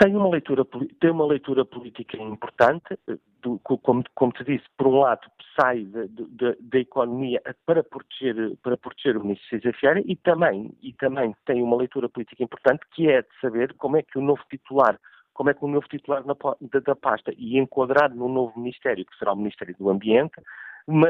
[0.00, 0.64] Tem uma leitura,
[1.00, 5.28] tem uma leitura política importante, eh, do, como, como te disse, por um lado
[5.58, 11.34] sai da economia para proteger, para proteger o ministro César Fiera e também, e também
[11.46, 14.98] tem uma leitura política importante que é de saber como é que o novo titular
[15.38, 19.32] como é que o novo titular da, pasta e enquadrado no novo Ministério, que será
[19.32, 20.34] o Ministério do Ambiente,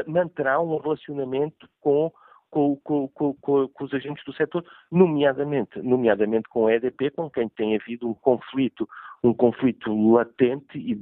[0.05, 2.11] manterá um relacionamento com
[2.49, 7.47] com, com, com, com, os agentes do setor, nomeadamente, nomeadamente com a EDP, com quem
[7.49, 8.87] tem havido um conflito,
[9.23, 10.95] um conflito latente e,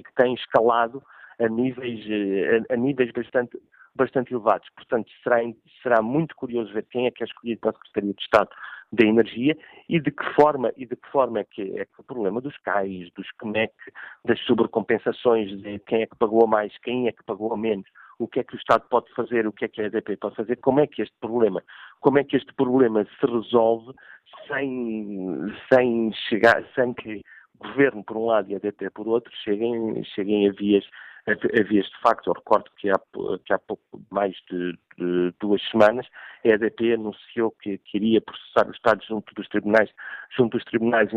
[0.00, 1.02] que, tem, escalado
[1.38, 3.58] a níveis, eh, a, a níveis bastante,
[3.94, 4.68] bastante elevados.
[4.76, 5.38] Portanto, será,
[5.82, 8.50] será muito curioso ver quem é que é escolhido para a Secretaria de Estado
[8.92, 9.56] da energia
[9.88, 12.56] e de que forma e de que forma é que, é que o problema dos
[12.58, 13.72] CAIs, dos CNEC,
[14.24, 17.86] das sobrecompensações, de quem é que pagou mais, quem é que pagou menos,
[18.18, 20.36] o que é que o Estado pode fazer, o que é que a EDP pode
[20.36, 21.62] fazer, como é que este problema,
[22.00, 23.92] como é que este problema se resolve
[24.48, 27.22] sem, sem chegar, sem que
[27.58, 30.84] o Governo por um lado e a EDP por outro cheguem, cheguem a vias
[31.26, 32.28] a vias de facto.
[32.28, 33.00] Eu recordo que há,
[33.44, 36.06] que há pouco mais de, de, duas semanas
[36.44, 39.90] a EDP anunciou que, que iria processar o Estado junto dos tribunais,
[40.36, 41.10] junto dos tribunais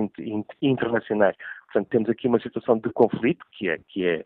[0.62, 1.36] internacionais.
[1.66, 4.26] Portanto, temos aqui uma situação de conflito que é, que é,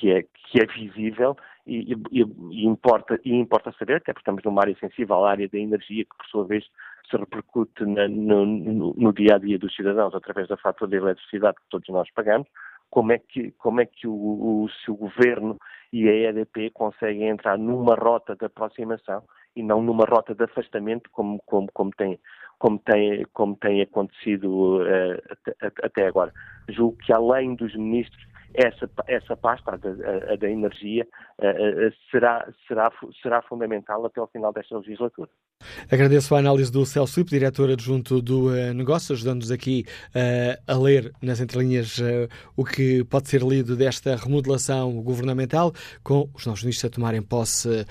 [0.00, 1.36] que é, que é visível
[1.66, 5.48] e, e, e, importa, e importa saber, até porque estamos numa área sensível, a área
[5.48, 6.64] da energia, que por sua vez
[7.08, 10.96] se repercute na, no, no, no, dia a dia dos cidadãos através da fatura de
[10.96, 12.48] eletricidade que todos nós pagamos,
[12.88, 15.56] como é que, como é que o, o governo
[15.92, 19.22] e a EDP conseguem entrar numa rota de aproximação
[19.54, 22.18] e não numa rota de afastamento como, como, como, tem,
[22.58, 26.32] como, tem, como tem acontecido uh, até, até agora.
[26.68, 28.24] Julgo que além dos ministros
[28.54, 29.90] essa, essa pasta, a da,
[30.32, 31.06] a, da energia,
[31.38, 32.90] uh, será, será,
[33.22, 35.28] será fundamental até ao final desta legislatura.
[35.90, 40.76] Agradeço a análise do Celso Filipe, diretor adjunto do uh, negócio, ajudando-nos aqui uh, a
[40.76, 45.72] ler nas entrelinhas uh, o que pode ser lido desta remodelação governamental,
[46.02, 47.86] com os novos ministros a tomarem posse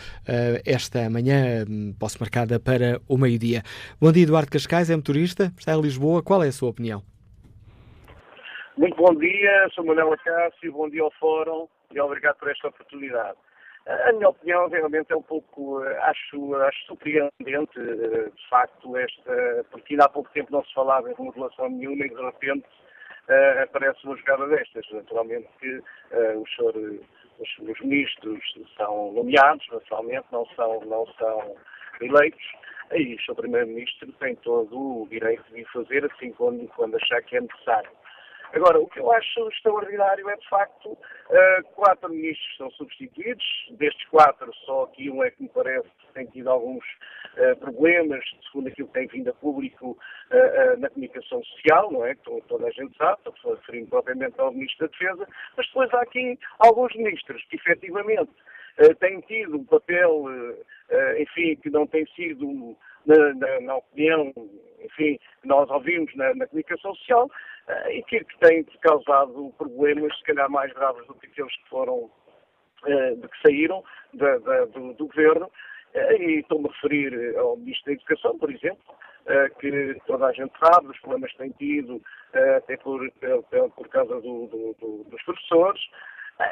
[0.65, 3.63] esta manhã, um, posse marcada para o meio-dia.
[3.99, 6.23] Bom dia, Eduardo Cascais, é motorista, está em Lisboa.
[6.23, 7.08] Qual é a sua opinião?
[8.79, 13.37] Muito bom dia, sou Manuel Acácio, bom dia ao Fórum e obrigado por esta oportunidade.
[13.85, 20.05] A minha opinião realmente é um pouco, acho, acho surpreendente, de facto, esta, porque ainda
[20.05, 22.65] há pouco tempo não se falava em remodelação nenhuma e de repente
[23.27, 24.85] uh, aparece uma jogada destas.
[24.93, 26.57] Naturalmente que uh, os,
[27.37, 28.41] os, os, ministros
[28.77, 31.53] são nomeados, naturalmente, não são, não são
[31.99, 32.45] eleitos,
[32.93, 37.41] e o Primeiro-Ministro tem todo o direito de fazer assim quando, quando achar que é
[37.41, 37.91] necessário.
[38.53, 43.45] Agora, o que eu acho extraordinário é, de facto, uh, quatro ministros são substituídos.
[43.71, 46.83] Destes quatro, só aqui um é que me parece que tem tido alguns
[47.37, 52.15] uh, problemas, segundo aquilo que tem vindo a público uh, na comunicação social, não é?
[52.15, 56.01] Que toda a gente sabe, estou referindo propriamente ao Ministro da Defesa, mas depois há
[56.01, 58.31] aqui alguns ministros que, efetivamente,
[58.99, 60.25] têm tido um papel,
[61.17, 64.31] enfim, que não tem sido, na, na, na opinião,
[64.81, 67.29] enfim, nós ouvimos na, na comunicação social,
[67.91, 72.09] e que, que têm causado problemas, se calhar mais graves do que aqueles que foram,
[72.83, 73.83] uh, de que saíram
[74.13, 75.45] da, da, do, do, governo.
[75.93, 78.83] Uh, e estou-me a referir ao Ministro da Educação, por exemplo,
[79.59, 82.01] que toda a gente sabe os problemas que tem tido,
[82.57, 82.99] até por,
[83.75, 85.81] por, causa do, do, do, dos professores.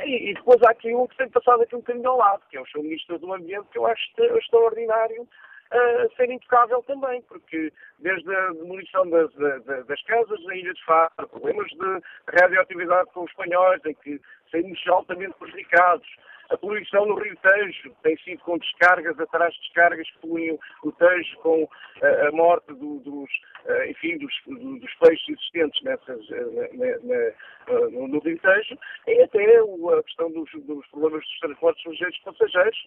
[0.05, 2.61] E, depois há aqui um que tem passado aqui um bocadinho ao lado, que é
[2.61, 4.03] o seu Ministro do Ambiente, que eu acho
[4.37, 5.27] extraordinário
[5.71, 10.85] a ser intocável também, porque desde a demolição das, das, das casas na Ilha de
[10.85, 12.01] Faro, problemas de
[12.39, 14.21] radioatividade com os espanhóis, em que
[14.51, 16.07] saímos altamente prejudicados,
[16.49, 20.91] a poluição no Rio Tejo tem sido com descargas atrás de descargas que poluem o
[20.93, 21.69] Tejo com
[22.01, 23.29] a, eh, a morte do, dos,
[23.65, 28.77] uh, enfim, dos, do, dos, peixes existentes nessas, uh, na, na, no Rio Tejo.
[29.07, 32.85] E até a questão dos, dos problemas dos transportes sujeitos passageiros,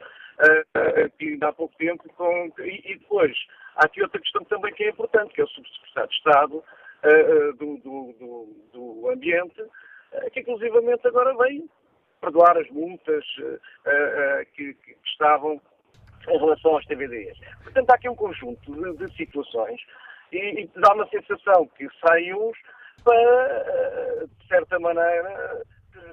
[1.18, 3.36] que ainda há pouco tempo, com, e, e, depois
[3.76, 6.64] há aqui outra questão também que é importante, que é o Subsecretário de Estado
[7.58, 9.62] do, do, do, do Ambiente,
[10.32, 11.68] que inclusivamente agora veio
[12.20, 15.60] perdoar as multas uh, uh, que, que, estavam
[16.28, 17.38] em relação aos TVDs.
[17.62, 19.80] Portanto, há aqui um conjunto de, de situações
[20.32, 22.56] e, e, dá uma sensação que saem uns
[23.02, 25.64] para, de certa maneira,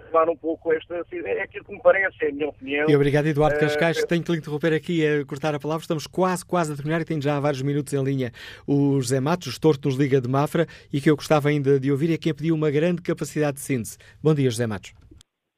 [0.07, 0.95] levar um pouco esta.
[1.11, 2.89] É aquilo que me parece, é a minha opinião.
[2.89, 4.01] E obrigado, Eduardo Cascais.
[4.01, 5.81] Uh, Tenho que lhe interromper aqui a cortar a palavra.
[5.81, 8.31] Estamos quase, quase a terminar e tenho já há vários minutos em linha
[8.65, 12.13] o José Matos, gestor nos Liga de Mafra, e que eu gostava ainda de ouvir
[12.13, 13.97] é quem pediu uma grande capacidade de síntese.
[14.21, 15.06] Bom dia, José Matos.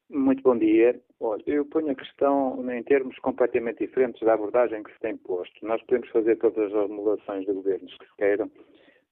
[0.10, 0.99] Muito bom dia.
[1.19, 5.53] Olha, eu ponho a questão em termos completamente diferentes da abordagem que se tem posto.
[5.64, 8.49] Nós podemos fazer todas as remodelações de governos que queiram,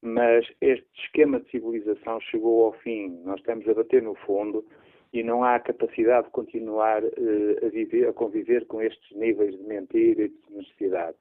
[0.01, 3.21] mas este esquema de civilização chegou ao fim.
[3.23, 4.65] Nós estamos a bater no fundo
[5.13, 9.63] e não há capacidade de continuar uh, a, viver, a conviver com estes níveis de
[9.65, 11.15] mentira e de necessidade.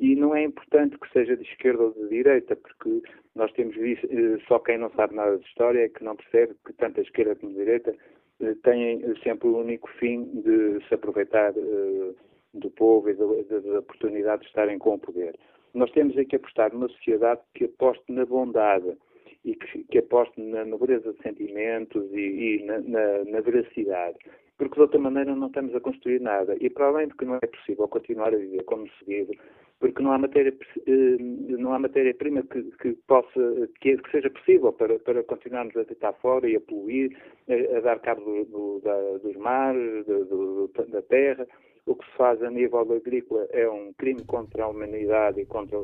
[0.00, 3.00] E não é importante que seja de esquerda ou de direita, porque
[3.36, 6.56] nós temos visto, uh, só quem não sabe nada de história é que não percebe
[6.66, 8.19] que tanto a esquerda como a direita eh,
[8.62, 12.14] têm sempre o único fim de se aproveitar uh,
[12.54, 15.38] do povo e da oportunidade de estarem com o poder.
[15.74, 18.96] Nós temos aqui que apostar numa sociedade que aposte na bondade
[19.44, 24.18] e que, que aposte na nobreza de sentimentos e, e na, na, na, veracidade.
[24.60, 26.54] Porque de outra maneira não estamos a construir nada.
[26.60, 29.38] E para além de que não é possível continuar a viver como se vive,
[29.78, 30.54] porque não há matéria
[30.86, 31.16] eh,
[31.58, 33.40] não há matéria prima que, que possa
[33.80, 37.16] que, seja possível para, para continuarmos a deitar fora e a poluir,
[37.48, 41.46] a, a dar cabo do, do, da, dos mares, do, da terra.
[41.86, 45.78] O que se faz a nível agrícola é um crime contra a humanidade e contra,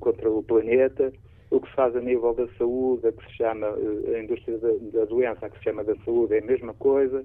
[0.00, 1.12] contra o planeta.
[1.52, 4.58] O que se faz a nível da saúde, a que se chama uh, a indústria
[4.58, 7.24] da, da doença, a que se chama da saúde, é a mesma coisa.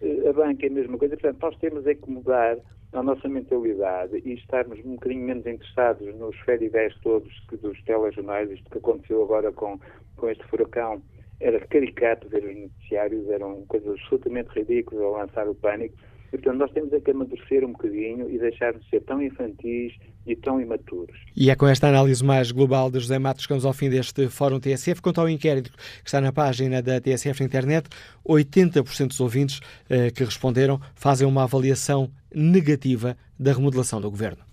[0.00, 1.16] A banca é a mesma coisa.
[1.16, 2.58] Portanto, nós temos é que mudar
[2.92, 7.28] a nossa mentalidade e estarmos um bocadinho menos interessados nos ferivéis todos
[7.60, 9.78] dos telejornais, isto que aconteceu agora com,
[10.16, 11.02] com este furacão,
[11.40, 15.96] era caricato ver os noticiários, eram coisas absolutamente ridículas a lançar o pânico.
[16.28, 19.94] E, portanto, nós temos é que amadurecer um bocadinho e deixar de ser tão infantis
[20.26, 21.16] e tão imaturos.
[21.34, 24.28] E é com esta análise mais global de José Matos que vamos ao fim deste
[24.28, 25.00] Fórum TSF.
[25.00, 27.88] Quanto ao inquérito que está na página da TSF na internet,
[28.26, 34.47] 80% dos ouvintes eh, que responderam fazem uma avaliação negativa da remodelação do governo.